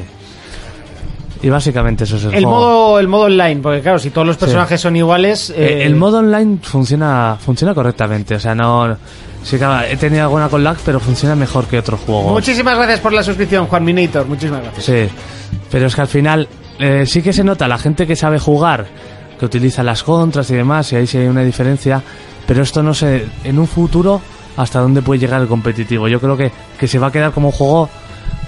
[1.42, 2.60] Y básicamente eso es el, El juego.
[2.60, 5.50] modo, el modo online, porque claro, si todos los personajes son iguales.
[5.52, 8.98] Eh, eh, el modo online funciona funciona correctamente, o sea, no
[9.44, 9.58] sí
[9.90, 12.34] he tenido alguna con lag, pero funciona mejor que otros juegos.
[12.34, 14.28] Muchísimas gracias por la suscripción, Juan Minator.
[14.28, 14.86] Muchísimas gracias.
[14.86, 15.16] Sí,
[15.72, 16.48] pero es que al final
[16.78, 18.88] eh, sí que se nota la gente que sabe jugar,
[19.40, 22.02] que utiliza las contras y demás, y ahí sí hay una diferencia,
[22.46, 24.22] pero esto no sé, en un futuro,
[24.58, 26.10] hasta dónde puede llegar el competitivo.
[26.10, 27.90] Yo creo que, que se va a quedar como un juego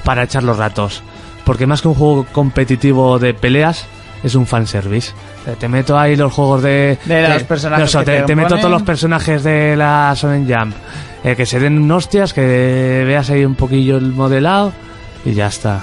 [0.04, 1.04] para echar los ratos,
[1.46, 3.86] porque más que un juego competitivo de peleas,
[4.24, 5.12] es un fanservice.
[5.48, 6.98] Eh, Te meto ahí los juegos de...
[7.06, 10.48] De los personajes eso, que te, te te meto todos los personajes de la Sonen
[10.48, 10.76] Jump.
[11.24, 14.72] eh, que se den hostias, que veas ahí un poquillo el modelado
[15.26, 15.82] y ya está.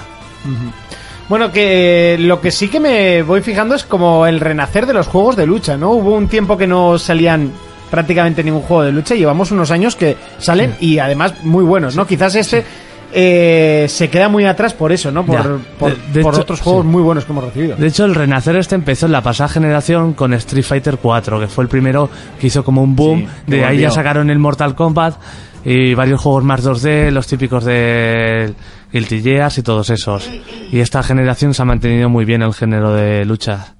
[1.28, 5.06] Bueno, que lo que sí que me voy fijando es como el renacer de los
[5.08, 5.90] juegos de lucha, ¿no?
[5.90, 7.52] Hubo un tiempo que no salían
[7.90, 11.96] prácticamente ningún juego de lucha y llevamos unos años que salen y además muy buenos,
[11.96, 12.06] ¿no?
[12.06, 12.64] Quizás este
[13.12, 15.24] eh, se queda muy atrás por eso, ¿no?
[15.24, 15.56] Por, Ya.
[15.78, 16.88] por, De- de por hecho, otros juegos sí.
[16.88, 17.76] muy buenos que hemos recibido.
[17.76, 21.46] De hecho, el renacer este empezó en la pasada generación con Street Fighter 4, que
[21.46, 22.08] fue el primero
[22.40, 23.20] que hizo como un boom.
[23.20, 25.16] Sí, de ahí ya sacaron el Mortal Kombat
[25.64, 28.52] y varios juegos más 2D, los típicos de
[28.92, 30.30] Guilty Gears y todos esos.
[30.70, 33.74] Y esta generación se ha mantenido muy bien el género de lucha.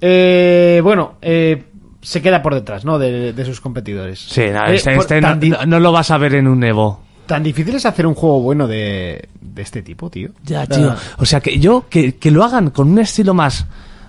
[0.00, 1.64] Eh, bueno, eh,
[2.02, 2.98] se queda por detrás, ¿no?
[2.98, 4.20] De, de sus competidores.
[4.20, 6.46] Sí, no, este, por- este no, tan, di- no- no lo vas a ver en
[6.48, 7.00] un Evo.
[7.26, 10.30] Tan difícil es hacer un juego bueno de, de este tipo, tío.
[10.44, 10.94] Ya, tío.
[11.18, 13.66] O sea, que yo, que, que lo hagan con un estilo más,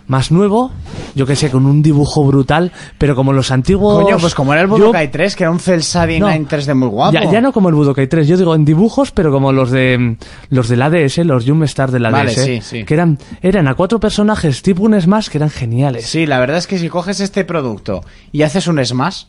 [0.07, 0.71] más nuevo,
[1.15, 4.01] yo que sé, con un dibujo brutal, pero como los antiguos...
[4.03, 6.27] Coño, pues como era el Yo- Budokai 3, que era un Cell Shading No.
[6.29, 7.11] 3D muy guapo.
[7.13, 10.15] Ya, ya no como el Budokai 3, yo digo en dibujos, pero como los de
[10.49, 12.85] los del ADS, los Star del ADS, Vale, sí, sí.
[12.85, 16.05] que eran eran a cuatro personajes tipo un Smash que eran geniales.
[16.07, 19.23] Sí, la verdad es que si coges este producto y haces un Smash,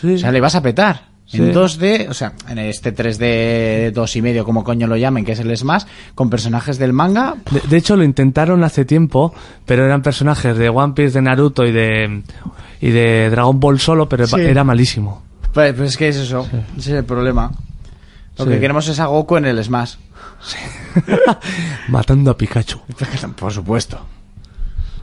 [0.00, 0.14] Sí.
[0.14, 1.11] o sea, le vas a petar.
[1.32, 1.38] Sí.
[1.38, 5.32] En 2D, o sea, en este 3D 2 y medio, como coño lo llamen, que
[5.32, 5.84] es el Smash,
[6.14, 9.32] con personajes del manga, De, de hecho lo intentaron hace tiempo,
[9.64, 12.22] pero eran personajes de One Piece, de Naruto y de
[12.82, 14.36] y de Dragon Ball solo, pero Sí.
[14.40, 15.22] era malísimo.
[15.54, 16.46] pues, pues es que es eso,
[16.76, 17.50] ese es el problema.
[18.38, 19.94] Lo que queremos es a Goku en el Smash.
[21.88, 22.78] Matando a Pikachu.
[23.36, 24.00] Por supuesto.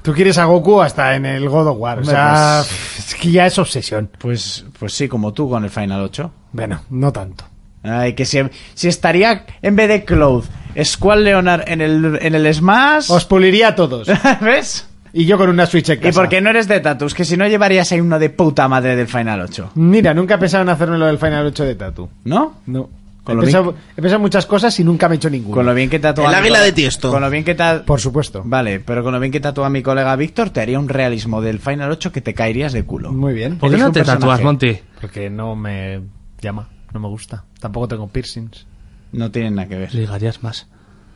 [0.02, 2.00] Tú quieres a Goku hasta en el God of War.
[2.00, 4.10] O sea, pues- es que ya es obsesión.
[4.18, 6.32] Pues, pues sí, como tú con el Final 8.
[6.54, 7.46] Bueno, no tanto.
[7.84, 8.40] Ay, que si,
[8.74, 10.44] si estaría en vez de Cloud
[10.84, 13.10] Squall Leonard en el, en el Smash.
[13.12, 14.08] Os puliría a todos.
[14.42, 14.86] ¿Ves?
[15.12, 16.20] Y yo con una Switch en Y casa.
[16.20, 19.08] porque no eres de Tatus, que si no llevarías ahí uno de puta madre del
[19.08, 19.72] Final 8.
[19.76, 22.10] Mira, nunca he pensado en hacerme lo del Final 8 de Tatu.
[22.26, 22.58] ¿No?
[22.68, 22.90] No.
[23.36, 25.56] Con he, pensado, he pensado muchas cosas y nunca me he hecho ninguna.
[25.56, 26.26] Con lo bien que tatúa.
[26.26, 27.12] El mi águila colega- de Tiesto.
[27.12, 28.42] Con lo bien que ta- Por supuesto.
[28.46, 31.60] Vale, pero con lo bien que tatúa mi colega Víctor, te haría un realismo del
[31.60, 33.12] Final 8 que te caerías de culo.
[33.12, 33.58] Muy bien.
[33.58, 34.44] ¿Por qué no te tatúas, personaje.
[34.44, 34.78] Monty?
[35.02, 36.02] Porque no me
[36.42, 37.46] llama, no me gusta.
[37.60, 38.66] Tampoco tengo piercings.
[39.12, 39.94] No tienen nada que ver.
[39.96, 40.68] Ligarías más.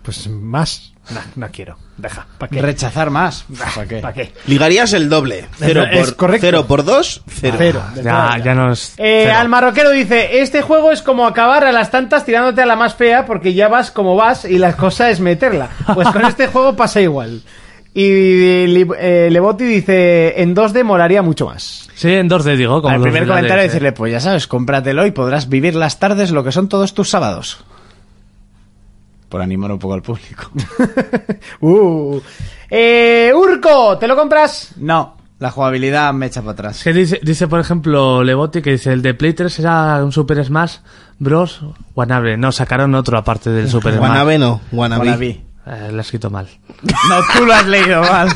[0.03, 0.91] Pues más.
[1.09, 1.77] No, no quiero.
[1.97, 2.25] Deja.
[2.37, 2.61] ¿Para qué?
[2.61, 3.45] Rechazar más.
[3.75, 3.97] ¿Para qué?
[3.97, 4.33] ¿Para qué?
[4.47, 5.45] Ligarías el doble.
[5.57, 6.47] Cero Es por, correcto.
[6.47, 7.55] cero por dos, cero.
[7.57, 7.83] Cero.
[7.95, 8.91] de Ya, ya nos...
[8.97, 9.33] Eh, cero.
[9.37, 12.95] al marroquero dice, este juego es como acabar a las tantas tirándote a la más
[12.95, 15.69] fea porque ya vas como vas y la cosa es meterla.
[15.93, 17.41] Pues con este juego pasa igual.
[17.93, 21.89] Y Li- eh, Leboti dice, en 2D molaría mucho más.
[21.95, 22.81] Sí, en 2D digo.
[22.81, 23.67] Como Al los primer de la comentario DS.
[23.67, 27.09] decirle, pues ya sabes, cómpratelo y podrás vivir las tardes lo que son todos tus
[27.09, 27.63] sábados.
[29.33, 30.51] Por animar un poco al público.
[31.61, 32.21] uh.
[32.69, 34.73] Eh, Urco, ¿te lo compras?
[34.77, 36.83] No, la jugabilidad me echa para atrás.
[36.83, 40.45] que dice, dice, por ejemplo, Leboti que dice, el de Play 3 era un Super
[40.45, 40.75] Smash
[41.17, 41.61] Bros.
[41.95, 42.37] Wannabe.
[42.37, 44.07] No, sacaron otro aparte del Super Smash.
[44.07, 45.01] Wannabe no, wannabe.
[45.01, 45.41] Wannabe.
[45.65, 46.47] Eh, lo he escrito mal.
[47.09, 48.29] No, tú lo has leído mal.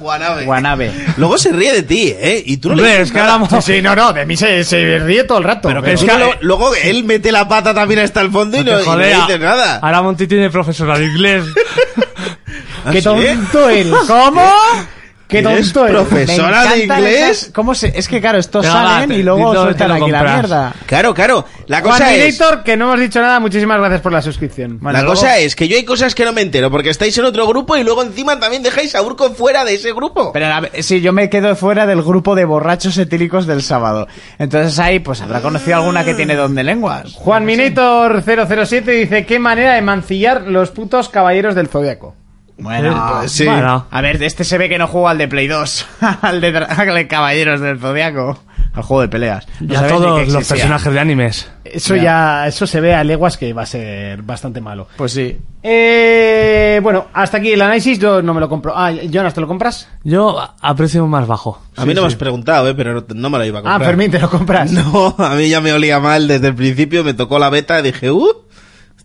[0.00, 0.44] Wannabe.
[0.46, 0.92] Wannabe.
[1.16, 2.42] Luego se ríe de ti, ¿eh?
[2.44, 3.34] Y tú no le es que nada.
[3.34, 5.68] hablamos- Sí, no, no, de mí se, se ríe todo el rato.
[5.68, 8.64] Pero que es que lo- luego él mete la pata también hasta el fondo y
[8.64, 9.78] no, y no Joder, dice nada.
[9.82, 11.44] Ahora Monty tiene profesora de inglés.
[12.84, 13.04] ¿Ah, ¡Qué sí?
[13.04, 13.92] tonto él!
[14.06, 14.42] ¿Cómo?
[15.30, 15.92] ¡Qué ¿Eres tonto él!
[15.94, 17.42] profesora de inglés?
[17.42, 17.92] esas- ¿Cómo se...?
[17.96, 20.74] Es que claro, estos va, salen te- y luego sueltan lo aquí la mierda.
[20.86, 21.44] Claro, claro.
[21.68, 22.24] La cosa Juan es...
[22.40, 24.78] Minator, que no hemos dicho nada, muchísimas gracias por la suscripción.
[24.82, 27.24] La luego- cosa es que yo hay cosas que no me entero porque estáis en
[27.24, 30.32] otro grupo y luego encima también dejáis a Urco fuera de ese grupo.
[30.32, 34.08] Pero a ver, sí, yo me quedo fuera del grupo de borrachos etílicos del sábado.
[34.38, 37.12] Entonces ahí, pues habrá conocido alguna que tiene don de lenguas.
[37.14, 42.16] Juan Minator 007 dice, qué manera de mancillar los putos caballeros del Zodiaco.
[42.60, 43.44] Bueno, Pues sí.
[43.44, 45.86] Bueno, a ver, este se ve que no juega al de Play 2,
[46.22, 48.42] al de, Dra- al de Caballeros del Zodiaco,
[48.74, 49.46] al juego de peleas.
[49.60, 51.50] No ya sabéis ni todos los personajes de animes.
[51.64, 54.88] Eso ya, eso se ve a leguas que va a ser bastante malo.
[54.96, 55.38] Pues sí.
[55.62, 58.72] Eh, bueno, hasta aquí el análisis, yo no me lo compro.
[58.76, 59.88] Ah, Jonas, ¿te lo compras?
[60.04, 61.60] Yo a- precio más bajo.
[61.76, 62.74] A mí no me has preguntado, ¿eh?
[62.74, 63.84] Pero no me lo iba a Ah, comprar.
[63.90, 64.70] Fermín, ¿te lo compras?
[64.80, 67.82] No, a mí ya me olía mal desde el principio, me tocó la beta y
[67.82, 68.26] dije, ¡uh!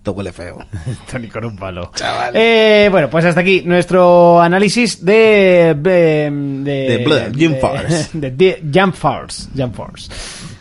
[0.06, 0.60] Esto huele feo.
[1.12, 1.92] Tony con un palo.
[1.96, 2.32] Chaval.
[2.36, 5.76] Eh, bueno, pues hasta aquí nuestro análisis de...
[5.80, 6.30] De,
[6.64, 8.10] de, Jump Force.
[8.14, 9.50] De, de Jump Force.
[9.58, 10.12] Jump Force.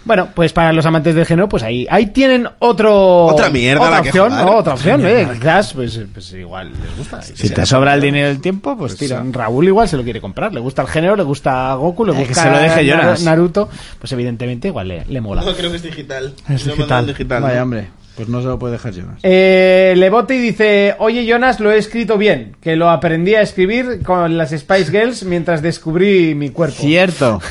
[0.07, 3.27] Bueno, pues para los amantes del género, pues ahí, ahí tienen otro...
[3.27, 4.47] Otra mierda Otra la que opción, jugar.
[4.47, 4.57] ¿no?
[4.57, 5.29] Otra opción, eh.
[5.35, 7.21] Quizás, pues, pues igual les gusta.
[7.21, 9.23] Si te sobra el dinero y el tiempo, pues tira.
[9.31, 10.55] Raúl igual se lo quiere comprar.
[10.55, 13.01] Le gusta el género, le gusta Goku, le Eh, que gusta se lo deje Nar-
[13.03, 13.23] Jonas.
[13.25, 13.69] Naruto.
[13.99, 15.43] Pues evidentemente igual le, le mola.
[15.43, 16.33] No, creo que es digital.
[16.49, 17.07] Es digital.
[17.07, 17.43] digital.
[17.43, 17.63] Vaya, ¿no?
[17.65, 17.89] hombre.
[18.17, 19.21] Pues no se lo puede dejar Jonas.
[19.23, 24.37] Eh, Lebote dice, oye Jonas, lo he escrito bien, que lo aprendí a escribir con
[24.37, 26.77] las Spice Girls mientras descubrí mi cuerpo.
[26.81, 27.41] Cierto.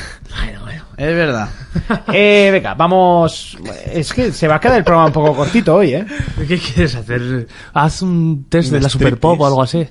[0.96, 1.48] Es verdad.
[2.12, 3.58] Eh, venga, vamos...
[3.92, 6.06] Es que se va a quedar el programa un poco cortito hoy, ¿eh?
[6.46, 7.48] ¿Qué quieres hacer?
[7.72, 9.84] Haz un test Un de la Super Pop o algo así.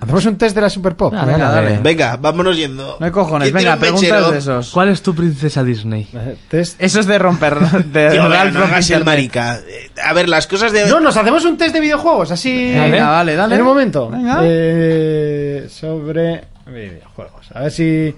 [0.00, 1.12] ¿Hacemos un test de la Super Pop?
[1.16, 1.70] Ah, venga, dale.
[1.72, 1.82] dale.
[1.82, 2.96] Venga, vámonos yendo.
[2.98, 3.50] No hay cojones.
[3.50, 4.70] ¿Quién tiene Venga, un preguntas de esos.
[4.70, 6.08] ¿Cuál es tu princesa Disney?
[6.14, 6.80] Eh, Test.
[6.82, 7.58] Eso es de romper.
[7.58, 9.58] De Tío, venga, no hagas el Romper- marica.
[9.58, 10.86] Eh, A ver, las cosas de...
[10.86, 12.72] No, nos hacemos un test de videojuegos, así...
[12.72, 13.54] Venga, dale, dale.
[13.56, 14.08] En un momento.
[14.08, 14.40] Venga.
[14.42, 17.50] Eh, sobre videojuegos.
[17.54, 18.14] A ver si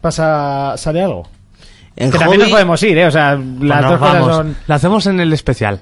[0.00, 1.28] pasa sale algo.
[1.96, 3.06] En Que también nos podemos ir, ¿eh?
[3.06, 4.56] O sea, las Bueno, dos cosas son...
[4.66, 5.80] La hacemos en el especial.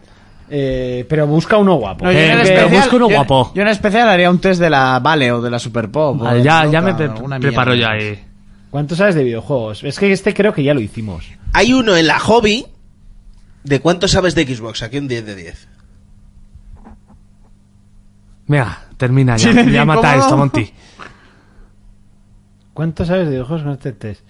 [0.51, 2.05] Eh, pero busca uno guapo.
[2.05, 3.53] No, yo, Eh, en que especial, busco uno yo- guapo.
[3.55, 6.21] yo en especial haría un test de la Vale o de la Super Pop.
[6.21, 7.99] o Vale, de ya, ya me o pre- alguna preparo mierda.
[7.99, 8.25] ya ahí.
[8.71, 9.85] ¿Cuánto sabes de videojuegos?
[9.85, 11.25] Es que este creo que ya lo hicimos.
[11.53, 12.67] Hay uno en la hobby
[13.63, 14.83] de cuánto sabes de Xbox.
[14.83, 15.69] Aquí un 10 de 10.
[18.47, 19.53] Venga, termina ya.
[19.53, 20.21] Ya mata cómodo.
[20.25, 20.71] esto, Monty.
[22.75, 24.23] ¿Cuánto sabes de videojuegos con este test?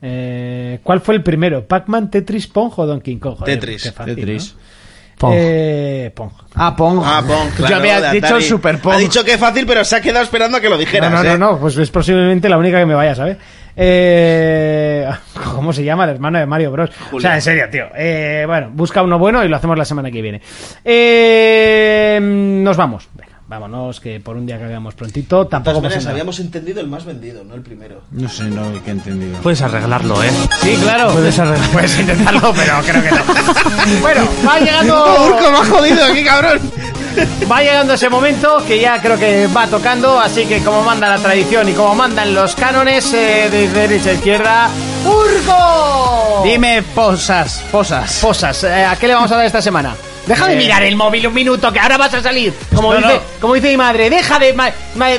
[0.00, 1.66] Eh, ¿Cuál fue el primero?
[1.66, 3.36] ¿Pac-Man, Tetris, Pong o Donkey Kong?
[3.38, 4.54] Joder, Tetris, qué fácil, Tetris.
[4.54, 4.77] ¿no?
[5.18, 5.32] Pong.
[5.36, 6.30] Eh, Pong.
[6.54, 7.00] Ah, Pong.
[7.04, 7.74] Ah, Pong, claro.
[7.74, 8.42] Yo había de dicho Atari.
[8.44, 8.94] el Super Pong.
[8.94, 11.10] Ha dicho que es fácil, pero se ha quedado esperando a que lo No, dijeras,
[11.10, 11.38] no, no, ¿eh?
[11.38, 13.36] no, pues es posiblemente la única que me vaya, ¿sabes?
[13.76, 15.08] Eh,
[15.54, 16.90] ¿Cómo se llama el hermano de Mario Bros?
[17.12, 17.84] O sea, en serio, tío.
[17.96, 20.40] Eh, bueno, busca uno bueno y lo hacemos la semana que viene.
[20.84, 23.08] Eh, nos vamos.
[23.14, 26.10] Venga, vámonos, que por un día que hagamos prontito, De tampoco pasa nada.
[26.10, 28.02] habíamos entendido el más vendido, no el primero.
[28.12, 29.38] No sé, no he entendido.
[29.38, 30.30] Puedes arreglarlo, ¿eh?
[30.60, 31.12] Sí, claro.
[31.12, 31.72] Puedes arreglarlo.
[31.72, 34.00] Puedes intentarlo, pero creo que no.
[34.02, 35.26] bueno, va llegando.
[35.26, 36.60] Urco me ha jodido aquí, cabrón!
[37.50, 41.18] Va llegando ese momento que ya creo que va tocando, así que como manda la
[41.18, 44.68] tradición y como mandan los cánones, eh, desde derecha a izquierda,
[45.04, 46.42] ¡Urco!
[46.44, 48.20] Dime posas, posas.
[48.20, 49.96] Posas, eh, ¿a qué le vamos a dar esta semana?
[50.28, 52.52] Deja de mirar el móvil un minuto, que ahora vas a salir.
[52.74, 53.20] Como, No, dice, no.
[53.40, 55.18] como dice mi madre, deja de, ma- ma- de,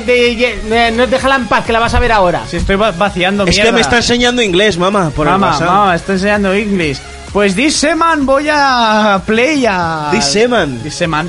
[0.68, 2.42] de- no, déjala en paz, que la vas a ver ahora.
[2.48, 3.72] Si estoy va- vaciando Es que mierda.
[3.72, 5.68] me está enseñando inglés, mamá, por el Mamá, WhatsApp.
[5.68, 7.02] mamá, está enseñando inglés.
[7.32, 10.08] Pues dice man, voy a play a...
[10.12, 10.82] Dice man.
[10.82, 11.28] Dice man.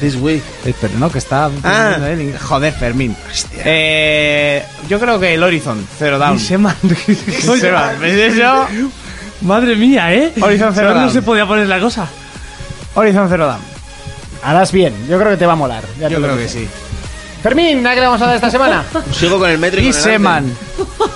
[0.00, 0.40] This way.
[0.64, 1.50] Eh, Pero no, que está...
[1.64, 1.96] Ah.
[2.48, 3.16] Joder, Fermín.
[3.64, 6.36] Eh, yo creo que el Horizon Zero Dawn.
[6.38, 6.76] Dice man.
[6.82, 7.96] Dice man.
[8.00, 8.68] ¿Ves eso?
[9.42, 10.32] Madre mía, ¿eh?
[10.40, 11.12] Horizon Zero Ahora no Dawn.
[11.14, 12.06] se podía poner la cosa.
[12.94, 13.60] Horizon Zero Dawn.
[14.42, 15.84] Harás bien, yo creo que te va a molar.
[15.98, 16.68] ya te Yo lo creo que sí.
[17.42, 18.84] Fermín, ¿a qué le vamos a dar esta semana?
[19.12, 20.54] Sigo con el Metro y con el Anthem.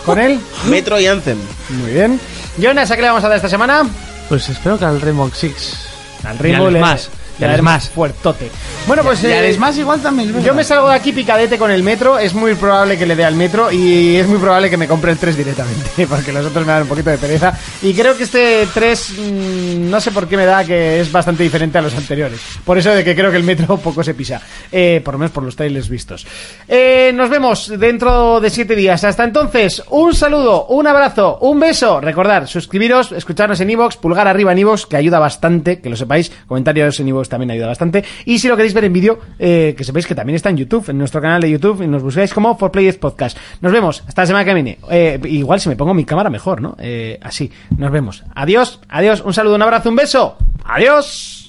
[0.05, 0.41] ¿Con él?
[0.69, 1.39] Metro y Anthem.
[1.71, 2.21] Muy bien.
[2.59, 3.83] Jonas, ¿a qué le vamos a dar esta semana?
[4.29, 5.77] Pues espero que al Rainbow Six.
[6.25, 7.03] Al Rainbow Smash.
[7.05, 7.89] le Y Smash.
[7.89, 8.51] Fuertote.
[8.87, 9.23] Bueno, pues...
[9.25, 10.43] Y eh, igual también.
[10.43, 13.25] Yo me salgo de aquí picadete con el metro, es muy probable que le dé
[13.25, 16.67] al metro y es muy probable que me compre el 3 directamente, porque los otros
[16.67, 17.59] me dan un poquito de pereza.
[17.83, 21.43] Y creo que este 3, mm, no sé por qué me da que es bastante
[21.43, 22.41] diferente a los anteriores.
[22.65, 24.41] Por eso de que creo que el metro poco se pisa,
[24.71, 26.27] eh, por lo menos por los trailers vistos.
[26.69, 29.03] Eh, nos vemos dentro de 7 días.
[29.05, 32.01] Hasta entonces, un saludo, un abrazo, un beso.
[32.01, 36.31] Recordad, suscribiros, escucharnos en iVoox, pulgar arriba en iVoox, que ayuda bastante, que lo sepáis.
[36.47, 38.05] Comentarios en iVoox también ayuda bastante.
[38.25, 40.89] Y si lo queréis ver en vídeo, eh, que sepáis que también está en YouTube,
[40.91, 43.37] en nuestro canal de YouTube, y nos buscáis como For Players Podcast.
[43.61, 44.79] Nos vemos hasta la semana que viene.
[44.91, 46.77] Eh, igual si me pongo mi cámara mejor, ¿no?
[46.79, 48.25] Eh, así, nos vemos.
[48.35, 50.37] Adiós, adiós, un saludo, un abrazo, un beso.
[50.65, 51.44] Adiós.